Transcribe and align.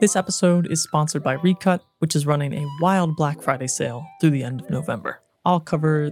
This 0.00 0.16
episode 0.16 0.66
is 0.72 0.82
sponsored 0.82 1.22
by 1.22 1.34
Recut, 1.34 1.82
which 1.98 2.16
is 2.16 2.24
running 2.24 2.54
a 2.54 2.66
wild 2.80 3.16
Black 3.16 3.42
Friday 3.42 3.66
sale 3.66 4.06
through 4.18 4.30
the 4.30 4.42
end 4.42 4.62
of 4.62 4.70
November. 4.70 5.20
I'll 5.44 5.60
cover. 5.60 6.10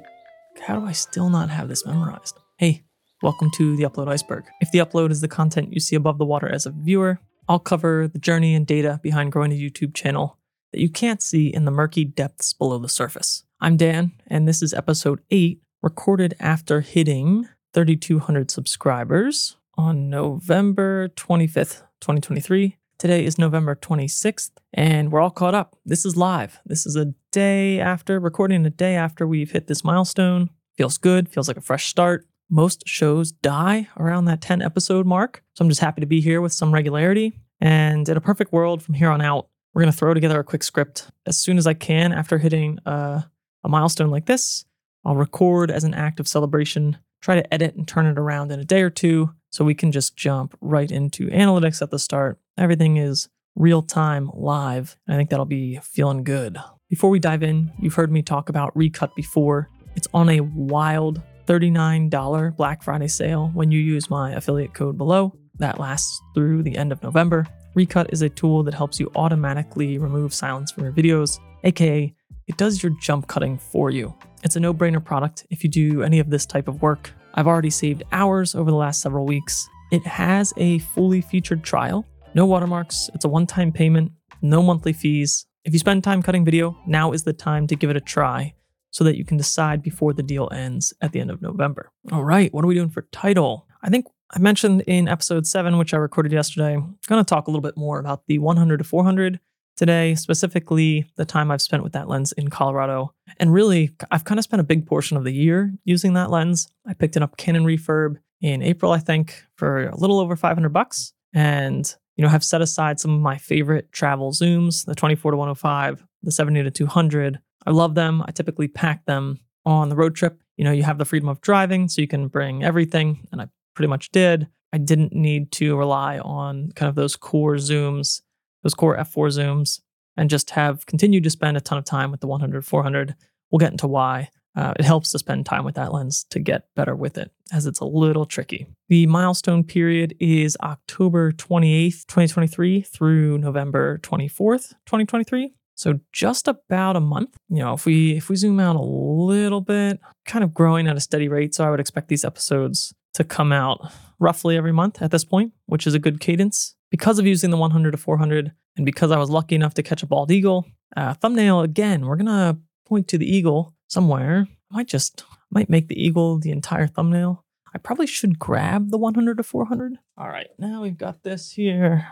How 0.60 0.78
do 0.78 0.84
I 0.84 0.92
still 0.92 1.30
not 1.30 1.48
have 1.48 1.70
this 1.70 1.86
memorized? 1.86 2.38
Hey, 2.58 2.84
welcome 3.22 3.50
to 3.52 3.76
the 3.76 3.84
Upload 3.84 4.08
Iceberg. 4.08 4.44
If 4.60 4.70
the 4.72 4.80
upload 4.80 5.10
is 5.10 5.22
the 5.22 5.26
content 5.26 5.72
you 5.72 5.80
see 5.80 5.96
above 5.96 6.18
the 6.18 6.26
water 6.26 6.50
as 6.50 6.66
a 6.66 6.70
viewer, 6.70 7.20
I'll 7.48 7.58
cover 7.58 8.06
the 8.06 8.18
journey 8.18 8.54
and 8.54 8.66
data 8.66 9.00
behind 9.02 9.32
growing 9.32 9.52
a 9.52 9.58
YouTube 9.58 9.94
channel 9.94 10.36
that 10.72 10.82
you 10.82 10.90
can't 10.90 11.22
see 11.22 11.48
in 11.48 11.64
the 11.64 11.70
murky 11.70 12.04
depths 12.04 12.52
below 12.52 12.76
the 12.76 12.90
surface. 12.90 13.44
I'm 13.58 13.78
Dan, 13.78 14.12
and 14.26 14.46
this 14.46 14.60
is 14.60 14.74
episode 14.74 15.20
8, 15.30 15.62
recorded 15.80 16.34
after 16.38 16.82
hitting 16.82 17.48
3,200 17.72 18.50
subscribers 18.50 19.56
on 19.78 20.10
November 20.10 21.08
25th, 21.08 21.84
2023. 22.02 22.77
Today 22.98 23.24
is 23.24 23.38
November 23.38 23.76
26th, 23.76 24.50
and 24.74 25.12
we're 25.12 25.20
all 25.20 25.30
caught 25.30 25.54
up. 25.54 25.76
This 25.86 26.04
is 26.04 26.16
live. 26.16 26.58
This 26.66 26.84
is 26.84 26.96
a 26.96 27.14
day 27.30 27.78
after, 27.78 28.18
recording 28.18 28.66
a 28.66 28.70
day 28.70 28.96
after 28.96 29.24
we've 29.24 29.52
hit 29.52 29.68
this 29.68 29.84
milestone. 29.84 30.50
Feels 30.76 30.98
good, 30.98 31.28
feels 31.28 31.46
like 31.46 31.56
a 31.56 31.60
fresh 31.60 31.86
start. 31.86 32.26
Most 32.50 32.82
shows 32.88 33.30
die 33.30 33.86
around 33.96 34.24
that 34.24 34.40
10 34.40 34.62
episode 34.62 35.06
mark, 35.06 35.44
so 35.54 35.64
I'm 35.64 35.68
just 35.68 35.80
happy 35.80 36.00
to 36.00 36.08
be 36.08 36.20
here 36.20 36.40
with 36.40 36.52
some 36.52 36.74
regularity. 36.74 37.34
And 37.60 38.08
in 38.08 38.16
a 38.16 38.20
perfect 38.20 38.52
world 38.52 38.82
from 38.82 38.94
here 38.94 39.10
on 39.10 39.20
out, 39.20 39.46
we're 39.72 39.82
going 39.82 39.92
to 39.92 39.96
throw 39.96 40.12
together 40.12 40.40
a 40.40 40.44
quick 40.44 40.64
script 40.64 41.08
as 41.24 41.38
soon 41.38 41.56
as 41.56 41.68
I 41.68 41.74
can 41.74 42.12
after 42.12 42.38
hitting 42.38 42.80
uh, 42.84 43.22
a 43.62 43.68
milestone 43.68 44.10
like 44.10 44.26
this. 44.26 44.64
I'll 45.04 45.14
record 45.14 45.70
as 45.70 45.84
an 45.84 45.94
act 45.94 46.18
of 46.18 46.26
celebration, 46.26 46.96
try 47.20 47.36
to 47.36 47.54
edit 47.54 47.76
and 47.76 47.86
turn 47.86 48.06
it 48.06 48.18
around 48.18 48.50
in 48.50 48.58
a 48.58 48.64
day 48.64 48.82
or 48.82 48.90
two 48.90 49.34
so 49.50 49.64
we 49.64 49.76
can 49.76 49.92
just 49.92 50.16
jump 50.16 50.58
right 50.60 50.90
into 50.90 51.28
analytics 51.28 51.80
at 51.80 51.92
the 51.92 52.00
start. 52.00 52.40
Everything 52.58 52.96
is 52.96 53.28
real 53.54 53.82
time, 53.82 54.30
live, 54.34 54.96
I 55.08 55.16
think 55.16 55.30
that'll 55.30 55.46
be 55.46 55.78
feeling 55.82 56.24
good. 56.24 56.58
Before 56.90 57.08
we 57.08 57.20
dive 57.20 57.42
in, 57.42 57.72
you've 57.78 57.94
heard 57.94 58.10
me 58.10 58.20
talk 58.20 58.48
about 58.48 58.76
Recut 58.76 59.14
before. 59.14 59.68
It's 59.94 60.08
on 60.12 60.28
a 60.28 60.40
wild 60.40 61.22
$39 61.46 62.56
Black 62.56 62.82
Friday 62.82 63.08
sale 63.08 63.50
when 63.54 63.70
you 63.70 63.78
use 63.78 64.10
my 64.10 64.32
affiliate 64.32 64.74
code 64.74 64.98
below. 64.98 65.34
That 65.58 65.78
lasts 65.78 66.20
through 66.34 66.64
the 66.64 66.76
end 66.76 66.90
of 66.90 67.02
November. 67.02 67.46
Recut 67.74 68.12
is 68.12 68.22
a 68.22 68.28
tool 68.28 68.64
that 68.64 68.74
helps 68.74 68.98
you 68.98 69.10
automatically 69.14 69.98
remove 69.98 70.34
silence 70.34 70.72
from 70.72 70.84
your 70.84 70.92
videos, 70.92 71.38
aka, 71.62 72.12
it 72.48 72.56
does 72.56 72.82
your 72.82 72.92
jump 73.00 73.28
cutting 73.28 73.58
for 73.58 73.90
you. 73.90 74.14
It's 74.42 74.56
a 74.56 74.60
no 74.60 74.72
brainer 74.72 75.04
product 75.04 75.46
if 75.50 75.62
you 75.62 75.70
do 75.70 76.02
any 76.02 76.18
of 76.18 76.30
this 76.30 76.46
type 76.46 76.66
of 76.66 76.82
work. 76.82 77.12
I've 77.34 77.46
already 77.46 77.70
saved 77.70 78.02
hours 78.10 78.54
over 78.54 78.70
the 78.70 78.76
last 78.76 79.02
several 79.02 79.26
weeks. 79.26 79.68
It 79.92 80.06
has 80.06 80.52
a 80.56 80.78
fully 80.78 81.20
featured 81.20 81.62
trial, 81.62 82.06
no 82.34 82.46
watermarks, 82.46 83.10
it's 83.14 83.24
a 83.24 83.28
one 83.28 83.46
time 83.46 83.72
payment, 83.72 84.12
no 84.42 84.62
monthly 84.62 84.92
fees. 84.92 85.46
If 85.64 85.72
you 85.72 85.78
spend 85.78 86.04
time 86.04 86.22
cutting 86.22 86.44
video, 86.44 86.78
now 86.86 87.12
is 87.12 87.24
the 87.24 87.32
time 87.32 87.66
to 87.66 87.76
give 87.76 87.90
it 87.90 87.96
a 87.96 88.00
try 88.00 88.54
so 88.90 89.04
that 89.04 89.16
you 89.16 89.24
can 89.24 89.36
decide 89.36 89.82
before 89.82 90.12
the 90.12 90.22
deal 90.22 90.48
ends 90.52 90.92
at 91.00 91.12
the 91.12 91.20
end 91.20 91.30
of 91.30 91.42
November. 91.42 91.90
All 92.12 92.24
right, 92.24 92.52
what 92.52 92.64
are 92.64 92.68
we 92.68 92.74
doing 92.74 92.90
for 92.90 93.02
title? 93.12 93.66
I 93.82 93.90
think 93.90 94.06
I 94.34 94.38
mentioned 94.38 94.82
in 94.82 95.08
episode 95.08 95.46
7, 95.46 95.78
which 95.78 95.94
I 95.94 95.96
recorded 95.98 96.32
yesterday, 96.32 96.74
I'm 96.74 96.98
going 97.06 97.24
to 97.24 97.28
talk 97.28 97.46
a 97.46 97.50
little 97.50 97.62
bit 97.62 97.76
more 97.76 97.98
about 97.98 98.26
the 98.26 98.38
100 98.38 98.78
to 98.78 98.84
400 98.84 99.40
today, 99.76 100.14
specifically 100.14 101.06
the 101.16 101.24
time 101.24 101.50
I've 101.50 101.62
spent 101.62 101.82
with 101.82 101.92
that 101.92 102.08
lens 102.08 102.32
in 102.32 102.48
Colorado. 102.48 103.14
And 103.38 103.52
really, 103.52 103.94
I've 104.10 104.24
kind 104.24 104.38
of 104.38 104.44
spent 104.44 104.60
a 104.60 104.64
big 104.64 104.86
portion 104.86 105.16
of 105.16 105.24
the 105.24 105.32
year 105.32 105.72
using 105.84 106.14
that 106.14 106.30
lens. 106.30 106.68
I 106.86 106.94
picked 106.94 107.16
it 107.16 107.22
up 107.22 107.36
Canon 107.36 107.64
Refurb 107.64 108.16
in 108.40 108.62
April, 108.62 108.92
I 108.92 108.98
think, 108.98 109.44
for 109.56 109.86
a 109.86 109.96
little 109.96 110.18
over 110.18 110.36
500 110.36 110.68
bucks. 110.70 111.12
And, 111.32 111.94
you 112.18 112.24
know, 112.24 112.28
have 112.28 112.44
set 112.44 112.60
aside 112.60 112.98
some 112.98 113.14
of 113.14 113.20
my 113.20 113.38
favorite 113.38 113.92
travel 113.92 114.32
zooms, 114.32 114.84
the 114.84 114.94
24 114.94 115.30
to 115.30 115.36
105, 115.36 116.04
the 116.24 116.32
70 116.32 116.64
to 116.64 116.70
200. 116.70 117.38
I 117.64 117.70
love 117.70 117.94
them. 117.94 118.22
I 118.26 118.32
typically 118.32 118.66
pack 118.66 119.06
them 119.06 119.38
on 119.64 119.88
the 119.88 119.94
road 119.94 120.16
trip. 120.16 120.40
You 120.56 120.64
know, 120.64 120.72
you 120.72 120.82
have 120.82 120.98
the 120.98 121.04
freedom 121.04 121.28
of 121.28 121.40
driving, 121.40 121.88
so 121.88 122.02
you 122.02 122.08
can 122.08 122.26
bring 122.26 122.64
everything. 122.64 123.28
And 123.30 123.40
I 123.40 123.46
pretty 123.76 123.88
much 123.88 124.10
did. 124.10 124.48
I 124.72 124.78
didn't 124.78 125.12
need 125.12 125.52
to 125.52 125.76
rely 125.76 126.18
on 126.18 126.72
kind 126.72 126.88
of 126.88 126.96
those 126.96 127.14
core 127.14 127.54
zooms, 127.54 128.20
those 128.64 128.74
core 128.74 128.96
f4 128.96 129.28
zooms, 129.28 129.80
and 130.16 130.28
just 130.28 130.50
have 130.50 130.86
continued 130.86 131.22
to 131.22 131.30
spend 131.30 131.56
a 131.56 131.60
ton 131.60 131.78
of 131.78 131.84
time 131.84 132.10
with 132.10 132.20
the 132.20 132.26
100 132.26 132.66
400. 132.66 133.14
We'll 133.50 133.60
get 133.60 133.70
into 133.70 133.86
why. 133.86 134.30
Uh, 134.56 134.74
it 134.76 134.84
helps 134.84 135.12
to 135.12 135.20
spend 135.20 135.46
time 135.46 135.64
with 135.64 135.76
that 135.76 135.92
lens 135.92 136.24
to 136.30 136.40
get 136.40 136.64
better 136.74 136.96
with 136.96 137.16
it, 137.16 137.30
as 137.52 137.66
it's 137.66 137.80
a 137.80 137.84
little 137.84 138.26
tricky. 138.26 138.66
The 138.88 139.06
milestone 139.06 139.64
period 139.64 140.14
is 140.20 140.56
October 140.62 141.32
28th, 141.32 142.06
2023 142.06 142.82
through 142.82 143.38
November 143.38 143.98
24th, 143.98 144.70
2023. 144.86 145.54
So 145.74 146.00
just 146.12 146.48
about 146.48 146.96
a 146.96 147.00
month. 147.00 147.36
You 147.48 147.58
know, 147.58 147.74
if 147.74 147.86
we 147.86 148.16
if 148.16 148.28
we 148.28 148.34
zoom 148.34 148.58
out 148.58 148.74
a 148.74 148.82
little 148.82 149.60
bit, 149.60 150.00
kind 150.26 150.42
of 150.42 150.52
growing 150.52 150.88
at 150.88 150.96
a 150.96 151.00
steady 151.00 151.28
rate. 151.28 151.54
So 151.54 151.64
I 151.64 151.70
would 151.70 151.78
expect 151.78 152.08
these 152.08 152.24
episodes 152.24 152.92
to 153.14 153.22
come 153.22 153.52
out 153.52 153.92
roughly 154.18 154.56
every 154.56 154.72
month 154.72 155.00
at 155.00 155.12
this 155.12 155.24
point, 155.24 155.52
which 155.66 155.86
is 155.86 155.94
a 155.94 156.00
good 156.00 156.18
cadence. 156.18 156.74
Because 156.90 157.18
of 157.18 157.26
using 157.26 157.50
the 157.50 157.56
100 157.56 157.92
to 157.92 157.96
400, 157.96 158.52
and 158.76 158.86
because 158.86 159.10
I 159.10 159.18
was 159.18 159.30
lucky 159.30 159.54
enough 159.54 159.74
to 159.74 159.82
catch 159.82 160.02
a 160.02 160.06
bald 160.06 160.30
eagle, 160.30 160.66
uh, 160.96 161.14
thumbnail 161.14 161.60
again, 161.60 162.06
we're 162.06 162.16
gonna 162.16 162.58
point 162.86 163.06
to 163.08 163.18
the 163.18 163.26
eagle 163.26 163.74
somewhere. 163.86 164.48
I 164.72 164.76
might 164.76 164.88
just 164.88 165.24
might 165.50 165.70
make 165.70 165.88
the 165.88 166.00
eagle 166.00 166.38
the 166.38 166.50
entire 166.50 166.86
thumbnail. 166.86 167.44
I 167.74 167.78
probably 167.78 168.06
should 168.06 168.38
grab 168.38 168.90
the 168.90 168.98
100 168.98 169.36
to 169.36 169.42
400. 169.42 169.98
All 170.16 170.28
right, 170.28 170.48
now 170.58 170.82
we've 170.82 170.96
got 170.96 171.22
this 171.22 171.52
here. 171.52 172.06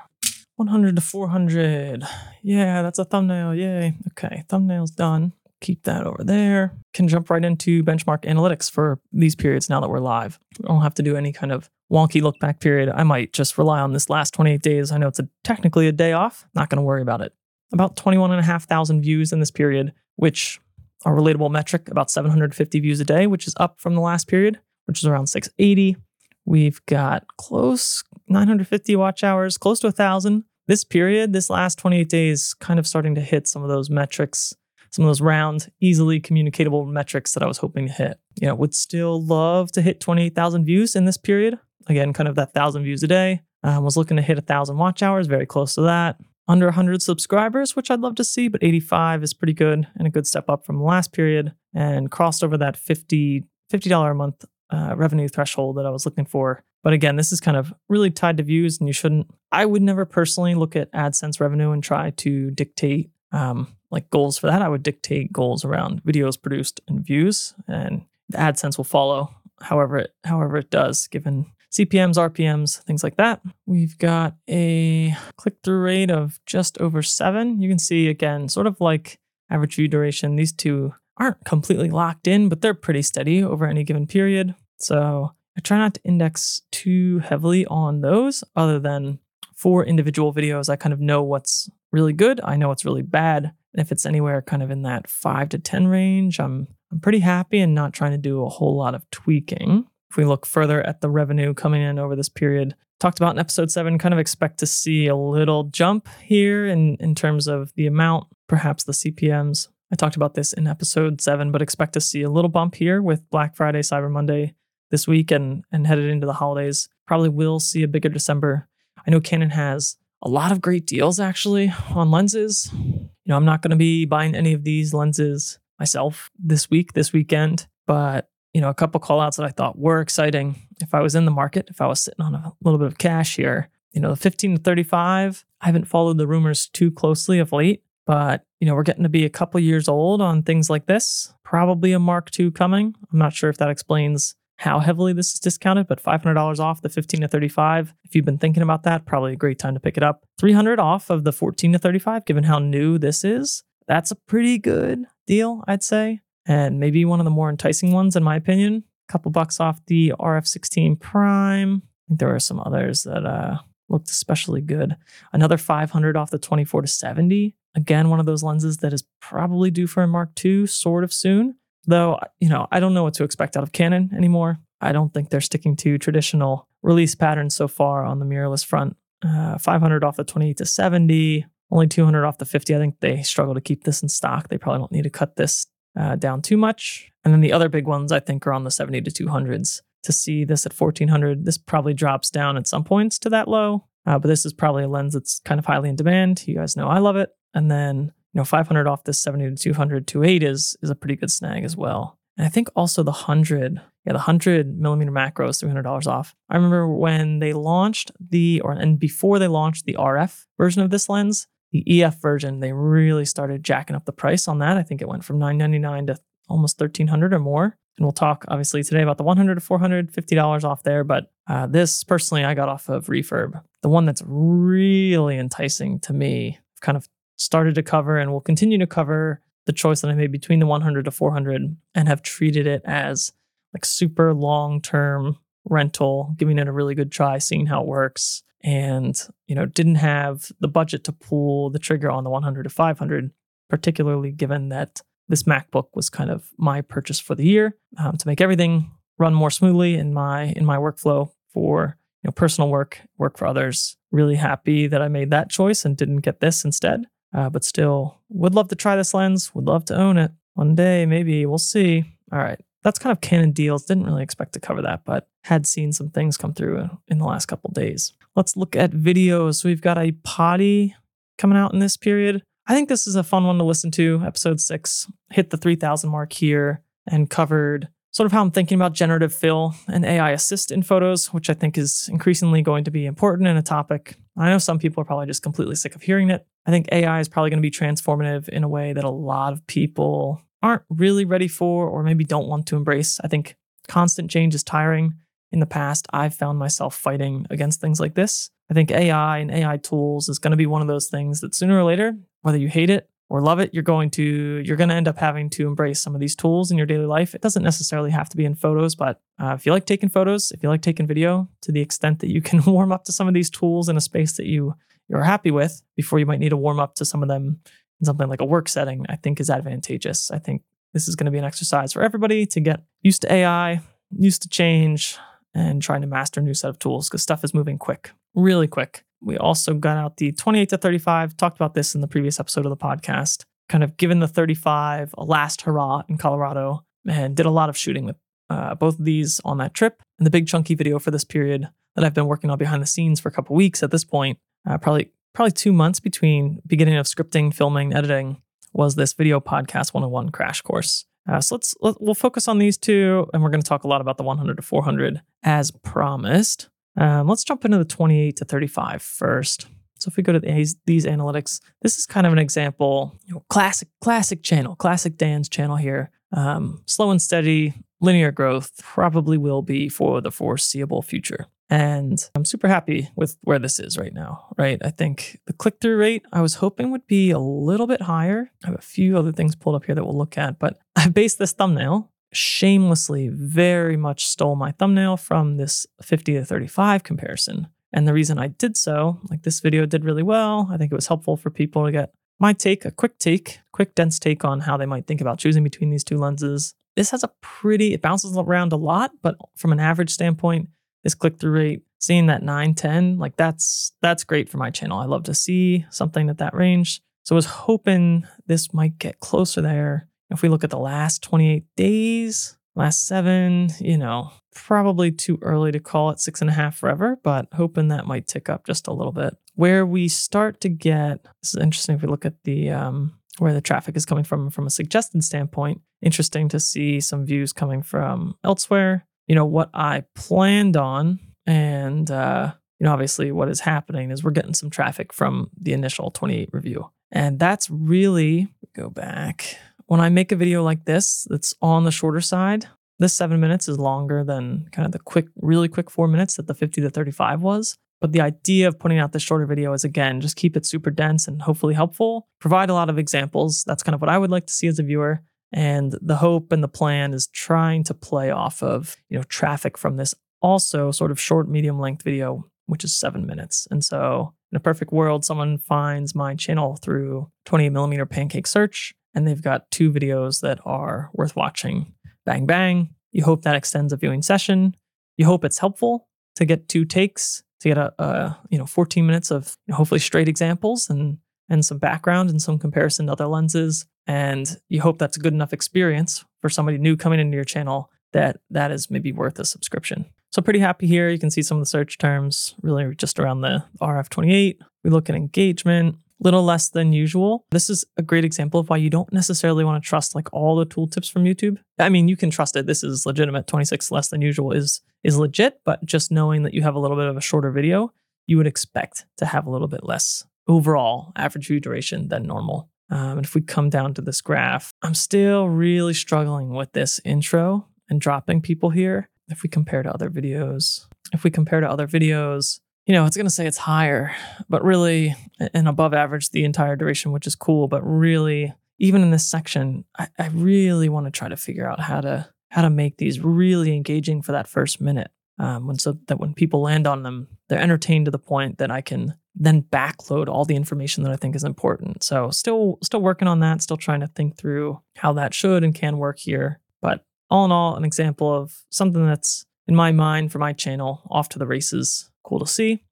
100 0.57 0.97
to 0.97 1.03
400. 1.03 2.05
Yeah, 2.43 2.83
that's 2.83 2.99
a 2.99 3.05
thumbnail. 3.05 3.55
Yay. 3.55 3.97
Okay, 4.13 4.45
thumbnail's 4.49 4.91
done 4.91 5.33
keep 5.61 5.83
that 5.85 6.07
over 6.07 6.23
there. 6.23 6.73
Can 6.95 7.09
jump 7.09 7.31
right 7.31 7.45
into 7.45 7.83
benchmark 7.83 8.23
analytics 8.23 8.71
for 8.71 9.01
these 9.13 9.35
periods 9.35 9.69
now 9.69 9.81
that 9.81 9.89
we're 9.89 9.99
live. 9.99 10.39
I 10.63 10.69
don't 10.69 10.83
have 10.83 10.95
to 10.95 11.03
do 11.03 11.17
any 11.17 11.33
kind 11.33 11.53
of 11.53 11.71
wonky 11.91 12.23
look 12.23 12.39
back 12.41 12.61
period. 12.61 12.91
I 12.95 13.03
might 13.03 13.33
just 13.33 13.59
rely 13.59 13.81
on 13.81 13.93
this 13.93 14.11
last 14.11 14.35
28 14.35 14.63
days. 14.63 14.93
I 14.93 14.99
know 14.99 15.09
it's 15.09 15.19
a, 15.19 15.29
technically 15.45 15.89
a 15.89 15.93
day 15.93 16.13
off. 16.13 16.47
Not 16.55 16.69
going 16.69 16.79
to 16.79 16.83
worry 16.83 17.03
about 17.03 17.21
it. 17.21 17.33
About 17.73 17.97
21,500 17.97 19.03
views 19.03 19.33
in 19.33 19.41
this 19.41 19.51
period, 19.51 19.93
which 20.17 20.61
are 21.07 21.15
relatable 21.15 21.51
metric, 21.51 21.89
about 21.89 22.11
750 22.11 22.81
views 22.81 23.01
a 23.01 23.05
day, 23.05 23.27
which 23.27 23.47
is 23.47 23.55
up 23.59 23.81
from 23.81 23.95
the 23.95 24.01
last 24.01 24.29
period, 24.29 24.59
which 24.87 24.99
is 24.99 25.07
around 25.07 25.29
680. 25.29 25.97
We've 26.45 26.85
got 26.87 27.27
close 27.39 28.05
950 28.29 28.97
watch 28.97 29.25
hours, 29.25 29.57
close 29.57 29.81
to 29.81 29.87
1,000. 29.87 30.45
This 30.67 30.85
period, 30.85 31.33
this 31.33 31.49
last 31.49 31.79
28 31.79 32.09
days, 32.09 32.55
kind 32.55 32.79
of 32.79 32.87
starting 32.87 33.15
to 33.15 33.21
hit 33.21 33.47
some 33.47 33.63
of 33.63 33.69
those 33.69 33.89
metrics 33.89 34.53
some 34.97 35.05
of 35.05 35.11
those 35.11 35.21
round, 35.21 35.71
easily 35.81 36.21
communicatable 36.21 36.87
metrics 36.87 37.35
that 37.35 37.43
I 37.43 37.47
was 37.47 37.59
hoping 37.59 37.87
to 37.87 37.93
hit. 37.93 38.19
You 38.41 38.49
know, 38.49 38.55
would 38.55 38.75
still 38.75 39.23
love 39.23 39.71
to 39.73 39.83
hit 39.83 40.01
28,000 40.01 40.65
views 40.65 40.97
in 40.97 41.05
this 41.05 41.19
period. 41.19 41.59
Again, 41.87 42.15
kind 42.15 42.29
of 42.29 42.35
that 42.37 42.55
1,000 42.55 42.83
views 42.83 43.03
a 43.03 43.07
day. 43.07 43.43
Um, 43.63 43.85
was 43.85 43.97
looking 43.97 44.17
to 44.17 44.23
hit 44.23 44.39
1,000 44.39 44.79
watch 44.79 45.03
hours, 45.03 45.27
very 45.27 45.45
close 45.45 45.75
to 45.75 45.83
that. 45.83 46.19
Under 46.49 46.67
100 46.67 47.03
subscribers, 47.03 47.75
which 47.75 47.91
I'd 47.91 48.01
love 48.01 48.15
to 48.17 48.25
see, 48.25 48.49
but 48.49 48.63
85 48.63 49.25
is 49.25 49.35
pretty 49.35 49.53
good 49.53 49.87
and 49.97 50.07
a 50.07 50.11
good 50.11 50.27
step 50.27 50.49
up 50.49 50.65
from 50.65 50.79
the 50.79 50.85
last 50.85 51.13
period. 51.13 51.55
And 51.75 52.11
crossed 52.11 52.45
over 52.45 52.57
that 52.59 52.77
50 52.77 53.45
$50 53.73 54.11
a 54.11 54.15
month 54.15 54.45
uh, 54.71 54.95
revenue 54.97 55.27
threshold 55.27 55.77
that 55.77 55.87
I 55.87 55.91
was 55.91 56.07
looking 56.07 56.25
for. 56.25 56.63
But 56.85 56.93
again, 56.93 57.17
this 57.17 57.33
is 57.33 57.41
kind 57.41 57.57
of 57.57 57.75
really 57.89 58.13
tied 58.13 58.37
to 58.37 58.45
views, 58.45 58.79
and 58.79 58.89
you 58.89 58.93
shouldn't. 58.93 59.29
I 59.51 59.67
would 59.67 59.83
never 59.83 60.05
personally 60.05 60.55
look 60.55 60.77
at 60.77 60.93
AdSense 60.93 61.41
revenue 61.41 61.73
and 61.73 61.83
try 61.83 62.11
to 62.11 62.53
dictate 62.53 63.11
um, 63.33 63.77
like 63.91 64.11
goals 64.11 64.39
for 64.39 64.47
that, 64.47 64.63
I 64.63 64.69
would 64.69 64.83
dictate 64.83 65.33
goals 65.33 65.65
around 65.65 66.03
videos 66.05 66.41
produced 66.41 66.81
and 66.89 67.05
views, 67.05 67.55
and 67.69 68.05
the 68.29 68.39
AdSense 68.39 68.77
will 68.77 68.85
follow 68.85 69.31
however 69.61 69.99
it 69.99 70.15
however 70.25 70.57
it 70.57 70.71
does, 70.71 71.07
given 71.09 71.47
CPMs, 71.73 72.15
RPMs, 72.15 72.83
things 72.85 73.05
like 73.05 73.17
that. 73.17 73.41
We've 73.67 73.97
got 73.99 74.37
a 74.49 75.15
click 75.37 75.57
through 75.63 75.81
rate 75.81 76.11
of 76.11 76.41
just 76.47 76.79
over 76.79 77.03
seven. 77.03 77.61
You 77.61 77.69
can 77.69 77.79
see 77.79 78.09
again, 78.09 78.49
sort 78.49 78.67
of 78.67 78.81
like 78.81 79.19
average 79.51 79.77
view 79.77 79.89
duration. 79.89 80.37
These 80.37 80.53
two 80.53 80.95
aren't 81.19 81.45
completely 81.45 81.91
locked 81.91 82.27
in, 82.27 82.49
but 82.49 82.61
they're 82.61 82.75
pretty 82.75 83.03
steady 83.03 83.43
over 83.43 83.67
any 83.67 83.85
given 83.85 84.07
period. 84.07 84.55
So 84.79 85.33
I 85.57 85.61
try 85.61 85.79
not 85.79 85.95
to 85.95 86.01
index 86.05 86.63
too 86.71 87.21
heavily 87.21 87.67
on 87.67 88.01
those, 88.01 88.45
other 88.55 88.79
than 88.79 89.19
for 89.57 89.85
individual 89.85 90.35
videos, 90.35 90.69
I 90.69 90.77
kind 90.77 90.93
of 90.93 91.01
know 91.01 91.23
what's 91.23 91.71
really 91.91 92.13
good. 92.13 92.41
I 92.45 92.57
know 92.57 92.69
what's 92.69 92.85
really 92.85 93.03
bad. 93.03 93.45
And 93.45 93.81
if 93.81 93.91
it's 93.91 94.07
anywhere 94.07 94.43
kind 94.43 94.63
of 94.63 94.71
in 94.71 94.83
that 94.83 95.09
five 95.09 95.49
to 95.51 95.59
10 95.59 95.89
range, 95.89 96.39
I'm, 96.39 96.69
I'm 96.93 97.01
pretty 97.01 97.21
happy 97.21 97.59
and 97.61 97.75
not 97.75 97.95
trying 97.95 98.13
to 98.13 98.19
do 98.19 98.45
a 98.45 98.51
whole 98.51 98.77
lot 98.77 98.95
of 98.95 99.11
tweaking. 99.11 99.87
If 100.17 100.19
we 100.19 100.25
look 100.25 100.47
further 100.47 100.81
at 100.81 101.03
the 101.03 101.11
revenue 101.11 101.53
coming 101.53 101.83
in 101.83 101.99
over 101.99 102.17
this 102.17 102.31
period, 102.31 102.75
talked 102.99 103.19
about 103.19 103.35
in 103.35 103.39
episode 103.39 103.71
seven, 103.71 103.99
kind 103.99 104.15
of 104.15 104.19
expect 104.19 104.57
to 104.61 104.67
see 104.67 105.09
a 105.09 105.15
little 105.15 105.65
jump 105.65 106.09
here 106.25 106.65
in, 106.67 106.97
in 107.01 107.15
terms 107.15 107.47
of 107.47 107.71
the 107.75 107.87
amount, 107.87 108.29
perhaps 108.47 108.85
the 108.85 108.95
CPMs. 108.95 109.69
I 109.93 109.95
talked 109.95 110.17
about 110.17 110.33
this 110.33 110.55
in 110.55 110.67
episode 110.67 111.21
seven, 111.21 111.53
but 111.53 111.61
expect 111.61 111.93
to 111.93 112.01
see 112.01 112.23
a 112.23 112.31
little 112.31 112.49
bump 112.49 112.77
here 112.77 113.03
with 113.03 113.29
Black 113.29 113.55
Friday, 113.55 113.81
Cyber 113.81 114.11
Monday 114.11 114.55
this 114.91 115.07
week 115.07 115.31
and, 115.31 115.65
and 115.71 115.87
headed 115.87 116.09
into 116.09 116.27
the 116.27 116.33
holidays. 116.33 116.89
Probably 117.07 117.29
will 117.29 117.61
see 117.61 117.83
a 117.83 117.89
bigger 117.89 118.09
December. 118.09 118.69
I 119.07 119.11
know 119.11 119.21
Canon 119.21 119.51
has 119.51 119.99
a 120.23 120.31
lot 120.31 120.51
of 120.51 120.63
great 120.63 120.87
deals 120.87 121.21
actually 121.21 121.75
on 121.91 122.11
lenses. 122.11 122.71
You 122.73 123.11
know, 123.27 123.37
I'm 123.37 123.45
not 123.45 123.61
going 123.61 123.73
to 123.73 123.77
be 123.77 124.07
buying 124.07 124.35
any 124.35 124.55
of 124.55 124.65
these 124.65 124.95
lenses 124.95 125.59
myself 125.79 126.31
this 126.39 126.71
week, 126.71 126.95
this 126.95 127.13
weekend, 127.13 127.67
but 127.87 128.31
you 128.57 128.63
know, 128.63 128.71
a 128.71 128.75
couple 128.75 128.99
call 129.01 129.21
outs 129.21 129.37
that 129.37 129.45
I 129.45 129.51
thought 129.51 129.79
were 129.79 130.01
exciting. 130.01 130.57
If 130.81 130.95
I 130.95 131.03
was 131.03 131.15
in 131.15 131.27
the 131.27 131.31
market, 131.31 131.67
if 131.69 131.83
I 131.83 131.87
was 131.87 132.01
sitting 132.01 132.25
on 132.25 132.35
a 132.35 132.55
little 132.63 132.79
bit 132.79 132.87
of 132.87 132.97
cash 132.97 133.37
here, 133.37 133.69
you 133.93 134.01
know, 134.01 134.09
the 134.09 134.17
15 134.17 134.57
to 134.57 134.63
35, 134.63 135.45
I 135.61 135.67
haven't 135.67 135.85
followed 135.85 136.17
the 136.17 136.27
rumors 136.27 136.67
too 136.67 136.91
closely 136.91 137.39
of 137.39 137.53
late, 137.53 137.83
but 138.07 138.47
you 138.59 138.67
know, 138.67 138.75
we're 138.75 138.83
getting 138.83 139.03
to 139.03 139.11
be 139.11 139.27
a 139.27 139.29
couple 139.29 139.61
years 139.61 139.89
old 139.89 140.23
on 140.23 140.43
things 140.43 140.71
like 140.71 140.87
this. 140.87 141.35
Probably 141.45 141.93
a 141.93 141.99
Mark 141.99 142.31
II 142.41 142.51
coming. 142.51 142.95
I'm 143.13 143.19
not 143.19 143.35
sure 143.35 143.51
if 143.51 143.59
that 143.59 143.69
explains 143.69 144.37
how 144.57 144.79
heavily 144.79 145.13
this 145.13 145.35
is 145.35 145.39
discounted, 145.41 145.87
but 145.87 146.03
$500 146.03 146.59
off 146.59 146.81
the 146.81 146.89
15 146.89 147.21
to 147.21 147.29
35. 147.29 147.93
If 148.05 148.15
you've 148.15 148.25
been 148.25 148.39
thinking 148.39 148.63
about 148.63 148.85
that, 148.85 149.05
probably 149.05 149.35
a 149.35 149.37
great 149.37 149.59
time 149.59 149.75
to 149.75 149.81
pick 149.81 149.99
it 149.99 150.03
up. 150.03 150.25
300 150.39 150.81
off 150.81 151.11
of 151.11 151.25
the 151.25 151.33
14 151.33 151.75
to 151.75 151.79
35, 151.79 152.25
given 152.25 152.45
how 152.45 152.59
new 152.59 152.97
this 152.97 153.23
is. 153.23 153.65
That's 153.87 154.11
a 154.11 154.17
pretty 154.17 154.57
good 154.57 155.05
deal, 155.27 155.63
I'd 155.69 155.83
say. 155.83 156.23
And 156.47 156.79
maybe 156.79 157.05
one 157.05 157.21
of 157.21 157.25
the 157.25 157.31
more 157.31 157.51
enticing 157.51 157.93
ones, 157.93 158.17
in 158.17 158.23
my 158.23 158.37
opinion. 158.37 158.85
A 159.09 159.13
couple 159.13 159.31
bucks 159.31 159.61
off 159.61 159.85
the 159.87 160.13
RF16 160.19 161.01
Prime. 161.01 161.83
I 161.85 162.03
think 162.09 162.21
there 162.21 162.29
were 162.29 162.41
some 162.41 162.61
others 162.61 163.03
that 163.03 163.25
uh, 163.25 163.59
looked 163.89 164.11
especially 164.11 164.61
good. 164.61 164.97
Another 165.33 165.59
500 165.59 166.17
off 166.17 166.31
the 166.31 166.39
24 166.39 166.83
to 166.83 166.89
70. 166.89 167.55
Again, 167.75 168.09
one 168.09 168.21
of 168.21 168.27
those 168.27 168.43
lenses 168.43 168.79
that 168.79 168.93
is 168.93 169.05
probably 169.21 169.71
due 169.71 169.87
for 169.87 170.03
a 170.03 170.09
Mark 170.09 170.33
II 170.45 170.67
sort 170.67 171.05
of 171.05 171.13
soon. 171.13 171.57
Though, 171.87 172.19
you 172.41 172.49
know, 172.49 172.67
I 172.73 172.81
don't 172.81 172.95
know 172.95 173.05
what 173.05 173.15
to 173.15 173.25
expect 173.25 173.57
out 173.57 173.63
of 173.63 173.73
Canon 173.73 174.11
anymore. 174.17 174.59
I 174.81 174.93
don't 174.93 175.13
think 175.15 175.31
they're 175.31 175.41
sticking 175.41 175.77
to 175.77 175.99
traditional 175.99 176.69
release 176.83 177.15
patterns 177.15 177.55
so 177.55 177.69
far 177.69 178.05
on 178.05 178.19
the 178.19 178.27
mirrorless 178.27 178.65
front. 178.65 178.97
Uh, 179.25 179.59
500 179.59 180.05
off 180.05 180.17
the 180.17 180.25
28 180.25 180.57
to 180.59 180.67
70, 180.67 181.47
only 181.71 181.87
200 181.87 182.25
off 182.25 182.39
the 182.39 182.45
50. 182.45 182.75
I 182.75 182.79
think 182.79 182.97
they 183.01 183.23
struggle 183.23 183.55
to 183.55 183.61
keep 183.61 183.85
this 183.85 184.03
in 184.03 184.09
stock. 184.09 184.49
They 184.49 184.59
probably 184.59 184.81
don't 184.81 184.93
need 184.93 185.05
to 185.05 185.11
cut 185.11 185.37
this 185.37 185.67
uh, 185.97 186.17
down 186.17 186.43
too 186.43 186.57
much. 186.57 187.11
And 187.25 187.33
then 187.33 187.41
the 187.41 187.53
other 187.53 187.69
big 187.69 187.87
ones 187.87 188.13
I 188.13 188.21
think 188.21 188.47
are 188.47 188.53
on 188.53 188.65
the 188.65 188.71
70 188.71 189.03
to 189.03 189.25
200s. 189.25 189.83
To 190.05 190.13
see 190.13 190.45
this 190.45 190.65
at 190.67 190.79
1400, 190.79 191.45
this 191.45 191.59
probably 191.59 191.93
drops 191.93 192.31
down 192.31 192.57
at 192.57 192.69
some 192.69 192.85
points 192.85 193.19
to 193.21 193.31
that 193.31 193.49
low. 193.49 193.87
Uh, 194.07 194.21
but 194.21 194.29
this 194.29 194.47
is 194.47 194.53
probably 194.53 194.85
a 194.85 194.89
lens 194.89 195.15
that's 195.15 195.41
kind 195.41 195.59
of 195.59 195.67
highly 195.67 195.89
in 195.89 195.97
demand. 195.97 196.47
You 196.47 196.55
guys 196.55 196.77
know 196.77 196.87
I 196.87 196.99
love 196.99 197.17
it. 197.17 197.31
And 197.55 197.69
then 197.71 198.13
you 198.33 198.39
know 198.39 198.45
500 198.45 198.87
off 198.87 199.03
this 199.03 199.21
70 199.21 199.51
to 199.51 199.57
200 199.57 200.07
28 200.07 200.43
is 200.45 200.77
is 200.81 200.91
a 200.91 200.95
pretty 200.95 201.17
good 201.17 201.31
snag 201.33 201.65
as 201.65 201.77
well. 201.77 202.19
And 202.37 202.47
I 202.47 202.51
think 202.51 202.69
also 202.77 203.03
the 203.03 203.11
100, 203.11 203.81
yeah, 204.05 204.13
the 204.13 204.19
100 204.19 204.79
millimeter 204.79 205.11
macro 205.11 205.49
is 205.49 205.61
$300 205.61 206.07
off. 206.07 206.35
I 206.51 206.57
remember 206.57 206.87
when 206.87 207.39
they 207.39 207.53
launched 207.53 208.13
the, 208.21 208.61
or 208.61 208.73
and 208.73 208.99
before 208.99 209.39
they 209.39 209.49
launched 209.49 209.87
the 209.87 209.97
RF 209.99 210.45
version 210.59 210.83
of 210.83 210.91
this 210.91 211.09
lens, 211.09 211.47
the 211.73 212.03
EF 212.03 212.21
version, 212.21 212.61
they 212.61 212.73
really 212.73 213.25
started 213.25 213.65
jacking 213.65 213.97
up 213.97 214.05
the 214.05 214.13
price 214.13 214.49
on 214.49 214.59
that. 214.61 214.77
I 214.77 214.83
think 214.83 215.03
it 215.03 215.09
went 215.09 215.25
from 215.25 215.39
999 215.39 216.07
to 216.07 216.21
almost 216.49 216.81
1300 216.81 217.35
or 217.35 217.39
more. 217.39 217.77
And 217.97 218.05
we'll 218.05 218.13
talk 218.13 218.45
obviously 218.49 218.83
today 218.83 219.03
about 219.03 219.17
the 219.17 219.25
100 219.25 219.55
to 219.55 219.61
450 219.61 220.35
dollars 220.35 220.65
off 220.65 220.83
there. 220.83 221.03
But 221.03 221.33
uh, 221.49 221.67
this 221.67 222.05
personally, 222.05 222.45
I 222.45 222.55
got 222.55 222.69
off 222.69 222.89
of 222.89 223.07
Refurb. 223.07 223.63
The 223.83 223.89
one 223.89 224.05
that's 224.05 224.23
really 224.27 225.39
enticing 225.39 226.01
to 226.01 226.13
me, 226.13 226.59
kind 226.81 226.97
of 226.97 227.09
started 227.37 227.75
to 227.75 227.83
cover 227.83 228.19
and 228.19 228.33
will 228.33 228.41
continue 228.41 228.79
to 228.79 228.87
cover 228.87 229.43
the 229.67 229.73
choice 229.73 230.01
that 230.01 230.11
I 230.11 230.15
made 230.15 230.33
between 230.33 230.61
the 230.61 230.67
100 230.67 231.05
to 231.05 231.11
400 231.11 231.77
and 231.95 232.09
have 232.09 232.23
treated 232.23 232.67
it 232.67 232.83
as 232.85 233.33
like 233.75 233.85
super 233.85 234.33
long 234.33 234.81
term 234.81 235.39
rental, 235.65 236.35
giving 236.37 236.59
it 236.59 236.69
a 236.69 236.73
really 236.73 236.95
good 236.95 237.11
try, 237.11 237.39
seeing 237.39 237.67
how 237.67 237.83
it 237.83 237.89
works. 237.89 238.43
And, 238.67 239.17
you 239.47 239.55
know, 239.55 239.65
didn't 239.65 239.95
have 239.95 240.51
the 240.59 240.69
budget 240.69 241.05
to 241.05 241.13
pull 241.13 241.71
the 241.71 241.79
trigger 241.79 242.11
on 242.11 242.25
the 242.25 242.31
100 242.31 242.65
to 242.65 242.69
500, 242.69 243.31
particularly 243.71 244.33
given 244.33 244.71
that 244.71 245.01
this 245.29 245.45
MacBook 245.45 245.87
was 245.95 246.11
kind 246.11 246.31
of 246.31 246.51
my 246.59 246.81
purchase 246.81 247.21
for 247.21 247.37
the 247.37 247.45
year 247.45 247.77
um, 247.97 248.17
to 248.17 248.27
make 248.27 248.41
everything 248.41 248.91
run 249.19 249.35
more 249.35 249.51
smoothly 249.51 249.95
in 249.95 250.13
my 250.13 250.53
in 250.57 250.65
my 250.65 250.77
workflow 250.77 251.31
for 251.53 251.97
you 252.23 252.29
know 252.29 252.33
personal 252.33 252.69
work, 252.69 253.01
work 253.19 253.39
for 253.39 253.47
others. 253.47 253.97
Really 254.11 254.35
happy 254.37 254.89
that 254.89 255.01
I 255.01 255.09
made 255.09 255.31
that 255.31 255.49
choice 255.49 255.85
and 255.85 255.97
didn't 255.97 256.19
get 256.19 256.41
this 256.41 256.65
instead. 256.65 257.07
Uh, 257.35 257.51
but 257.51 257.65
still, 257.65 258.21
would 258.29 258.55
love 258.55 258.69
to 258.69 258.77
try 258.77 258.97
this 258.97 259.15
lens. 259.15 259.55
Would 259.55 259.67
love 259.67 259.85
to 259.87 259.97
own 259.97 260.17
it 260.17 260.33
one 260.55 260.75
day, 260.75 261.07
maybe. 261.07 261.47
We'll 261.47 261.59
see. 261.59 262.05
All 262.33 262.39
right. 262.39 262.61
That's 262.83 262.99
kind 262.99 263.13
of 263.13 263.21
Canon 263.21 263.53
deals. 263.53 263.85
Didn't 263.85 264.07
really 264.07 264.23
expect 264.23 264.53
to 264.55 264.61
cover 264.61 264.81
that, 264.83 265.05
but 265.05 265.29
had 265.45 265.67
seen 265.67 265.93
some 265.93 266.11
things 266.11 266.37
come 266.37 266.55
through 266.55 266.89
in 267.09 267.19
the 267.19 267.25
last 267.25 267.47
couple 267.47 267.71
days. 267.71 268.13
Let's 268.37 268.57
look 268.57 268.77
at 268.77 268.93
videos. 268.93 269.65
We've 269.65 269.81
got 269.81 269.97
a 269.97 270.13
potty 270.13 270.95
coming 271.39 271.57
out 271.57 271.73
in 271.73 271.79
this 271.79 271.97
period. 271.97 272.43
I 272.67 272.75
think 272.75 272.89
this 272.89 273.07
is 273.07 273.17
a 273.17 273.25
fun 273.25 273.47
one 273.47 273.57
to 273.59 273.65
listen 273.65 273.91
to. 273.93 274.23
Episode 274.25 274.61
six 274.61 275.11
hit 275.31 275.51
the 275.51 275.57
3000 275.57 276.11
mark 276.11 276.33
here 276.35 276.83
and 277.07 277.31
covered 277.31 277.89
sort 278.11 278.27
of 278.27 278.33
how 278.33 278.43
I'm 278.43 278.51
thinking 278.51 278.77
about 278.77 278.93
generative 278.93 279.35
fill 279.35 279.75
and 279.89 280.05
AI 280.05 280.33
assist 280.33 280.71
in 280.71 280.83
photos, 280.83 281.33
which 281.33 281.49
I 281.49 281.55
think 281.55 281.79
is 281.79 282.09
increasingly 282.13 282.63
going 282.63 282.85
to 282.85 282.91
be 282.91 283.07
important 283.07 283.49
in 283.49 283.57
a 283.57 283.63
topic. 283.63 284.17
I 284.37 284.51
know 284.51 284.59
some 284.59 284.79
people 284.79 285.01
are 285.01 285.05
probably 285.05 285.27
just 285.27 285.43
completely 285.43 285.75
sick 285.75 285.95
of 285.95 286.03
hearing 286.03 286.31
it. 286.31 286.47
I 286.67 286.71
think 286.71 286.89
AI 286.93 287.21
is 287.21 287.29
probably 287.29 287.51
going 287.51 287.63
to 287.63 287.63
be 287.63 287.71
transformative 287.71 288.49
in 288.49 288.65
a 288.65 288.69
way 288.69 288.93
that 288.93 289.05
a 289.05 289.11
lot 289.11 289.53
of 289.53 289.67
people 289.67 290.43
aren't 290.63 290.83
really 290.91 291.25
ready 291.25 291.49
for 291.49 291.89
or 291.89 292.03
maybe 292.03 292.25
don't 292.25 292.49
want 292.49 292.67
to 292.67 292.77
embrace. 292.77 293.21
I 293.23 293.29
think 293.29 293.57
constant 293.87 294.31
change 294.31 294.55
is 294.55 294.63
tiring. 294.63 295.15
In 295.57 295.61
the 295.61 295.65
past, 295.65 296.07
I've 296.13 296.35
found 296.35 296.59
myself 296.59 296.95
fighting 296.95 297.47
against 297.49 297.81
things 297.81 297.99
like 297.99 298.15
this. 298.15 298.51
I 298.71 298.75
think 298.75 298.91
AI 298.91 299.39
and 299.39 299.51
AI 299.51 299.79
tools 299.79 300.29
is 300.29 300.39
going 300.39 300.51
to 300.51 300.57
be 300.59 300.67
one 300.67 300.83
of 300.83 300.87
those 300.87 301.09
things 301.09 301.41
that 301.41 301.55
sooner 301.55 301.79
or 301.79 301.83
later, 301.83 302.13
whether 302.43 302.59
you 302.59 302.69
hate 302.69 302.91
it 302.91 303.09
or 303.31 303.41
love 303.41 303.59
it, 303.59 303.73
you're 303.73 303.83
going 303.83 304.11
to 304.11 304.63
you're 304.67 304.77
going 304.77 304.91
to 304.91 304.95
end 304.95 305.09
up 305.09 305.17
having 305.17 305.49
to 305.49 305.67
embrace 305.67 305.99
some 305.99 306.15
of 306.15 306.21
these 306.21 306.37
tools 306.37 306.71
in 306.71 306.77
your 306.77 306.87
daily 306.87 307.07
life. 307.07 307.35
It 307.35 307.41
doesn't 307.41 307.63
necessarily 307.63 308.11
have 308.11 308.29
to 308.29 308.37
be 308.37 308.45
in 308.45 308.55
photos, 308.55 308.95
but 308.95 309.23
uh, 309.43 309.55
if 309.55 309.65
you 309.65 309.73
like 309.73 309.87
taking 309.87 310.11
photos, 310.11 310.53
if 310.53 310.63
you 310.63 310.69
like 310.69 310.83
taking 310.83 311.07
video, 311.07 311.49
to 311.63 311.73
the 311.73 311.81
extent 311.81 312.19
that 312.19 312.31
you 312.31 312.43
can 312.43 312.63
warm 312.67 312.93
up 312.93 313.05
to 313.05 313.13
some 313.13 313.27
of 313.27 313.33
these 313.33 313.49
tools 313.49 313.89
in 313.89 313.97
a 313.97 314.03
space 314.03 314.37
that 314.37 314.45
you 314.45 314.75
you're 315.09 315.25
happy 315.25 315.51
with 315.51 315.81
before 315.97 316.19
you 316.19 316.27
might 316.27 316.39
need 316.39 316.51
to 316.51 316.59
warm 316.59 316.79
up 316.79 316.97
to 316.97 317.07
some 317.07 317.23
of 317.23 317.31
them 317.31 317.61
in 317.99 318.05
something 318.05 318.29
like 318.29 318.43
a 318.43 318.45
work 318.45 318.69
setting, 318.69 319.07
I 319.09 319.17
think 319.17 319.41
is 319.41 319.49
advantageous. 319.49 320.31
I 320.31 320.39
think 320.39 320.65
this 320.93 321.09
is 321.09 321.17
going 321.17 321.25
to 321.25 321.33
be 321.33 321.39
an 321.39 321.47
exercise 321.47 321.95
for 321.95 322.03
everybody 322.03 322.45
to 322.45 322.61
get 322.61 322.83
used 323.01 323.23
to 323.23 323.33
AI, 323.33 323.81
used 324.11 324.43
to 324.43 324.51
change, 324.51 325.17
and 325.57 325.81
trying 325.81 326.03
to 326.03 326.07
master 326.07 326.41
a 326.41 326.43
new 326.43 326.53
set 326.53 326.69
of 326.69 326.79
tools 326.79 327.09
because 327.09 327.23
stuff 327.23 327.43
is 327.43 327.55
moving 327.55 327.79
quick, 327.79 328.13
really 328.35 328.69
quick. 328.69 329.05
We 329.23 329.39
also 329.39 329.73
got 329.73 329.97
out 329.97 330.19
the 330.19 330.31
28 330.31 330.69
to 330.69 330.77
35, 330.77 331.37
talked 331.37 331.57
about 331.57 331.73
this 331.73 331.95
in 331.95 332.03
the 332.03 332.07
previous 332.07 332.39
episode 332.39 332.67
of 332.67 332.71
the 332.71 332.77
podcast, 332.77 333.45
kind 333.71 333.83
of 333.83 333.97
given 333.97 334.21
the 334.21 334.29
35 334.29 335.15
a 335.17 335.25
last 335.25 335.63
hurrah 335.63 336.03
in 336.09 336.19
Colorado 336.19 336.85
and 337.09 337.35
did 337.35 337.47
a 337.47 337.51
lot 337.51 337.71
of 337.71 337.77
shooting 337.77 338.05
with 338.05 338.17
uh, 338.51 338.75
both 338.75 338.99
of 338.99 339.05
these 339.07 339.41
on 339.47 339.57
that 339.57 339.73
trip. 339.73 340.03
And 340.19 340.27
the 340.27 340.31
big 340.31 340.47
chunky 340.47 340.75
video 340.75 340.99
for 340.99 341.11
this 341.11 341.25
period 341.25 341.71
that 341.95 342.05
I've 342.05 342.15
been 342.15 342.27
working 342.27 342.51
on 342.51 342.59
behind 342.59 342.83
the 342.83 342.87
scenes 342.87 343.19
for 343.19 343.31
a 343.31 343.33
couple 343.33 343.57
weeks 343.57 343.83
at 343.83 343.91
this 343.91 344.05
point, 344.05 344.39
uh, 344.69 344.77
probably 344.77 345.11
probably 345.33 345.53
two 345.53 345.73
months 345.73 346.01
between 346.01 346.61
beginning 346.67 346.97
of 346.97 347.07
scripting, 347.07 347.53
filming, 347.53 347.95
editing, 347.95 348.43
was 348.73 348.95
this 348.95 349.15
video 349.15 349.41
podcast 349.41 349.95
101 349.95 350.31
crash 350.31 350.61
course. 350.61 351.07
Uh, 351.29 351.41
so 351.41 351.57
let's 351.57 351.75
let, 351.81 352.01
we 352.01 352.07
will 352.07 352.15
focus 352.15 352.49
on 352.49 352.59
these 352.59 352.77
two, 352.77 353.29
and 353.33 353.43
we're 353.43 353.51
going 353.51 353.63
to 353.63 353.69
talk 353.69 353.85
a 353.85 353.89
lot 353.89 354.01
about 354.01 354.17
the 354.17 354.23
100 354.23 354.57
to 354.57 354.63
400 354.63 355.21
as 355.43 355.71
promised. 355.71 356.69
Um, 356.97 357.29
let's 357.29 357.45
jump 357.45 357.65
into 357.65 357.79
the 357.79 357.85
28 357.85 358.37
to 358.37 358.45
35 358.45 359.03
first. 359.03 359.67
So 359.99 360.09
if 360.09 360.17
we 360.17 360.23
go 360.23 360.33
to 360.33 360.41
these, 360.41 360.77
these 360.87 361.07
analytics, 361.07 361.61
this 361.83 361.99
is 361.99 362.07
kind 362.07 362.27
of 362.27 362.33
an 362.33 362.39
example, 362.39 363.19
you 363.25 363.35
know, 363.35 363.45
classic, 363.49 363.89
classic 364.01 364.43
channel, 364.43 364.77
classic 364.77 365.17
Dan's 365.17 365.49
channel 365.49 365.77
here. 365.77 366.11
Um, 366.33 366.83
slow 366.87 367.11
and 367.11 367.21
steady, 367.21 367.75
linear 368.01 368.31
growth 368.31 368.73
probably 368.79 369.39
will 369.39 369.63
be 369.63 369.89
for 369.89 370.21
the 370.21 370.31
foreseeable 370.31 371.03
future. 371.03 371.47
And 371.69 372.19
I'm 372.35 372.45
super 372.45 372.69
happy 372.69 373.11
with 373.17 373.37
where 373.43 373.59
this 373.59 373.81
is 373.81 373.99
right 373.99 374.15
now, 374.15 374.55
right? 374.57 374.81
I 374.85 374.91
think 374.91 375.41
the 375.47 375.53
click 375.53 375.77
through 375.81 375.97
rate 375.97 376.25
I 376.33 376.41
was 376.41 376.57
hoping 376.57 376.91
would 376.93 377.07
be 377.07 377.31
a 377.31 377.39
little 377.39 377.87
bit 377.87 378.03
higher. 378.03 378.53
I 378.63 378.69
have 378.69 378.79
a 378.79 378.83
few 378.83 379.19
other 379.19 379.33
things 379.33 379.57
pulled 379.57 379.75
up 379.75 379.85
here 379.85 379.95
that 379.95 380.05
we'll 380.05 380.17
look 380.17 380.39
at, 380.39 380.59
but 380.59 380.79
I 380.97 381.09
based 381.09 381.39
this 381.39 381.53
thumbnail 381.53 382.13
shamelessly 382.33 383.29
very 383.29 383.97
much 383.97 384.27
stole 384.27 384.57
my 384.57 384.73
thumbnail 384.73 385.17
from 385.17 385.57
this 385.57 385.87
50 386.03 386.35
to 386.35 386.45
35 386.45 387.03
comparison. 387.03 387.69
And 387.93 388.07
the 388.07 388.13
reason 388.13 388.39
I 388.39 388.49
did 388.49 388.77
so, 388.77 389.21
like 389.31 389.43
this 389.43 389.61
video 389.61 389.87
did 389.87 390.05
really 390.05 390.23
well, 390.23 390.69
I 390.71 390.77
think 390.77 390.93
it 390.93 390.97
was 390.97 391.07
helpful 391.07 391.37
for 391.37 391.51
people 391.51 391.85
to 391.87 391.93
get 391.93 392.13
my 392.39 392.53
take, 392.53 392.85
a 392.85 392.91
quick 392.91 393.19
take, 393.19 393.61
quick 393.73 393.95
dense 393.95 394.19
take 394.19 394.45
on 394.45 394.61
how 394.61 394.77
they 394.77 394.87
might 394.87 395.07
think 395.07 395.21
about 395.21 395.39
choosing 395.39 395.65
between 395.65 395.91
these 395.91 396.05
two 396.05 396.19
lenses. 396.19 396.75
This 396.95 397.11
has 397.11 397.25
a 397.25 397.31
pretty, 397.41 397.95
it 397.95 398.03
bounces 398.03 398.37
around 398.37 398.73
a 398.73 398.77
lot, 398.77 399.13
but 399.23 399.37
from 399.57 399.73
an 399.73 399.81
average 399.81 400.11
standpoint, 400.11 400.69
this 401.07 401.15
click 401.15 401.39
through 401.39 401.53
rate, 401.53 401.83
seeing 401.99 402.27
that 402.27 402.43
9, 402.43 402.75
10, 402.75 403.19
like 403.19 403.37
that's 403.37 403.93
that's 404.03 404.25
great 404.25 404.49
for 404.49 404.59
my 404.59 404.71
channel. 404.71 404.99
I 404.99 405.07
love 405.07 405.23
to 405.25 405.35
see 405.35 405.87
something 405.91 406.29
at 406.29 406.39
that 406.39 406.55
range. 406.55 407.01
So 407.25 407.35
I 407.35 407.37
was 407.37 407.47
hoping 407.47 408.27
this 408.47 408.75
might 408.75 408.99
get 408.99 409.21
closer 409.21 409.61
there 409.61 410.09
if 410.31 410.43
we 410.43 410.49
look 410.49 410.65
at 410.65 410.71
the 410.71 410.79
last 410.79 411.23
28 411.23 411.65
days, 411.77 412.57
Last 412.77 413.07
seven, 413.07 413.71
you 413.81 413.97
know, 413.97 414.33
probably 414.55 415.11
too 415.11 415.39
early 415.41 415.73
to 415.73 415.81
call 415.81 416.11
it 416.11 416.21
six 416.21 416.43
and 416.43 416.51
a 416.51 416.53
half 416.53 416.77
forever, 416.77 417.19
but 417.23 417.49
hoping 417.55 417.89
that 417.89 418.07
might 418.07 418.29
tick 418.29 418.51
up 418.51 418.67
just 418.67 418.87
a 418.87 418.93
little 418.93 419.13
bit. 419.13 419.35
Where 419.55 419.87
we 419.87 420.09
start 420.09 420.61
to 420.61 420.69
get 420.69 421.25
this 421.41 421.55
is 421.55 421.63
interesting 421.63 421.97
if 421.97 422.03
we 422.03 422.09
look 422.09 422.27
at 422.27 422.45
the 422.45 422.69
um, 422.69 423.15
where 423.39 423.55
the 423.55 423.63
traffic 423.63 423.97
is 423.97 424.05
coming 424.05 424.25
from 424.25 424.51
from 424.51 424.67
a 424.67 424.71
suggested 424.71 425.25
standpoint. 425.25 425.81
Interesting 426.03 426.51
to 426.51 426.61
see 426.61 427.01
some 427.01 427.25
views 427.25 427.55
coming 427.55 427.81
from 427.81 428.37
elsewhere. 428.45 429.06
You 429.27 429.35
know 429.35 429.47
what 429.47 429.71
I 429.75 430.05
planned 430.15 430.77
on, 430.77 431.19
and 431.47 432.11
uh, 432.11 432.53
you 432.79 432.85
know 432.85 432.93
obviously 432.93 433.33
what 433.33 433.49
is 433.49 433.61
happening 433.61 434.11
is 434.11 434.23
we're 434.23 434.31
getting 434.31 434.55
some 434.55 434.71
traffic 434.71 435.13
from 435.13 435.51
the 435.61 435.73
initial 435.73 436.11
28 436.11 436.51
review, 436.53 436.91
and 437.11 437.39
that's 437.39 437.69
really 437.71 438.49
go 438.75 438.91
back 438.91 439.59
when 439.87 440.01
I 440.01 440.09
make 440.09 440.33
a 440.33 440.37
video 440.37 440.63
like 440.63 440.85
this 440.85 441.27
that's 441.31 441.55
on 441.63 441.85
the 441.85 441.91
shorter 441.91 442.21
side, 442.21 442.67
this 442.99 443.15
seven 443.15 443.41
minutes 443.41 443.69
is 443.69 443.79
longer 443.79 444.25
than 444.25 444.69
kind 444.73 444.87
of 444.87 444.93
the 444.93 444.99
quick, 444.99 445.27
really 445.37 445.69
quick 445.69 445.91
four 445.91 446.09
minutes 446.09 446.37
that 446.37 446.47
the 446.47 446.55
50 446.55 446.81
to 446.83 446.91
35 446.91 447.43
was. 447.43 447.79
But 448.01 448.13
the 448.13 448.21
idea 448.21 448.69
of 448.69 448.79
putting 448.79 448.99
out 448.99 449.13
this 449.13 449.23
shorter 449.23 449.47
video 449.47 449.73
is 449.73 449.85
again, 449.85 450.21
just 450.21 450.37
keep 450.37 450.57
it 450.57 450.67
super 450.67 450.91
dense 450.91 451.27
and 451.27 451.41
hopefully 451.41 451.75
helpful. 451.75 452.29
Provide 452.41 452.69
a 452.69 452.75
lot 452.75 452.91
of 452.91 452.99
examples. 452.99 453.65
That's 453.67 453.83
kind 453.83 453.95
of 453.95 454.01
what 454.01 454.11
I 454.11 454.19
would 454.19 454.31
like 454.31 454.47
to 454.47 454.53
see 454.53 454.67
as 454.67 454.79
a 454.79 454.83
viewer. 454.83 455.23
And 455.57 455.97
the 456.03 456.17
hope 456.17 456.53
and 456.53 456.63
the 456.63 456.69
plan 456.69 457.15
is 457.15 457.29
trying 457.29 457.83
to 457.85 457.95
play 457.95 458.31
off 458.31 458.63
of, 458.63 458.95
you 459.09 459.17
know, 459.17 459.25
traffic 459.25 459.79
from 459.79 459.97
this 459.97 460.15
also 460.43 460.91
sort 460.91 461.11
of 461.11 461.19
short, 461.19 461.49
medium 461.49 461.81
length 461.81 462.03
video, 462.03 462.45
which 462.67 462.85
is 462.85 462.95
seven 462.95 463.27
minutes. 463.27 463.67
And 463.71 463.83
so 463.83 464.35
in 464.53 464.57
a 464.57 464.61
perfect 464.61 464.93
world, 464.93 465.25
someone 465.25 465.57
finds 465.57 466.15
my 466.15 466.35
channel 466.35 466.77
through 466.77 467.31
28 467.47 467.71
millimeter 467.71 468.05
pancake 468.05 468.47
search 468.47 468.93
and 469.15 469.27
they've 469.27 469.43
got 469.43 469.71
two 469.71 469.91
videos 469.91 470.43
that 470.43 470.61
are 470.67 471.09
worth 471.15 471.35
watching. 471.35 471.95
Bang 472.27 472.45
bang. 472.45 472.91
You 473.13 473.25
hope 473.25 473.43
that 473.43 473.57
extends 473.57 473.95
a 473.95 473.97
viewing 473.97 474.21
session. 474.21 474.77
You 475.17 475.25
hope 475.25 475.43
it's 475.43 475.59
helpful 475.59 476.07
to 476.35 476.45
get 476.45 476.69
two 476.69 476.85
takes, 476.85 477.43
to 477.61 477.71
get 477.71 477.79
a, 477.79 477.95
a 477.99 478.39
you 478.51 478.59
know 478.59 478.67
14 478.67 479.07
minutes 479.07 479.31
of 479.31 479.57
you 479.67 479.73
know, 479.73 479.77
hopefully 479.77 480.01
straight 480.01 480.29
examples 480.29 480.91
and 480.91 481.17
and 481.49 481.65
some 481.65 481.79
background 481.79 482.29
and 482.29 482.43
some 482.43 482.59
comparison 482.59 483.07
to 483.07 483.13
other 483.13 483.27
lenses. 483.27 483.87
And 484.07 484.57
you 484.69 484.81
hope 484.81 484.99
that's 484.99 485.17
a 485.17 485.21
good 485.21 485.33
enough 485.33 485.53
experience 485.53 486.25
for 486.41 486.49
somebody 486.49 486.79
new 486.79 486.97
coming 486.97 487.21
into 487.21 487.35
your 487.35 487.45
channel 487.45 487.91
that 488.13 488.39
that 488.51 488.71
is 488.71 488.91
maybe 488.91 489.13
worth 489.13 489.39
a 489.39 489.45
subscription. 489.45 490.07
So 490.31 490.43
pretty 490.43 490.61
happy 490.61 490.87
here. 490.87 491.09
You 491.09 491.19
can 491.19 491.31
see 491.31 491.43
some 491.43 491.57
of 491.57 491.63
the 491.63 491.67
search 491.67 491.99
terms 491.99 492.55
really 492.63 492.95
just 492.95 493.19
around 493.19 493.41
the 493.41 493.65
RF28. 493.81 494.59
We 494.85 494.91
look 494.91 495.09
at 495.09 495.17
engagement 495.17 495.97
little 496.21 496.43
less 496.43 496.71
than 496.71 496.93
usual. 496.93 497.45
This 497.51 497.69
is 497.69 497.85
a 497.97 498.03
great 498.03 498.25
example 498.25 498.61
of 498.61 498.69
why 498.69 498.79
you 498.79 498.91
don't 498.91 499.13
necessarily 499.13 499.65
want 499.65 499.83
to 499.83 499.87
trust 499.87 500.15
like 500.15 500.33
all 500.33 500.57
the 500.57 500.67
tooltips 500.67 501.11
from 501.11 501.25
YouTube. 501.25 501.59
I 501.79 501.89
mean, 501.89 502.09
you 502.09 502.17
can 502.17 502.31
trust 502.31 502.57
it. 502.57 502.67
This 502.67 502.83
is 502.83 503.07
legitimate. 503.07 503.47
26 503.47 503.91
less 503.91 504.09
than 504.09 504.23
usual 504.23 504.53
is 504.53 504.81
is 505.05 505.19
legit, 505.19 505.61
but 505.65 505.85
just 505.85 506.11
knowing 506.11 506.43
that 506.43 506.55
you 506.55 506.63
have 506.63 506.75
a 506.75 506.79
little 506.79 506.97
bit 506.97 507.07
of 507.07 507.17
a 507.17 507.21
shorter 507.21 507.51
video, 507.51 507.93
you 508.27 508.37
would 508.37 508.47
expect 508.47 509.07
to 509.19 509.27
have 509.27 509.47
a 509.47 509.51
little 509.51 509.69
bit 509.69 509.85
less 509.85 510.25
overall 510.49 511.13
average 511.17 511.47
view 511.49 511.61
duration 511.61 512.09
than 512.09 512.25
normal. 512.25 512.71
Um, 512.91 513.19
and 513.19 513.25
if 513.25 513.35
we 513.35 513.41
come 513.41 513.69
down 513.69 513.95
to 513.95 514.03
this 514.03 514.21
graph, 514.21 514.73
I'm 514.83 514.95
still 514.95 515.49
really 515.49 515.95
struggling 515.95 516.51
with 516.51 516.73
this 516.73 517.01
intro 517.05 517.67
and 517.89 518.01
dropping 518.01 518.43
people 518.43 518.71
here. 518.71 519.09
If 519.29 519.43
we 519.43 519.49
compare 519.49 519.83
to 519.83 519.93
other 519.93 520.09
videos, 520.09 520.87
if 521.13 521.25
we 521.25 521.31
compare 521.31 521.61
to 521.61 521.71
other 521.71 521.89
videos, 521.89 522.61
you 522.87 522.95
know, 522.95 523.05
it's 523.05 523.17
going 523.17 523.27
to 523.27 523.33
say 523.33 523.47
it's 523.47 523.59
higher, 523.59 524.15
but 524.49 524.63
really, 524.63 525.17
and 525.53 525.67
above 525.67 525.93
average 525.93 526.31
the 526.31 526.45
entire 526.45 526.77
duration, 526.77 527.11
which 527.11 527.27
is 527.27 527.35
cool. 527.35 527.67
But 527.67 527.83
really, 527.83 528.55
even 528.79 529.03
in 529.03 529.11
this 529.11 529.29
section, 529.29 529.85
I, 529.99 530.07
I 530.19 530.29
really 530.29 530.89
want 530.89 531.07
to 531.07 531.11
try 531.11 531.29
to 531.29 531.37
figure 531.37 531.69
out 531.69 531.81
how 531.81 532.01
to 532.01 532.29
how 532.51 532.63
to 532.63 532.71
make 532.71 532.97
these 532.97 533.21
really 533.21 533.75
engaging 533.75 534.23
for 534.23 534.31
that 534.33 534.49
first 534.49 534.81
minute, 534.81 535.11
um, 535.41 535.67
when 535.67 535.79
so 535.79 535.99
that 536.07 536.21
when 536.21 536.33
people 536.33 536.63
land 536.63 536.87
on 536.87 537.03
them, 537.03 537.27
they're 537.49 537.61
entertained 537.61 538.05
to 538.05 538.13
the 538.13 538.21
point 538.21 538.59
that 538.59 538.71
I 538.71 538.81
can 538.83 539.15
then 539.39 539.63
backload 539.63 540.29
all 540.29 540.45
the 540.45 540.57
information 540.57 541.05
that 541.05 541.13
I 541.13 541.17
think 541.17 541.37
is 541.37 541.45
important. 541.45 542.03
So 542.03 542.31
still 542.31 542.79
still 542.83 543.01
working 543.01 543.29
on 543.29 543.41
that, 543.41 543.63
still 543.63 543.77
trying 543.77 544.01
to 544.01 544.07
think 544.09 544.37
through 544.37 544.81
how 544.97 545.13
that 545.15 545.35
should 545.35 545.63
and 545.63 545.75
can 545.75 545.99
work 545.99 546.19
here. 546.19 546.61
But 546.81 547.05
all 547.31 547.45
in 547.45 547.53
all, 547.53 547.77
an 547.77 547.85
example 547.85 548.33
of 548.33 548.65
something 548.71 549.07
that's 549.07 549.45
in 549.69 549.75
my 549.75 549.93
mind 549.93 550.33
for 550.33 550.39
my 550.39 550.53
channel 550.53 551.03
off 551.11 551.29
to 551.31 551.39
the 551.39 551.47
races 551.47 552.11
Cool 552.27 552.41
to 552.41 552.47
see. 552.47 552.83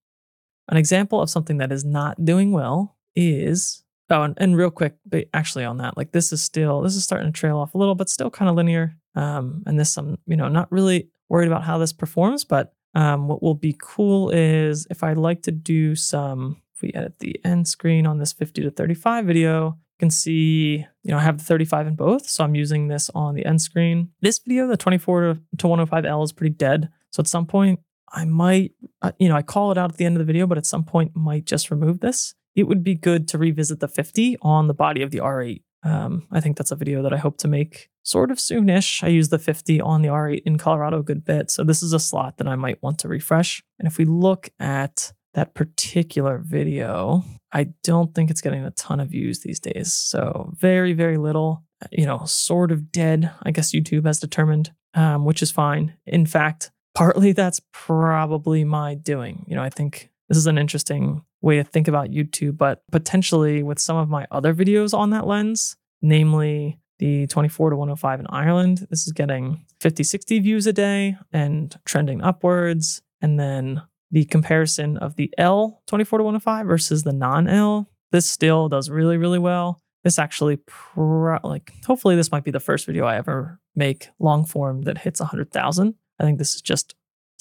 An 0.68 0.76
example 0.76 1.20
of 1.20 1.28
something 1.28 1.58
that 1.58 1.72
is 1.72 1.84
not 1.84 2.24
doing 2.24 2.52
well 2.52 2.96
is 3.16 3.82
oh, 4.10 4.22
and, 4.22 4.34
and 4.38 4.56
real 4.56 4.70
quick, 4.70 4.94
but 5.04 5.24
actually 5.34 5.64
on 5.64 5.78
that, 5.78 5.96
like 5.96 6.12
this 6.12 6.32
is 6.32 6.40
still 6.40 6.82
this 6.82 6.94
is 6.94 7.02
starting 7.02 7.32
to 7.32 7.38
trail 7.38 7.58
off 7.58 7.74
a 7.74 7.78
little, 7.78 7.96
but 7.96 8.08
still 8.08 8.30
kind 8.30 8.48
of 8.48 8.54
linear. 8.54 8.96
Um, 9.16 9.64
and 9.66 9.78
this 9.78 9.96
I'm 9.96 10.18
you 10.26 10.36
know 10.36 10.48
not 10.48 10.70
really 10.70 11.08
worried 11.28 11.48
about 11.48 11.64
how 11.64 11.78
this 11.78 11.92
performs, 11.92 12.44
but 12.44 12.72
um, 12.94 13.28
what 13.28 13.42
will 13.42 13.54
be 13.54 13.76
cool 13.80 14.30
is 14.30 14.86
if 14.90 15.02
I 15.02 15.14
like 15.14 15.42
to 15.42 15.50
do 15.50 15.96
some, 15.96 16.62
if 16.74 16.82
we 16.82 16.92
edit 16.94 17.18
the 17.18 17.40
end 17.44 17.66
screen 17.66 18.06
on 18.06 18.18
this 18.18 18.32
50 18.32 18.62
to 18.62 18.70
35 18.70 19.26
video, 19.26 19.66
you 19.66 19.98
can 19.98 20.10
see, 20.10 20.86
you 21.02 21.10
know, 21.10 21.18
I 21.18 21.22
have 21.22 21.38
the 21.38 21.44
35 21.44 21.88
in 21.88 21.96
both. 21.96 22.26
So 22.26 22.44
I'm 22.44 22.54
using 22.54 22.88
this 22.88 23.10
on 23.14 23.34
the 23.34 23.44
end 23.44 23.60
screen. 23.60 24.10
This 24.20 24.38
video, 24.38 24.66
the 24.68 24.76
24 24.76 25.38
to 25.58 25.66
105L 25.66 26.24
is 26.24 26.32
pretty 26.32 26.54
dead. 26.54 26.88
So 27.10 27.20
at 27.20 27.26
some 27.26 27.46
point, 27.46 27.80
I 28.12 28.24
might, 28.24 28.72
uh, 29.02 29.12
you 29.18 29.28
know, 29.28 29.36
I 29.36 29.42
call 29.42 29.72
it 29.72 29.78
out 29.78 29.90
at 29.90 29.96
the 29.96 30.04
end 30.04 30.16
of 30.16 30.20
the 30.20 30.32
video, 30.32 30.46
but 30.46 30.58
at 30.58 30.66
some 30.66 30.84
point 30.84 31.16
might 31.16 31.46
just 31.46 31.70
remove 31.70 32.00
this. 32.00 32.34
It 32.54 32.64
would 32.64 32.84
be 32.84 32.94
good 32.94 33.26
to 33.28 33.38
revisit 33.38 33.80
the 33.80 33.88
50 33.88 34.36
on 34.40 34.68
the 34.68 34.74
body 34.74 35.02
of 35.02 35.10
the 35.10 35.18
R8. 35.18 35.62
Um, 35.85 36.26
I 36.33 36.41
think 36.41 36.57
that's 36.57 36.71
a 36.71 36.76
video 36.76 37.03
that 37.03 37.12
I 37.12 37.19
hope 37.19 37.37
to 37.38 37.49
make 37.49 37.91
sort 38.03 38.31
of 38.31 38.38
soonish. 38.38 39.05
I 39.05 39.09
use 39.09 39.29
the 39.29 39.38
50 39.38 39.81
on 39.81 40.03
the 40.03 40.09
R8 40.09 40.43
in 40.45 40.59
Colorado 40.59 41.00
a 41.00 41.03
good 41.03 41.25
bit. 41.25 41.50
So 41.50 41.62
this 41.62 41.83
is 41.83 41.93
a 41.93 42.00
slot 42.00 42.38
that 42.38 42.49
I 42.49 42.57
might 42.57 42.83
want 42.83 42.99
to 43.00 43.09
refresh. 43.09 43.62
And 43.79 43.87
if 43.87 43.99
we 43.99 44.05
look 44.05 44.50
at 44.59 45.12
that 45.35 45.55
particular 45.55 46.38
video, 46.38 47.25
I 47.53 47.69
don't 47.83 48.14
think 48.14 48.31
it's 48.31 48.41
getting 48.41 48.64
a 48.64 48.71
ton 48.73 49.00
of 49.00 49.11
views 49.11 49.41
these 49.41 49.61
days. 49.61 49.93
So 49.93 50.53
very, 50.57 50.93
very 50.93 51.19
little, 51.19 51.64
you 51.91 52.07
know, 52.07 52.25
sort 52.25 52.73
of 52.73 52.91
dead, 52.91 53.31
I 53.43 53.50
guess 53.50 53.73
YouTube 53.73 54.07
has 54.07 54.21
determined, 54.21 54.73
um, 54.95 55.25
which 55.25 55.43
is 55.43 55.50
fine. 55.50 55.95
In 56.07 56.25
fact, 56.25 56.71
partly 56.95 57.33
that's 57.33 57.61
probably 57.73 58.64
my 58.64 58.95
doing. 58.95 59.45
You 59.49 59.57
know, 59.57 59.62
I 59.62 59.71
think 59.71 60.11
this 60.29 60.38
is 60.38 60.47
an 60.47 60.59
interesting 60.59 61.25
way 61.44 61.56
to 61.56 61.64
think 61.64 61.86
about 61.86 62.10
YouTube, 62.10 62.56
but 62.56 62.82
potentially 62.90 63.62
with 63.62 63.78
some 63.78 63.96
of 63.96 64.08
my 64.08 64.26
other 64.30 64.54
videos 64.54 64.96
on 64.96 65.10
that 65.10 65.26
lens, 65.26 65.76
namely 66.00 66.78
the 66.98 67.26
24 67.26 67.70
to 67.70 67.76
105 67.76 68.20
in 68.20 68.26
Ireland, 68.28 68.86
this 68.90 69.06
is 69.06 69.12
getting 69.12 69.64
50, 69.80 70.02
60 70.02 70.38
views 70.40 70.66
a 70.66 70.72
day 70.72 71.16
and 71.32 71.78
trending 71.84 72.22
upwards. 72.22 73.02
And 73.20 73.38
then 73.38 73.82
the 74.10 74.24
comparison 74.24 74.96
of 74.96 75.16
the 75.16 75.32
L 75.36 75.82
24 75.86 76.18
to 76.18 76.24
105 76.24 76.66
versus 76.66 77.02
the 77.02 77.12
non 77.12 77.48
L, 77.48 77.90
this 78.12 78.28
still 78.28 78.68
does 78.68 78.88
really, 78.88 79.16
really 79.16 79.38
well. 79.38 79.82
This 80.02 80.18
actually, 80.18 80.58
pro- 80.66 81.38
like, 81.42 81.72
hopefully, 81.86 82.14
this 82.14 82.30
might 82.30 82.44
be 82.44 82.50
the 82.50 82.60
first 82.60 82.86
video 82.86 83.06
I 83.06 83.16
ever 83.16 83.58
make 83.74 84.08
long 84.18 84.44
form 84.44 84.82
that 84.82 84.98
hits 84.98 85.20
100,000. 85.20 85.94
I 86.20 86.24
think 86.24 86.38
this 86.38 86.54
is 86.54 86.60
just 86.60 86.94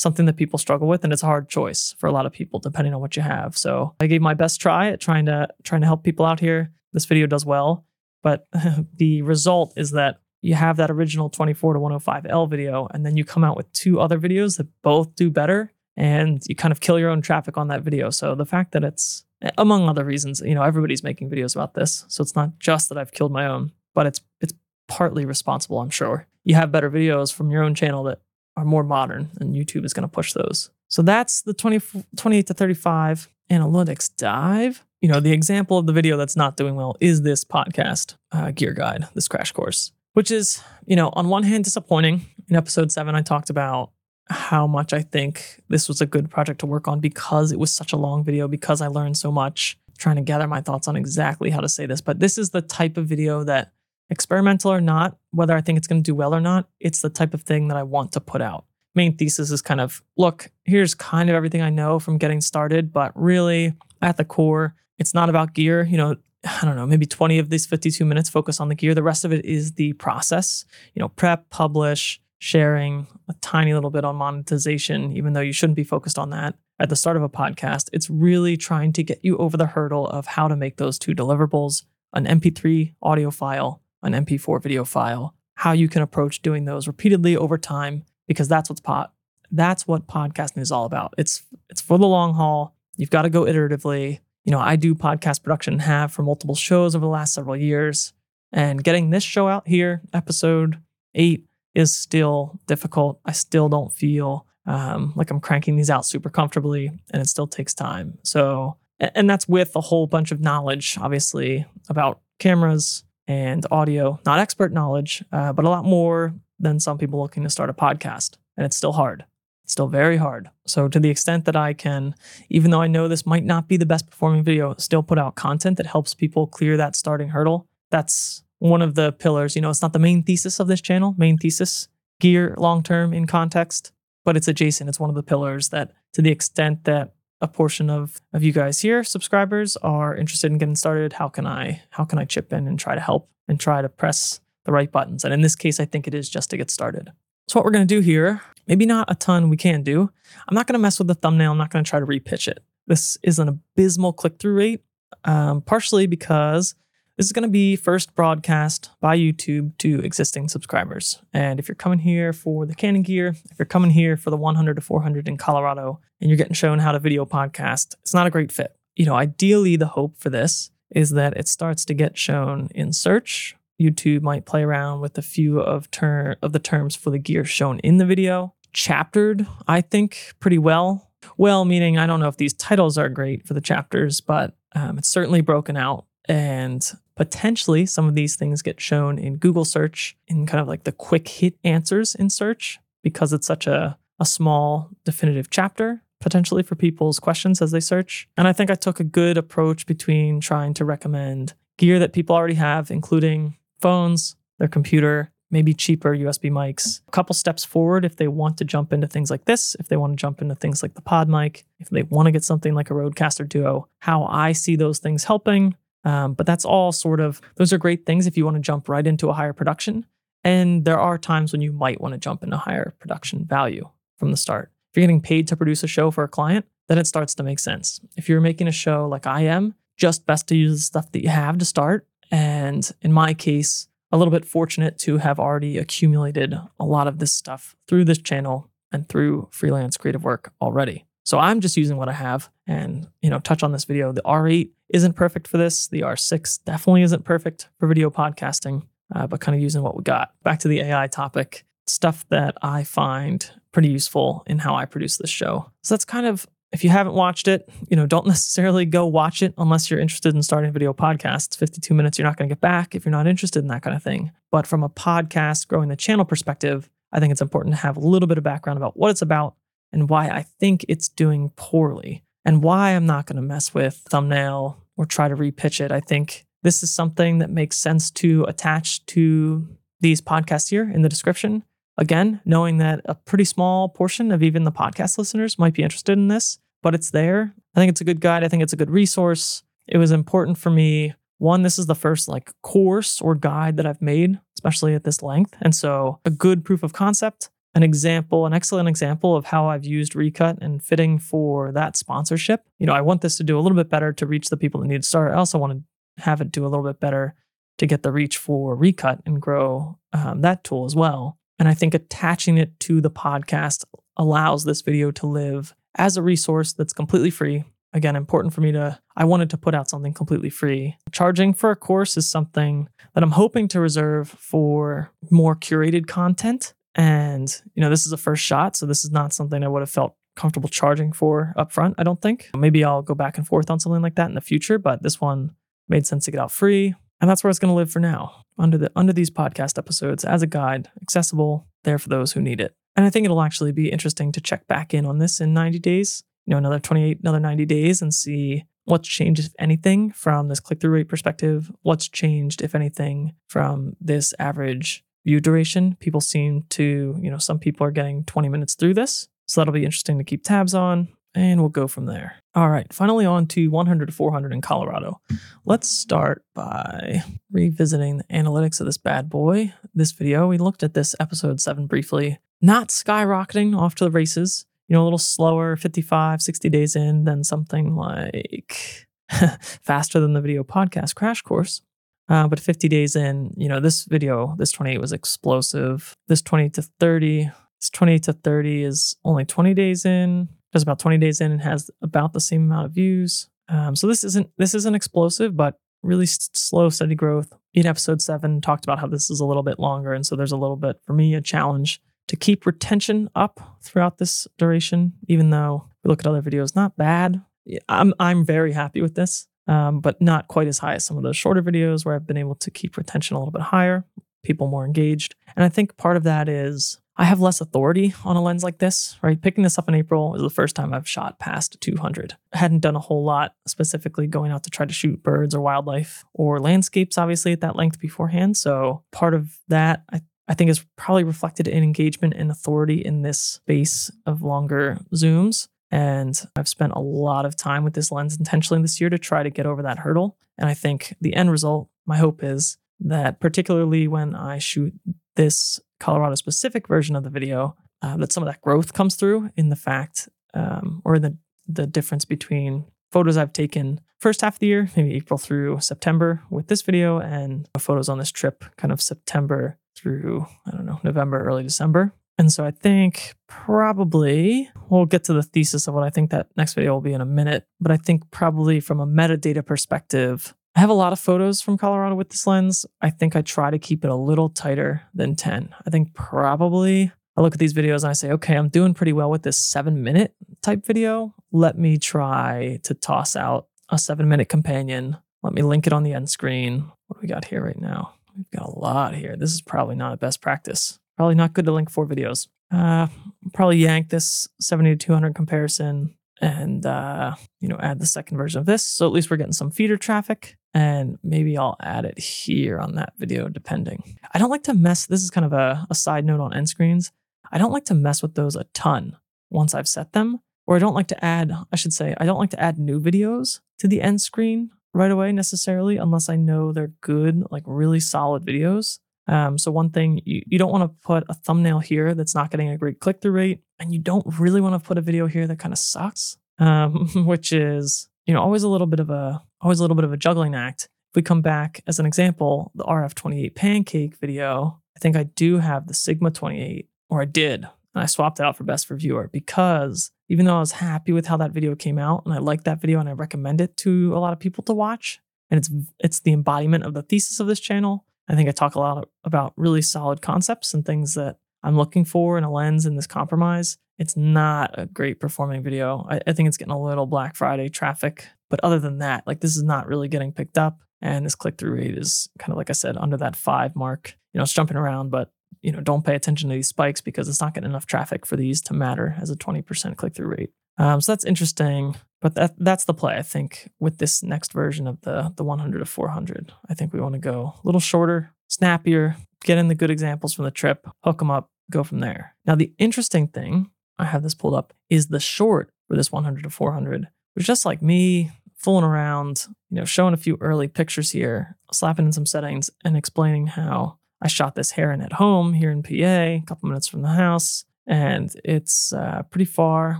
something 0.04 0.26
that 0.28 0.36
people 0.36 0.60
struggle 0.60 0.88
with 0.88 1.04
and 1.04 1.12
it's 1.12 1.24
a 1.24 1.26
hard 1.26 1.50
choice 1.50 1.96
for 1.98 2.08
a 2.08 2.12
lot 2.12 2.28
of 2.28 2.32
people 2.32 2.60
depending 2.60 2.94
on 2.94 3.02
what 3.02 3.16
you 3.16 3.24
have. 3.24 3.58
So 3.58 3.96
I 4.00 4.08
gave 4.08 4.22
my 4.22 4.36
best 4.36 4.62
try 4.62 4.90
at 4.90 5.00
trying 5.00 5.26
to 5.26 5.48
trying 5.64 5.82
to 5.82 5.88
help 5.88 6.04
people 6.04 6.26
out 6.26 6.40
here. 6.40 6.72
This 6.92 7.06
video 7.06 7.26
does 7.26 7.46
well, 7.46 7.86
but 8.22 8.48
the 8.96 9.24
result 9.24 9.74
is 9.76 9.92
that 9.92 10.20
you 10.42 10.56
have 10.56 10.78
that 10.78 10.92
original 10.92 11.30
24 11.30 11.74
to 11.74 11.80
105L 11.80 12.50
video 12.50 12.88
and 12.94 13.06
then 13.06 13.18
you 13.18 13.24
come 13.24 13.44
out 13.44 13.58
with 13.58 13.72
two 13.72 14.00
other 14.00 14.20
videos 14.20 14.58
that 14.58 14.68
both 14.84 15.16
do 15.16 15.32
better 15.32 15.72
and 15.96 16.44
you 16.48 16.56
kind 16.56 16.72
of 16.72 16.82
kill 16.82 17.00
your 17.00 17.10
own 17.10 17.22
traffic 17.22 17.58
on 17.58 17.70
that 17.70 17.82
video. 17.82 18.10
So 18.10 18.36
the 18.36 18.46
fact 18.46 18.74
that 18.74 18.84
it's 18.84 19.26
among 19.58 19.88
other 19.88 20.04
reasons, 20.04 20.42
you 20.44 20.56
know, 20.56 20.64
everybody's 20.64 21.04
making 21.04 21.30
videos 21.30 21.56
about 21.56 21.74
this. 21.74 22.06
So 22.08 22.22
it's 22.22 22.36
not 22.36 22.60
just 22.60 22.90
that 22.90 22.98
I've 22.98 23.12
killed 23.12 23.32
my 23.32 23.46
own, 23.46 23.72
but 23.94 24.06
it's 24.06 24.22
it's 24.42 24.54
partly 24.88 25.26
responsible, 25.26 25.80
I'm 25.80 25.90
sure. 25.90 26.28
You 26.44 26.56
have 26.56 26.72
better 26.72 26.92
videos 26.92 27.34
from 27.34 27.52
your 27.52 27.64
own 27.64 27.74
channel 27.74 28.04
that 28.04 28.20
are 28.56 28.66
more 28.66 28.84
modern, 28.84 29.32
and 29.40 29.56
YouTube 29.56 29.86
is 29.86 29.94
going 29.94 30.08
to 30.08 30.14
push 30.14 30.34
those. 30.34 30.70
So 30.88 31.02
that's 31.02 31.42
the 31.42 31.54
20, 31.54 31.82
28 32.16 32.48
to 32.48 32.54
35 32.54 33.30
analytics 33.50 34.16
dive. 34.16 34.86
You 35.02 35.10
know, 35.10 35.20
the 35.20 35.32
example 35.32 35.78
of 35.78 35.86
the 35.86 35.94
video 35.94 36.18
that's 36.18 36.36
not 36.36 36.56
doing 36.56 36.76
well 36.76 36.96
is 37.00 37.24
this 37.24 37.44
podcast 37.44 38.16
uh, 38.32 38.52
gear 38.52 38.74
guide, 38.74 39.08
this 39.16 39.28
crash 39.28 39.52
course, 39.52 39.92
which 40.14 40.32
is, 40.32 40.62
you 40.86 40.96
know, 40.96 41.10
on 41.14 41.30
one 41.30 41.44
hand, 41.44 41.64
disappointing. 41.64 42.26
In 42.50 42.56
episode 42.56 42.92
seven, 42.92 43.16
I 43.16 43.22
talked 43.22 43.50
about 43.50 43.92
how 44.30 44.68
much 44.68 44.94
I 44.94 45.02
think 45.02 45.62
this 45.68 45.88
was 45.88 46.00
a 46.00 46.06
good 46.06 46.30
project 46.30 46.60
to 46.62 46.66
work 46.66 46.88
on 46.88 47.00
because 47.00 47.52
it 47.52 47.60
was 47.60 47.72
such 47.72 47.92
a 47.92 47.98
long 47.98 48.24
video, 48.24 48.48
because 48.48 48.82
I 48.82 48.88
learned 48.88 49.18
so 49.18 49.32
much 49.32 49.78
trying 49.98 50.16
to 50.16 50.22
gather 50.22 50.48
my 50.48 50.62
thoughts 50.62 50.88
on 50.88 50.96
exactly 50.96 51.50
how 51.50 51.60
to 51.60 51.70
say 51.70 51.86
this. 51.86 52.02
But 52.02 52.20
this 52.20 52.38
is 52.38 52.52
the 52.52 52.62
type 52.62 52.98
of 52.98 53.08
video 53.08 53.44
that 53.44 53.72
experimental 54.10 54.72
or 54.72 54.82
not, 54.82 55.18
whether 55.32 55.56
I 55.56 55.62
think 55.62 55.78
it's 55.78 55.88
going 55.88 56.02
to 56.02 56.12
do 56.12 56.16
well 56.16 56.34
or 56.34 56.42
not, 56.42 56.70
it's 56.80 57.02
the 57.02 57.10
type 57.10 57.34
of 57.34 57.44
thing 57.44 57.68
that 57.68 57.78
I 57.78 57.84
want 57.84 58.12
to 58.14 58.20
put 58.20 58.42
out. 58.42 58.66
Main 58.96 59.18
thesis 59.18 59.50
is 59.50 59.62
kind 59.62 59.82
of 59.82 60.04
look, 60.18 60.52
here's 60.66 60.94
kind 60.94 61.30
of 61.30 61.36
everything 61.36 61.62
I 61.62 61.70
know 61.70 62.00
from 62.00 62.18
getting 62.18 62.42
started, 62.42 62.94
but 62.94 63.12
really 63.16 63.74
at 64.02 64.18
the 64.18 64.26
core, 64.26 64.76
it's 65.00 65.14
not 65.14 65.30
about 65.30 65.54
gear. 65.54 65.84
You 65.84 65.98
know, 65.98 66.16
I 66.44 66.66
don't 66.66 66.76
know, 66.76 66.86
maybe 66.86 67.06
20 67.06 67.40
of 67.40 67.50
these 67.50 67.66
52 67.66 68.06
minutes 68.06 68.30
focus 68.30 68.60
on 68.60 68.68
the 68.68 68.76
gear. 68.76 68.94
The 68.94 69.04
rest 69.04 69.26
of 69.26 69.34
it 69.34 69.46
is 69.46 69.74
the 69.74 69.94
process, 69.94 70.66
you 70.94 71.00
know, 71.00 71.10
prep, 71.10 71.50
publish, 71.50 72.22
sharing 72.44 73.08
a 73.30 73.34
tiny 73.36 73.74
little 73.74 73.90
bit 73.90 74.04
on 74.04 74.18
monetization, 74.18 75.16
even 75.16 75.32
though 75.32 75.40
you 75.40 75.54
shouldn't 75.54 75.78
be 75.78 75.84
focused 75.84 76.20
on 76.20 76.30
that 76.32 76.56
at 76.78 76.90
the 76.90 76.96
start 76.96 77.16
of 77.16 77.24
a 77.24 77.30
podcast. 77.30 77.90
It's 77.94 78.10
really 78.10 78.58
trying 78.58 78.92
to 78.94 79.04
get 79.04 79.24
you 79.24 79.38
over 79.38 79.56
the 79.56 79.68
hurdle 79.68 80.08
of 80.08 80.26
how 80.26 80.50
to 80.50 80.56
make 80.58 80.76
those 80.76 81.00
two 81.00 81.16
deliverables 81.16 81.86
an 82.12 82.26
MP3 82.26 82.96
audio 83.02 83.32
file, 83.32 83.82
an 84.04 84.14
MP4 84.14 84.62
video 84.62 84.86
file, 84.86 85.34
how 85.56 85.72
you 85.72 85.88
can 85.88 86.02
approach 86.02 86.42
doing 86.42 86.66
those 86.66 86.88
repeatedly 86.88 87.36
over 87.36 87.58
time, 87.58 88.04
because 88.28 88.48
that's 88.48 88.70
what's 88.70 88.82
pot. 88.82 89.14
That's 89.52 89.88
what 89.88 90.08
podcasting 90.08 90.62
is 90.62 90.72
all 90.72 90.86
about. 90.86 91.14
It's 91.18 91.44
it's 91.70 91.82
for 91.82 91.98
the 91.98 92.08
long 92.08 92.34
haul. 92.34 92.76
You've 92.98 93.10
got 93.10 93.24
to 93.24 93.30
go 93.30 93.44
iteratively. 93.44 94.20
You 94.46 94.52
know, 94.52 94.60
I 94.60 94.76
do 94.76 94.94
podcast 94.94 95.44
production 95.44 95.74
and 95.74 95.82
have 95.84 96.12
for 96.12 96.24
multiple 96.24 96.56
shows 96.56 96.96
over 96.96 97.06
the 97.06 97.10
last 97.10 97.34
several 97.34 97.56
years. 97.56 98.14
And 98.52 98.84
getting 98.84 99.10
this 99.10 99.24
show 99.24 99.48
out 99.48 99.68
here, 99.68 100.02
episode 100.14 100.78
eight, 101.16 101.46
is 101.74 101.94
still 101.94 102.60
difficult. 102.68 103.20
I 103.26 103.32
still 103.32 103.70
don't 103.70 103.92
feel 103.92 104.46
um, 104.66 105.14
like 105.16 105.32
I'm 105.32 105.40
cranking 105.40 105.76
these 105.76 105.90
out 105.90 106.06
super 106.06 106.30
comfortably, 106.30 106.92
and 107.12 107.22
it 107.22 107.28
still 107.28 107.48
takes 107.48 107.74
time. 107.74 108.18
So, 108.24 108.78
and 109.00 109.30
that's 109.30 109.48
with 109.48 109.76
a 109.76 109.82
whole 109.82 110.08
bunch 110.08 110.32
of 110.32 110.40
knowledge, 110.40 110.98
obviously, 111.00 111.66
about 111.90 112.22
cameras 112.40 113.04
and 113.28 113.66
audio. 113.72 114.20
Not 114.26 114.40
expert 114.40 114.72
knowledge, 114.72 115.24
uh, 115.32 115.54
but 115.54 115.66
a 115.66 115.70
lot 115.70 115.86
more 115.86 116.34
than 116.60 116.80
some 116.80 116.98
people 116.98 117.22
looking 117.22 117.44
to 117.44 117.50
start 117.50 117.70
a 117.70 117.74
podcast. 117.74 118.38
And 118.58 118.66
it's 118.66 118.78
still 118.78 118.94
hard. 118.94 119.26
It's 119.64 119.72
still 119.72 119.88
very 119.88 120.18
hard. 120.18 120.50
So, 120.68 120.88
to 120.88 121.00
the 121.00 121.10
extent 121.10 121.46
that 121.46 121.56
I 121.56 121.74
can, 121.74 122.16
even 122.50 122.72
though 122.72 122.82
I 122.82 122.88
know 122.88 123.08
this 123.08 123.26
might 123.26 123.46
not 123.46 123.68
be 123.68 123.78
the 123.78 123.86
best 123.86 124.10
performing 124.10 124.44
video, 124.44 124.76
still 124.78 125.04
put 125.04 125.18
out 125.18 125.36
content 125.36 125.78
that 125.78 125.86
helps 125.88 126.14
people 126.14 126.48
clear 126.48 126.76
that 126.78 126.96
starting 126.96 127.30
hurdle. 127.30 127.68
That's 127.90 128.44
one 128.60 128.82
of 128.82 128.96
the 128.96 129.14
pillars. 129.14 129.56
You 129.56 129.62
know, 129.62 129.70
it's 129.70 129.82
not 129.82 129.94
the 129.94 130.00
main 130.00 130.24
thesis 130.24 130.60
of 130.60 130.68
this 130.68 130.82
channel, 130.82 131.16
main 131.18 131.38
thesis, 131.38 131.88
gear 132.20 132.56
long 132.58 132.84
term 132.84 133.14
in 133.14 133.26
context, 133.26 133.92
but 134.26 134.36
it's 134.36 134.48
adjacent. 134.48 134.90
It's 134.90 135.00
one 135.00 135.10
of 135.10 135.16
the 135.16 135.24
pillars 135.24 135.70
that, 135.70 135.92
to 136.14 136.22
the 136.22 136.32
extent 136.32 136.84
that 136.84 137.14
a 137.44 137.48
portion 137.48 137.90
of, 137.90 138.22
of 138.32 138.42
you 138.42 138.54
guys 138.54 138.80
here, 138.80 139.04
subscribers, 139.04 139.76
are 139.78 140.16
interested 140.16 140.50
in 140.50 140.58
getting 140.58 140.78
started, 140.78 141.14
how 141.14 141.28
can 141.28 141.46
I 141.46 141.84
how 141.92 142.06
can 142.06 142.18
I 142.18 142.26
chip 142.26 142.54
in 142.54 142.68
and 142.68 142.80
try 142.80 142.96
to 142.96 143.02
help 143.02 143.30
and 143.50 143.60
try 143.60 143.82
to 143.82 143.90
press 143.90 144.40
the 144.64 144.72
right 144.72 144.90
buttons? 144.90 145.26
And 145.26 145.34
in 145.34 145.42
this 145.42 145.56
case, 145.56 145.80
I 145.80 145.86
think 145.86 146.08
it 146.08 146.16
is 146.16 146.30
just 146.30 146.50
to 146.52 146.58
get 146.58 146.72
started. 146.72 147.12
So 147.50 147.60
what 147.60 147.66
we're 147.66 147.72
to 147.88 147.96
do 147.96 148.00
here, 148.00 148.42
maybe 148.66 148.86
not 148.86 149.12
a 149.12 149.16
ton 149.16 149.50
we 149.50 149.58
can 149.58 149.84
do. 149.84 150.10
I'm 150.48 150.56
not 150.56 150.68
to 150.76 150.82
mess 150.82 150.98
with 150.98 151.10
the 151.10 151.16
thumbnail. 151.16 151.52
I'm 151.52 151.58
not 151.58 151.70
to 151.84 151.90
try 151.90 152.00
to 152.00 152.06
repitch 152.06 152.48
it. 152.48 152.64
This 152.88 153.18
is 153.22 153.40
an 153.40 153.50
abysmal 153.50 154.14
click 154.14 154.40
through 154.40 154.56
rate, 154.56 154.82
um, 155.26 155.62
partially 155.62 156.08
because 156.08 156.76
this 157.18 157.28
is 157.28 157.32
going 157.32 157.44
to 157.44 157.50
be 157.50 157.76
first 157.76 158.16
broadcast 158.16 158.90
by 159.00 159.16
YouTube 159.16 159.78
to 159.78 160.00
existing 160.00 160.50
subscribers. 160.50 161.22
And 161.32 161.60
if 161.60 161.68
you're 161.68 161.76
coming 161.76 162.00
here 162.00 162.34
for 162.34 162.66
the 162.66 162.74
Canon 162.74 163.04
gear, 163.04 163.36
if 163.52 163.60
you're 163.60 163.68
coming 163.68 163.92
here 163.92 164.18
for 164.18 164.32
the 164.32 164.38
100 164.38 164.76
to 164.76 164.82
400 164.82 165.28
in 165.28 165.38
Colorado, 165.38 166.00
and 166.20 166.30
you're 166.30 166.38
getting 166.38 166.54
shown 166.54 166.80
how 166.80 166.92
to 166.92 167.00
video 167.00 167.26
podcast, 167.26 167.96
it's 168.02 168.16
not 168.16 168.26
a 168.26 168.32
great 168.32 168.52
fit. 168.52 168.76
You 168.96 169.06
know, 169.06 169.16
ideally, 169.16 169.76
the 169.76 169.88
hope 169.88 170.18
for 170.18 170.32
this 170.32 170.72
is 170.90 171.12
that 171.12 171.38
it 171.38 171.48
starts 171.48 171.86
to 171.86 171.94
get 171.94 172.18
shown 172.18 172.70
in 172.74 172.94
search. 172.94 173.56
YouTube 173.80 174.22
might 174.22 174.46
play 174.46 174.64
around 174.64 175.02
with 175.02 175.18
a 175.18 175.24
few 175.24 175.60
of 175.60 175.92
ter- 175.92 176.38
of 176.42 176.52
the 176.52 176.60
terms 176.60 176.96
for 176.96 177.10
the 177.12 177.20
gear 177.20 177.46
shown 177.46 177.80
in 177.80 177.98
the 177.98 178.06
video. 178.06 178.56
Chaptered, 178.72 179.46
I 179.68 179.82
think, 179.82 180.34
pretty 180.40 180.58
well. 180.58 181.12
Well, 181.38 181.64
meaning 181.64 181.98
I 181.98 182.08
don't 182.08 182.20
know 182.20 182.28
if 182.28 182.38
these 182.38 182.54
titles 182.54 182.98
are 182.98 183.10
great 183.10 183.46
for 183.48 183.54
the 183.54 183.62
chapters, 183.62 184.20
but 184.20 184.56
um, 184.76 184.98
it's 184.98 185.10
certainly 185.10 185.42
broken 185.42 185.78
out 185.78 186.06
and 186.26 186.92
potentially 187.16 187.86
some 187.86 188.08
of 188.08 188.16
these 188.16 188.36
things 188.36 188.62
get 188.62 188.80
shown 188.80 189.20
in 189.20 189.38
Google 189.38 189.66
search 189.66 190.16
in 190.28 190.46
kind 190.46 190.62
of 190.62 190.68
like 190.68 190.84
the 190.84 190.92
quick 190.92 191.28
hit 191.28 191.56
answers 191.64 192.16
in 192.16 192.30
search 192.30 192.80
because 193.04 193.34
it's 193.34 193.48
such 193.48 193.68
a, 193.68 193.98
a 194.20 194.26
small 194.26 194.90
definitive 195.06 195.50
chapter 195.50 196.02
potentially 196.24 196.64
for 196.64 196.76
people's 196.76 197.20
questions 197.20 197.62
as 197.62 197.72
they 197.72 197.82
search. 197.82 198.30
And 198.38 198.48
I 198.48 198.54
think 198.54 198.72
I 198.72 198.76
took 198.76 199.00
a 199.02 199.04
good 199.04 199.38
approach 199.38 199.86
between 199.86 200.40
trying 200.40 200.74
to 200.76 200.86
recommend 200.86 201.54
gear 201.78 202.00
that 202.00 202.14
people 202.14 202.36
already 202.36 202.54
have, 202.54 202.90
including 202.90 203.58
phones, 203.82 204.38
their 204.58 204.70
computer, 204.70 205.32
maybe 205.52 205.74
cheaper 205.74 206.16
USB 206.16 206.50
mics. 206.50 207.02
A 207.10 207.12
couple 207.12 207.36
steps 207.36 207.66
forward 207.66 208.06
if 208.06 208.16
they 208.16 208.30
want 208.30 208.58
to 208.58 208.66
jump 208.66 208.94
into 208.94 209.06
things 209.06 209.30
like 209.30 209.46
this, 209.46 209.76
if 209.80 209.90
they 209.90 209.98
want 209.98 210.14
to 210.14 210.18
jump 210.18 210.42
into 210.42 210.56
things 210.56 210.82
like 210.82 210.94
the 210.94 211.02
PodMic, 211.02 211.64
if 211.80 211.90
they 211.90 212.04
want 212.04 212.28
to 212.28 212.32
get 212.32 212.44
something 212.44 212.74
like 212.74 212.90
a 212.90 212.94
Rodecaster 212.94 213.48
Duo, 213.48 213.90
how 214.00 214.24
I 214.26 214.54
see 214.54 214.78
those 214.78 215.00
things 215.00 215.26
helping 215.26 215.76
um, 216.04 216.34
but 216.34 216.46
that's 216.46 216.66
all 216.66 216.92
sort 216.92 217.20
of, 217.20 217.42
those 217.56 217.72
are 217.74 217.78
great 217.78 218.06
things 218.06 218.28
if 218.28 218.38
you 218.38 218.46
want 218.46 218.56
to 218.56 218.62
jump 218.62 218.90
right 218.90 219.06
into 219.06 219.30
a 219.30 219.34
higher 219.34 219.54
production. 219.54 220.06
And 220.44 220.84
there 220.84 221.00
are 221.00 221.18
times 221.18 221.52
when 221.52 221.62
you 221.62 221.72
might 221.72 222.02
want 222.02 222.14
to 222.14 222.18
jump 222.18 222.44
into 222.44 222.58
higher 222.58 222.94
production 223.00 223.46
value 223.46 223.90
from 224.18 224.32
the 224.32 224.38
start. 224.38 224.72
If 224.92 224.98
you're 224.98 225.04
getting 225.04 225.22
paid 225.22 225.48
to 225.48 225.58
produce 225.58 225.84
a 225.84 225.88
show 225.88 226.12
for 226.12 226.24
a 226.24 226.28
client, 226.28 226.66
then 226.88 226.98
it 226.98 227.08
starts 227.08 227.34
to 227.36 227.44
make 227.44 227.60
sense. 227.60 228.02
If 228.18 228.28
you're 228.28 228.42
making 228.42 228.68
a 228.68 228.74
show 228.74 229.08
like 229.08 229.26
I 229.26 229.42
am, 229.42 229.76
just 229.98 230.26
best 230.26 230.48
to 230.50 230.56
use 230.56 230.80
the 230.80 230.82
stuff 230.82 231.12
that 231.14 231.24
you 231.24 231.30
have 231.30 231.58
to 231.60 231.66
start. 231.66 232.06
And 232.30 232.90
in 233.02 233.14
my 233.14 233.34
case, 233.34 233.88
a 234.12 234.18
little 234.18 234.32
bit 234.32 234.46
fortunate 234.46 234.98
to 235.00 235.18
have 235.18 235.40
already 235.40 235.78
accumulated 235.78 236.54
a 236.80 236.86
lot 236.86 237.08
of 237.08 237.20
this 237.20 237.34
stuff 237.34 237.76
through 237.88 238.06
this 238.06 238.20
channel 238.20 238.70
and 238.92 239.08
through 239.08 239.48
freelance 239.52 239.98
creative 239.98 240.24
work 240.24 240.54
already. 240.62 241.06
So 241.24 241.40
I'm 241.40 241.62
just 241.62 241.78
using 241.78 241.98
what 241.98 242.10
I 242.10 242.14
have 242.14 242.50
and, 242.68 243.08
you 243.22 243.30
know, 243.30 243.40
touch 243.40 243.64
on 243.64 243.72
this 243.72 243.86
video. 243.86 244.12
The 244.12 244.22
R8 244.24 244.72
isn't 244.90 245.14
perfect 245.14 245.48
for 245.48 245.58
this. 245.58 245.88
The 245.88 246.02
R6 246.02 246.64
definitely 246.64 247.02
isn't 247.04 247.26
perfect 247.26 247.70
for 247.80 247.88
video 247.88 248.10
podcasting, 248.10 248.84
uh, 249.14 249.28
but 249.28 249.42
kind 249.42 249.56
of 249.56 249.62
using 249.62 249.82
what 249.82 249.98
we 249.98 250.04
got. 250.04 250.34
Back 250.44 250.60
to 250.60 250.68
the 250.68 250.80
AI 250.82 251.08
topic, 251.08 251.66
stuff 251.88 252.26
that 252.30 252.56
I 252.62 252.84
find 252.84 253.50
pretty 253.72 253.90
useful 253.90 254.44
in 254.48 254.60
how 254.60 254.76
I 254.76 254.86
produce 254.86 255.18
this 255.18 255.30
show. 255.30 255.72
So 255.82 255.96
that's 255.96 256.06
kind 256.06 256.26
of 256.26 256.48
if 256.72 256.84
you 256.84 256.90
haven't 256.90 257.14
watched 257.14 257.48
it, 257.48 257.70
you 257.88 257.96
know, 257.96 258.08
don't 258.08 258.28
necessarily 258.28 258.86
go 258.86 259.06
watch 259.06 259.42
it 259.42 259.54
unless 259.58 259.90
you're 259.90 260.00
interested 260.00 260.36
in 260.36 260.42
starting 260.42 260.70
a 260.70 260.74
video 260.74 260.94
podcasts. 260.94 261.56
52 261.56 261.94
minutes 261.94 262.18
you're 262.18 262.28
not 262.28 262.36
going 262.36 262.50
to 262.50 262.56
get 262.56 262.62
back 262.62 262.96
if 262.96 263.06
you're 263.06 263.12
not 263.12 263.28
interested 263.28 263.60
in 263.60 263.68
that 263.68 263.84
kind 263.84 263.96
of 263.96 264.04
thing. 264.04 264.32
But 264.52 264.68
from 264.68 264.84
a 264.84 264.90
podcast 264.90 265.68
growing 265.68 265.90
the 265.90 265.96
channel 265.96 266.26
perspective, 266.26 266.90
I 267.12 267.20
think 267.20 267.32
it's 267.32 267.42
important 267.42 267.76
to 267.76 267.82
have 267.82 267.96
a 267.96 268.02
little 268.02 268.28
bit 268.28 268.40
of 268.40 268.44
background 268.44 268.78
about 268.78 268.98
what 268.98 269.12
it's 269.12 269.22
about 269.22 269.56
and 269.92 270.10
why 270.10 270.30
I 270.30 270.46
think 270.60 270.84
it's 270.90 271.08
doing 271.08 271.52
poorly 271.56 272.24
and 272.46 272.64
why 272.64 272.92
I'm 272.92 273.06
not 273.06 273.26
going 273.26 273.38
to 273.38 273.42
mess 273.42 273.74
with 273.74 274.04
thumbnail 274.10 274.84
or 274.98 275.06
try 275.06 275.28
to 275.28 275.36
repitch 275.36 275.82
it. 275.82 275.92
I 275.92 276.00
think 276.00 276.46
this 276.64 276.84
is 276.84 276.94
something 276.94 277.40
that 277.40 277.50
makes 277.50 277.78
sense 277.78 278.10
to 278.12 278.44
attach 278.48 279.06
to 279.08 279.68
these 280.00 280.22
podcasts 280.22 280.70
here 280.70 280.90
in 280.90 281.02
the 281.02 281.10
description. 281.10 281.64
Again, 281.98 282.42
knowing 282.46 282.78
that 282.80 283.02
a 283.06 283.16
pretty 283.16 283.46
small 283.46 283.90
portion 283.90 284.32
of 284.32 284.42
even 284.42 284.64
the 284.64 284.72
podcast 284.72 285.18
listeners 285.18 285.60
might 285.60 285.74
be 285.74 285.84
interested 285.84 286.14
in 286.14 286.28
this, 286.28 286.58
but 286.82 286.96
it's 286.96 287.12
there. 287.12 287.54
I 287.76 287.80
think 287.80 287.90
it's 287.90 288.02
a 288.02 288.06
good 288.06 288.22
guide. 288.22 288.44
I 288.44 288.48
think 288.48 288.64
it's 288.64 288.74
a 288.74 288.78
good 288.78 288.90
resource. 288.90 289.64
It 289.88 289.98
was 289.98 290.12
important 290.12 290.58
for 290.58 290.70
me. 290.70 291.14
One, 291.38 291.62
this 291.62 291.78
is 291.78 291.88
the 291.88 291.96
first 291.96 292.28
like 292.28 292.52
course 292.62 293.22
or 293.22 293.36
guide 293.36 293.78
that 293.78 293.86
I've 293.86 294.02
made, 294.02 294.40
especially 294.58 294.96
at 294.96 295.04
this 295.04 295.22
length. 295.22 295.56
And 295.62 295.76
so 295.76 296.20
a 296.26 296.30
good 296.30 296.64
proof 296.66 296.84
of 296.84 296.94
concept 296.94 297.50
an 297.76 297.84
example, 297.84 298.46
an 298.46 298.54
excellent 298.54 298.88
example 298.88 299.36
of 299.36 299.46
how 299.46 299.68
I've 299.68 299.86
used 299.86 300.16
Recut 300.16 300.60
and 300.62 300.84
fitting 300.84 301.18
for 301.18 301.72
that 301.72 301.98
sponsorship. 301.98 302.68
You 302.78 302.86
know, 302.86 302.94
I 302.94 303.02
want 303.02 303.22
this 303.22 303.38
to 303.38 303.44
do 303.44 303.58
a 303.58 303.62
little 303.62 303.76
bit 303.76 303.90
better 303.90 304.14
to 304.14 304.28
reach 304.28 304.50
the 304.50 304.58
people 304.58 304.82
that 304.82 304.88
need 304.88 305.02
to 305.02 305.08
start. 305.08 305.32
I 305.32 305.36
also 305.36 305.58
want 305.58 305.74
to 305.74 306.24
have 306.24 306.42
it 306.42 306.52
do 306.52 306.66
a 306.66 306.70
little 306.70 306.86
bit 306.86 307.00
better 307.00 307.36
to 307.80 307.88
get 307.88 308.04
the 308.04 308.12
reach 308.12 308.38
for 308.38 308.76
Recut 308.76 309.22
and 309.26 309.42
grow 309.42 309.98
um, 310.14 310.42
that 310.42 310.64
tool 310.64 310.86
as 310.86 310.96
well. 310.96 311.40
And 311.58 311.68
I 311.68 311.74
think 311.74 311.94
attaching 311.94 312.58
it 312.58 312.80
to 312.82 313.02
the 313.02 313.12
podcast 313.12 313.84
allows 314.18 314.64
this 314.64 314.82
video 314.82 315.12
to 315.12 315.26
live 315.26 315.74
as 315.96 316.18
a 316.18 316.22
resource 316.22 316.74
that's 316.74 316.94
completely 316.94 317.32
free. 317.32 317.64
Again, 317.94 318.16
important 318.16 318.54
for 318.54 318.62
me 318.62 318.72
to, 318.72 319.00
I 319.16 319.26
wanted 319.26 319.52
to 319.52 319.58
put 319.58 319.76
out 319.76 319.90
something 319.90 320.14
completely 320.14 320.50
free. 320.50 320.98
Charging 321.12 321.54
for 321.54 321.72
a 321.72 321.76
course 321.76 322.18
is 322.18 322.30
something 322.30 322.90
that 323.14 323.24
I'm 323.24 323.32
hoping 323.32 323.68
to 323.70 323.80
reserve 323.80 324.30
for 324.30 325.12
more 325.30 325.56
curated 325.56 326.08
content 326.08 326.74
and, 326.96 327.62
you 327.74 327.82
know, 327.82 327.90
this 327.90 328.06
is 328.06 328.12
a 328.12 328.18
first 328.18 328.44
shot. 328.44 328.76
So 328.76 328.86
this 328.86 329.04
is 329.04 329.12
not 329.12 329.34
something 329.34 329.64
I 329.64 329.68
would 329.68 329.82
have 329.82 329.90
felt 329.90 330.16
comfortable 330.36 330.70
charging 330.70 331.12
for 331.12 331.54
upfront, 331.58 331.96
I 331.98 332.04
don't 332.04 332.22
think. 332.22 332.50
Maybe 332.56 332.84
I'll 332.84 333.02
go 333.02 333.16
back 333.16 333.38
and 333.38 333.48
forth 333.48 333.70
on 333.70 333.80
something 333.80 334.02
like 334.02 334.16
that 334.16 334.30
in 334.30 334.36
the 334.36 334.42
future, 334.42 334.78
but 334.78 335.04
this 335.04 335.22
one 335.22 335.56
made 335.88 336.08
sense 336.08 336.26
to 336.26 336.32
get 336.32 336.42
out 336.42 336.52
free. 336.52 336.96
And 337.22 337.30
that's 337.30 337.44
where 337.44 337.50
it's 337.50 337.60
going 337.60 337.72
to 337.72 337.76
live 337.76 337.92
for 337.92 338.00
now, 338.00 338.46
under 338.58 338.78
the 338.78 338.92
under 338.96 339.14
these 339.14 339.30
podcast 339.30 339.78
episodes 339.78 340.26
as 340.26 340.42
a 340.42 340.48
guide, 340.48 340.90
accessible, 341.02 341.68
there 341.84 342.00
for 342.00 342.10
those 342.10 342.34
who 342.34 342.42
need 342.42 342.60
it. 342.60 342.76
And 342.96 343.06
I 343.06 343.10
think 343.10 343.26
it'll 343.26 343.42
actually 343.42 343.72
be 343.72 343.92
interesting 343.92 344.32
to 344.34 344.42
check 344.42 344.68
back 344.68 344.94
in 344.94 345.06
on 345.06 345.20
this 345.20 345.40
in 345.40 345.54
90 345.54 345.80
days, 345.80 346.24
you 346.46 346.52
know, 346.52 346.58
another 346.58 346.80
28, 346.80 347.20
another 347.22 347.40
90 347.40 347.66
days 347.66 348.02
and 348.02 348.14
see 348.14 348.66
what's 348.86 349.08
changed, 349.08 349.46
if 349.46 349.54
anything, 349.58 350.12
from 350.12 350.50
this 350.50 350.60
click 350.60 350.82
through 350.82 350.92
rate 350.92 351.08
perspective, 351.08 351.72
what's 351.82 352.10
changed, 352.10 352.62
if 352.62 352.76
anything, 352.76 353.34
from 353.48 353.96
this 354.02 354.34
average 354.38 355.04
view 355.26 355.40
duration. 355.40 355.96
People 356.00 356.22
seem 356.22 356.64
to, 356.70 357.16
you 357.22 357.32
know, 357.32 357.38
some 357.38 357.60
people 357.60 357.86
are 357.88 357.92
getting 357.92 358.24
20 358.26 358.50
minutes 358.50 358.76
through 358.76 358.94
this. 358.94 359.28
So 359.48 359.62
that'll 359.62 359.74
be 359.74 359.86
interesting 359.86 360.18
to 360.18 360.24
keep 360.24 360.44
tabs 360.44 360.74
on. 360.74 361.10
and 361.36 361.60
we'll 361.60 361.70
go 361.70 361.88
from 361.88 362.06
there. 362.06 362.36
All 362.56 362.70
right, 362.70 362.92
finally 362.94 363.26
on 363.26 363.48
to 363.48 363.70
100 363.70 364.06
to 364.06 364.12
400 364.12 364.54
in 364.54 364.62
Colorado. 364.62 365.20
Let's 365.66 365.90
start 365.90 366.44
by 366.54 367.24
revisiting 367.52 368.18
the 368.18 368.24
analytics 368.26 368.80
of 368.80 368.86
this 368.86 369.00
bad 369.00 369.30
boy. 369.30 369.74
This 369.96 370.12
video, 370.12 370.48
we 370.48 370.58
looked 370.60 370.84
at 370.84 370.94
this 370.94 371.16
episode 371.20 371.60
7 371.60 371.88
briefly, 371.88 372.38
not 372.62 372.90
skyrocketing 372.90 373.76
off 373.76 373.96
to 373.96 374.04
the 374.04 374.12
races, 374.12 374.66
you 374.88 374.94
know, 374.94 375.02
a 375.02 375.06
little 375.06 375.18
slower, 375.18 375.76
55, 375.76 376.42
60 376.42 376.70
days 376.70 376.96
in, 376.96 377.24
than 377.24 377.44
something 377.44 377.96
like 377.96 379.08
faster 379.82 380.20
than 380.20 380.34
the 380.34 380.42
video 380.42 380.64
podcast 380.64 381.16
crash 381.16 381.42
course. 381.42 381.82
Uh, 382.30 382.48
but 382.48 382.60
50 382.60 382.88
days 382.88 383.16
in, 383.16 383.54
you 383.58 383.68
know, 383.68 383.80
this 383.80 384.06
video, 384.06 384.56
this 384.58 384.72
28 384.72 385.00
was 385.00 385.12
explosive. 385.12 386.16
This 386.28 386.42
20 386.42 386.70
to 386.72 386.82
30, 386.82 387.52
this 387.80 387.90
20 387.90 388.20
to 388.20 388.34
30 388.34 388.84
is 388.84 389.16
only 389.26 389.46
20 389.46 389.74
days 389.74 390.06
in, 390.06 390.48
just 390.72 390.84
about 390.84 391.00
20 391.00 391.18
days 391.18 391.42
in 391.42 391.52
and 391.52 391.62
has 391.62 391.90
about 392.02 392.34
the 392.34 392.40
same 392.40 392.64
amount 392.64 392.86
of 392.86 392.94
views. 392.94 393.50
Um, 393.70 393.96
so 393.96 394.08
this 394.08 394.24
isn't 394.24 394.50
this 394.58 394.74
isn't 394.74 394.96
explosive, 394.96 395.56
but 395.56 395.80
really 396.02 396.24
s- 396.24 396.50
slow, 396.54 396.90
steady 396.90 397.16
growth. 397.16 397.54
In 397.74 397.86
episode 397.86 398.22
seven, 398.22 398.62
talked 398.62 398.86
about 398.86 399.00
how 399.00 399.08
this 399.08 399.30
is 399.30 399.40
a 399.40 399.46
little 399.46 399.64
bit 399.64 399.80
longer, 399.80 400.14
and 400.14 400.26
so 400.26 400.36
there's 400.36 400.52
a 400.52 400.58
little 400.58 400.76
bit 400.76 400.98
for 401.06 401.14
me 401.14 401.34
a 401.34 401.42
challenge 401.42 402.02
to 402.28 402.36
keep 402.36 402.66
retention 402.66 403.30
up 403.36 403.78
throughout 403.82 404.18
this 404.18 404.48
duration. 404.58 405.14
Even 405.28 405.50
though 405.50 405.86
we 406.04 406.10
look 406.10 406.20
at 406.20 406.28
other 406.28 406.42
videos, 406.42 406.76
not 406.76 406.98
bad. 406.98 407.42
I'm 407.88 408.14
I'm 408.20 408.46
very 408.46 408.74
happy 408.74 409.02
with 409.02 409.16
this, 409.16 409.48
um, 409.68 410.00
but 410.00 410.22
not 410.22 410.48
quite 410.48 410.68
as 410.68 410.80
high 410.80 410.96
as 410.96 411.06
some 411.06 411.18
of 411.18 411.24
those 411.24 411.38
shorter 411.38 411.62
videos 411.62 412.06
where 412.06 412.16
I've 412.16 412.28
been 412.28 412.38
able 412.38 412.56
to 412.56 412.72
keep 412.72 412.98
retention 412.98 413.36
a 413.36 413.40
little 413.40 413.52
bit 413.52 413.62
higher, 413.62 414.06
people 414.44 414.68
more 414.68 414.86
engaged, 414.86 415.36
and 415.56 415.64
I 415.64 415.70
think 415.70 415.98
part 415.98 416.18
of 416.18 416.24
that 416.24 416.50
is 416.50 417.00
I 417.16 417.26
have 417.26 417.40
less 417.40 417.62
authority 417.62 418.14
on 418.26 418.36
a 418.36 418.42
lens 418.42 418.64
like 418.64 418.80
this, 418.80 419.18
right? 419.22 419.40
Picking 419.40 419.64
this 419.64 419.78
up 419.78 419.88
in 419.88 419.94
April 419.94 420.36
is 420.36 420.42
the 420.42 420.50
first 420.50 420.76
time 420.76 420.94
I've 420.94 421.08
shot 421.08 421.38
past 421.38 421.78
200. 421.80 422.36
I 422.54 422.58
hadn't 422.58 422.80
done 422.80 422.96
a 422.96 423.00
whole 423.00 423.24
lot 423.24 423.54
specifically 423.68 424.26
going 424.26 424.52
out 424.52 424.64
to 424.64 424.72
try 424.72 424.86
to 424.86 424.94
shoot 424.94 425.22
birds 425.22 425.54
or 425.54 425.62
wildlife 425.62 426.26
or 426.34 426.60
landscapes, 426.60 427.18
obviously, 427.18 427.52
at 427.52 427.62
that 427.62 427.76
length 427.76 428.00
beforehand. 428.00 428.58
So 428.58 429.04
part 429.12 429.36
of 429.36 429.60
that, 429.68 430.04
I, 430.12 430.22
I 430.48 430.56
think, 430.56 430.72
is 430.72 430.84
probably 430.96 431.24
reflected 431.24 431.68
in 431.68 431.84
engagement 431.84 432.34
and 432.36 432.50
authority 432.50 433.06
in 433.06 433.22
this 433.22 433.40
space 433.40 434.10
of 434.26 434.42
longer 434.42 434.98
zooms. 435.14 435.68
And 435.94 436.36
I've 436.56 436.68
spent 436.68 436.94
a 436.94 437.00
lot 437.00 437.46
of 437.46 437.56
time 437.56 437.84
with 437.84 437.94
this 437.94 438.12
lens 438.12 438.36
intentionally 438.36 438.82
this 438.82 439.00
year 439.00 439.12
to 439.12 439.20
try 439.20 439.44
to 439.44 439.52
get 439.52 439.68
over 439.68 439.84
that 439.84 440.00
hurdle. 440.00 440.40
And 440.58 440.68
I 440.68 440.74
think 440.74 441.16
the 441.22 441.36
end 441.36 441.52
result, 441.52 441.88
my 442.08 442.18
hope 442.18 442.44
is 442.44 442.80
that 443.00 443.40
particularly 443.40 444.08
when 444.08 444.34
I 444.34 444.58
shoot 444.58 444.92
this 445.36 445.80
Colorado 446.00 446.34
specific 446.34 446.88
version 446.88 447.16
of 447.16 447.24
the 447.24 447.30
video, 447.30 447.76
uh, 448.02 448.18
that 448.18 448.32
some 448.32 448.42
of 448.42 448.50
that 448.50 448.62
growth 448.62 448.94
comes 448.94 449.14
through 449.14 449.52
in 449.56 449.70
the 449.70 449.76
fact 449.76 450.28
um, 450.56 451.04
or 451.06 451.20
the 451.20 451.38
the 451.68 451.86
difference 451.86 452.26
between 452.26 452.86
photos 453.12 453.38
I've 453.38 453.54
taken 453.54 454.02
first 454.20 454.42
half 454.42 454.56
of 454.56 454.60
the 454.60 454.68
year, 454.68 454.90
maybe 454.96 455.14
April 455.14 455.38
through 455.38 455.80
September 455.80 456.42
with 456.50 456.70
this 456.70 456.82
video, 456.82 457.20
and 457.20 457.70
photos 457.78 458.10
on 458.10 458.18
this 458.18 458.32
trip, 458.32 458.66
kind 458.78 458.92
of 458.92 459.00
September 459.00 459.78
through 459.96 460.48
I 460.66 460.72
don't 460.72 460.88
know 460.88 461.00
November, 461.04 461.44
early 461.44 461.62
December. 461.62 462.16
And 462.38 462.52
so 462.52 462.66
I 462.66 462.72
think 462.72 463.36
probably 463.48 464.70
we'll 464.90 465.06
get 465.06 465.24
to 465.26 465.34
the 465.34 465.44
thesis 465.44 465.88
of 465.88 465.94
what 465.94 466.04
I 466.04 466.10
think 466.10 466.32
that 466.32 466.48
next 466.58 466.74
video 466.74 466.94
will 466.94 467.02
be 467.02 467.14
in 467.14 467.22
a 467.22 467.26
minute. 467.26 467.68
But 467.80 467.92
I 467.92 467.98
think 467.98 468.30
probably 468.32 468.80
from 468.80 469.00
a 469.00 469.08
metadata 469.08 469.66
perspective, 469.66 470.56
I 470.76 470.80
have 470.80 470.90
a 470.90 470.94
lot 470.94 471.14
of 471.14 471.20
photos 471.20 471.62
from 471.62 471.78
Colorado 471.78 472.16
with 472.16 472.30
this 472.30 472.48
lens. 472.48 472.86
I 473.02 473.12
think 473.12 473.36
I 473.36 473.44
try 473.44 473.70
to 473.70 473.78
keep 473.78 474.04
it 474.04 474.10
a 474.10 474.16
little 474.16 474.50
tighter 474.50 475.04
than 475.14 475.36
10. 475.36 475.76
I 475.86 475.90
think 475.92 476.16
probably 476.16 477.12
I 477.38 477.42
look 477.42 477.54
at 477.54 477.60
these 477.60 477.74
videos 477.74 478.04
and 478.04 478.10
I 478.10 478.14
say, 478.14 478.32
okay, 478.32 478.56
I'm 478.56 478.70
doing 478.70 478.94
pretty 478.94 479.14
well 479.14 479.30
with 479.30 479.44
this 479.44 479.58
seven 479.58 480.04
minute 480.04 480.34
type 480.62 480.86
video. 480.86 481.36
Let 481.52 481.78
me 481.78 481.98
try 481.98 482.80
to 482.84 482.94
toss 482.96 483.36
out 483.36 483.68
a 483.90 483.98
seven 483.98 484.28
minute 484.28 484.50
companion. 484.50 485.18
Let 485.44 485.54
me 485.54 485.62
link 485.62 485.86
it 485.86 485.94
on 485.94 486.04
the 486.04 486.14
end 486.14 486.30
screen. 486.30 486.92
What 487.08 487.18
do 487.18 487.22
we 487.22 487.28
got 487.28 487.46
here 487.46 487.64
right 487.64 487.80
now? 487.80 488.14
We've 488.36 488.50
got 488.50 488.68
a 488.68 488.80
lot 488.80 489.14
here. 489.14 489.36
This 489.36 489.52
is 489.52 489.62
probably 489.62 489.96
not 489.96 490.14
a 490.14 490.18
best 490.18 490.42
practice. 490.42 491.00
Probably 491.18 491.36
not 491.36 491.54
good 491.54 491.66
to 491.66 491.72
link 491.72 491.90
four 491.90 492.08
videos. 492.08 492.48
Uh, 492.72 493.08
probably 493.54 493.78
yank 493.78 494.10
this 494.10 494.48
70 494.60 494.92
to 494.92 495.06
200 495.06 495.36
comparison 495.36 496.16
and 496.42 496.86
uh, 496.86 497.36
you 497.60 497.68
know 497.68 497.78
add 497.80 498.00
the 498.00 498.06
second 498.06 498.38
version 498.38 498.60
of 498.60 498.66
this. 498.66 498.86
So 498.86 499.06
at 499.06 499.14
least 499.14 499.30
we're 499.30 499.38
getting 499.38 499.54
some 499.54 499.72
feeder 499.72 499.98
traffic 499.98 500.58
and 500.74 501.18
maybe 501.24 501.58
I'll 501.58 501.78
add 501.80 502.06
it 502.06 502.18
here 502.18 502.80
on 502.80 502.96
that 502.96 503.14
video 503.18 503.48
depending. 503.48 504.18
I 504.34 504.40
don't 504.40 504.50
like 504.50 504.64
to 504.64 504.74
mess, 504.74 505.06
this 505.06 505.22
is 505.22 505.30
kind 505.30 505.46
of 505.46 505.54
a, 505.54 505.86
a 505.90 505.96
side 505.96 506.26
note 506.26 506.40
on 506.40 506.54
end 506.54 506.70
screens. 506.70 507.12
I 507.52 507.58
don't 507.60 507.72
like 507.72 507.86
to 507.86 507.94
mess 507.94 508.22
with 508.22 508.34
those 508.34 508.56
a 508.56 508.66
ton 508.74 509.18
once 509.52 509.76
I've 509.76 509.88
set 509.88 510.14
them, 510.14 510.40
or 510.66 510.76
I 510.76 510.80
don't 510.80 510.96
like 510.96 511.08
to 511.10 511.24
add, 511.26 511.54
I 511.72 511.76
should 511.76 511.94
say, 511.94 512.16
I 512.18 512.26
don't 512.26 512.40
like 512.40 512.50
to 512.52 512.60
add 512.60 512.80
new 512.80 513.00
videos 513.00 513.60
to 513.78 513.88
the 513.88 514.02
end 514.02 514.22
screen 514.22 514.72
right 514.94 515.12
away 515.12 515.32
necessarily 515.32 515.98
unless 515.98 516.30
I 516.30 516.36
know 516.36 516.72
they're 516.72 516.94
good, 517.02 517.44
like 517.52 517.64
really 517.68 518.00
solid 518.00 518.44
videos. 518.44 519.00
Um, 519.28 519.58
so 519.58 519.72
one 519.72 519.90
thing 519.90 520.22
you, 520.26 520.42
you 520.46 520.60
don't 520.60 520.72
want 520.72 520.84
to 520.84 521.06
put 521.06 521.24
a 521.30 521.34
thumbnail 521.34 521.80
here 521.80 522.14
that's 522.14 522.36
not 522.36 522.52
getting 522.52 522.70
a 522.70 522.78
great 522.78 523.00
click 523.00 523.22
through 523.22 523.32
rate, 523.32 523.60
and 523.80 523.94
you 523.94 524.00
don't 524.00 524.26
really 524.40 524.62
want 524.62 524.82
to 524.82 524.86
put 524.86 524.98
a 524.98 525.02
video 525.02 525.28
here 525.28 525.48
that 525.48 525.60
kind 525.60 525.74
of 525.74 525.80
sucks, 525.80 526.38
um, 526.60 527.08
which 527.26 527.54
is 527.54 528.10
you 528.26 528.34
know 528.34 528.42
always 528.42 528.64
a 528.64 528.70
little 528.70 528.88
bit 528.88 529.00
of 529.00 529.10
a 529.10 529.42
always 529.62 529.80
a 529.80 529.84
little 529.84 529.96
bit 529.96 530.06
of 530.06 530.14
a 530.14 530.18
juggling 530.18 530.56
act. 530.56 530.90
If 531.12 531.16
we 531.16 531.22
come 531.22 531.42
back 531.42 531.82
as 531.88 532.00
an 532.00 532.06
example, 532.06 532.72
the 532.76 532.84
RF28 532.84 533.56
pancake 533.56 534.16
video, 534.18 534.82
I 534.96 535.00
think 535.00 535.16
I 535.16 535.24
do 535.24 535.60
have 535.60 535.88
the 535.88 535.94
Sigma 535.94 536.32
28, 536.32 536.90
or 537.10 537.22
I 537.22 537.26
did, 537.26 537.64
and 537.94 538.04
I 538.04 538.08
swapped 538.08 538.40
it 538.40 538.44
out 538.44 538.58
for 538.58 538.64
best 538.64 538.88
for 538.88 538.96
viewer 538.96 539.30
because 539.32 540.12
even 540.28 540.46
though 540.46 540.58
I 540.58 540.60
was 540.60 540.72
happy 540.74 541.12
with 541.12 541.28
how 541.28 541.38
that 541.38 541.52
video 541.52 541.76
came 541.76 542.00
out 542.00 542.24
and 542.26 542.34
I 542.34 542.40
like 542.40 542.64
that 542.64 542.82
video 542.82 543.00
and 543.00 543.08
I 543.08 543.12
recommend 543.14 543.62
it 543.62 543.78
to 543.78 544.18
a 544.18 544.20
lot 544.20 544.34
of 544.34 544.40
people 544.40 544.64
to 544.66 544.74
watch, 544.74 545.22
and 545.50 545.58
it's 545.58 545.70
it's 546.00 546.20
the 546.20 546.34
embodiment 546.34 546.84
of 546.84 546.94
the 546.94 547.04
thesis 547.04 547.40
of 547.40 547.48
this 547.48 547.60
channel. 547.60 548.06
I 548.28 548.36
think 548.36 548.48
I 548.48 548.52
talk 548.52 548.76
a 548.76 548.80
lot 548.80 549.10
about 549.24 549.54
really 549.58 549.82
solid 549.82 550.22
concepts 550.22 550.74
and 550.74 550.86
things 550.86 551.16
that 551.16 551.38
I'm 551.64 551.78
looking 551.78 552.06
for 552.06 552.38
in 552.38 552.44
a 552.44 552.52
lens 552.52 552.86
in 552.86 552.96
this 552.96 553.08
compromise. 553.08 553.78
It's 553.98 554.18
not 554.18 554.78
a 554.78 554.86
great 554.86 555.20
performing 555.20 555.64
video. 555.64 556.06
I, 556.10 556.20
I 556.28 556.34
think 556.34 556.48
it's 556.48 556.58
getting 556.58 556.74
a 556.74 556.82
little 556.82 557.06
Black 557.06 557.36
Friday 557.36 557.70
traffic. 557.70 558.28
But 558.50 558.60
other 558.64 558.80
than 558.80 559.00
that, 559.00 559.26
like 559.26 559.40
this 559.40 559.56
is 559.56 559.64
not 559.64 559.88
really 559.88 560.08
getting 560.08 560.32
picked 560.32 560.58
up. 560.58 560.80
And 561.02 561.26
this 561.26 561.36
click 561.36 561.58
through 561.58 561.76
rate 561.76 561.98
is 561.98 562.30
kind 562.40 562.52
of 562.52 562.58
like 562.58 562.70
I 562.70 562.74
said, 562.74 562.98
under 562.98 563.18
that 563.18 563.36
five 563.36 563.76
mark. 563.76 564.16
You 564.34 564.40
know, 564.40 564.44
it's 564.44 564.54
jumping 564.54 564.78
around, 564.78 565.10
but 565.10 565.32
you 565.62 565.72
know, 565.72 565.82
don't 565.82 566.06
pay 566.06 566.16
attention 566.16 566.50
to 566.50 566.56
these 566.56 566.70
spikes 566.70 567.02
because 567.02 567.28
it's 567.28 567.42
not 567.42 567.54
getting 567.54 567.70
enough 567.70 567.86
traffic 567.86 568.26
for 568.26 568.36
these 568.36 568.62
to 568.62 568.74
matter 568.74 569.16
as 569.20 569.30
a 569.30 569.36
20% 569.36 569.96
click 569.98 570.16
through 570.16 570.28
rate. 570.28 570.52
Um, 570.78 571.02
so 571.02 571.12
that's 571.12 571.26
interesting, 571.26 571.96
but 572.22 572.36
that 572.36 572.56
that's 572.58 572.86
the 572.86 572.94
play. 572.94 573.16
I 573.16 573.22
think 573.22 573.70
with 573.80 573.98
this 573.98 574.24
next 574.24 574.54
version 574.54 574.88
of 574.88 575.02
the 575.02 575.34
the 575.36 575.44
100 575.44 575.80
to 575.80 575.86
400, 575.86 576.52
I 576.70 576.74
think 576.74 576.94
we 576.94 577.00
want 577.00 577.14
to 577.14 577.20
go 577.20 577.54
a 577.56 577.68
little 577.68 577.82
shorter, 577.82 578.34
snappier, 578.48 579.16
get 579.44 579.58
in 579.58 579.68
the 579.68 579.76
good 579.76 579.92
examples 579.92 580.34
from 580.34 580.46
the 580.46 580.52
trip, 580.52 580.88
hook 581.04 581.20
them 581.20 581.32
up, 581.32 581.50
go 581.70 581.84
from 581.84 582.00
there. 582.00 582.36
Now 582.46 582.56
the 582.56 582.74
interesting 582.78 583.28
thing, 583.28 583.70
I 584.00 584.06
have 584.06 584.24
this 584.24 584.34
pulled 584.34 584.56
up, 584.56 584.74
is 584.90 585.08
the 585.08 585.20
short 585.20 585.70
for 585.88 585.96
this 585.96 586.12
100 586.12 586.44
to 586.44 586.50
400, 586.50 587.08
was 587.36 587.46
just 587.46 587.66
like 587.66 587.82
me 587.82 588.32
fooling 588.58 588.86
around, 588.86 589.46
you 589.70 589.78
know, 589.78 589.86
showing 589.86 590.14
a 590.14 590.18
few 590.18 590.38
early 590.40 590.68
pictures 590.68 591.12
here, 591.12 591.58
slapping 591.72 592.06
in 592.06 592.14
some 592.14 592.26
settings, 592.26 592.70
and 592.86 592.96
explaining 592.96 593.48
how 593.48 593.98
I 594.22 594.28
shot 594.30 594.56
this 594.56 594.72
heron 594.72 595.02
at 595.02 595.14
home 595.14 595.54
here 595.54 595.70
in 595.70 595.84
PA, 595.84 595.92
a 595.92 596.44
couple 596.46 596.70
minutes 596.70 596.88
from 596.88 597.02
the 597.02 597.10
house 597.10 597.66
and 597.88 598.32
it's 598.44 598.94
uh, 598.94 599.24
pretty 599.30 599.46
far. 599.46 600.00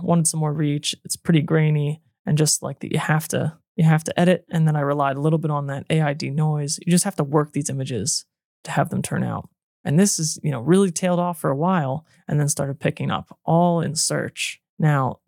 Wanted 0.02 0.26
some 0.26 0.40
more 0.40 0.52
reach. 0.52 0.94
It's 1.04 1.16
pretty 1.16 1.42
grainy, 1.42 2.02
and 2.26 2.38
just 2.38 2.62
like 2.62 2.80
that, 2.80 2.92
you 2.92 2.98
have 2.98 3.28
to 3.28 3.58
you 3.76 3.84
have 3.84 4.04
to 4.04 4.18
edit. 4.18 4.44
And 4.50 4.66
then 4.66 4.76
I 4.76 4.80
relied 4.80 5.16
a 5.16 5.20
little 5.20 5.38
bit 5.38 5.50
on 5.50 5.66
that 5.66 5.84
AI 5.90 6.14
Denoise. 6.14 6.78
You 6.84 6.90
just 6.90 7.04
have 7.04 7.16
to 7.16 7.24
work 7.24 7.52
these 7.52 7.70
images 7.70 8.24
to 8.64 8.70
have 8.70 8.90
them 8.90 9.02
turn 9.02 9.24
out. 9.24 9.48
And 9.84 9.98
this 9.98 10.18
is 10.18 10.38
you 10.42 10.50
know 10.50 10.60
really 10.60 10.90
tailed 10.90 11.20
off 11.20 11.40
for 11.40 11.50
a 11.50 11.56
while, 11.56 12.06
and 12.28 12.40
then 12.40 12.48
started 12.48 12.80
picking 12.80 13.10
up 13.10 13.38
all 13.44 13.80
in 13.80 13.94
search. 13.94 14.60
Now 14.78 15.20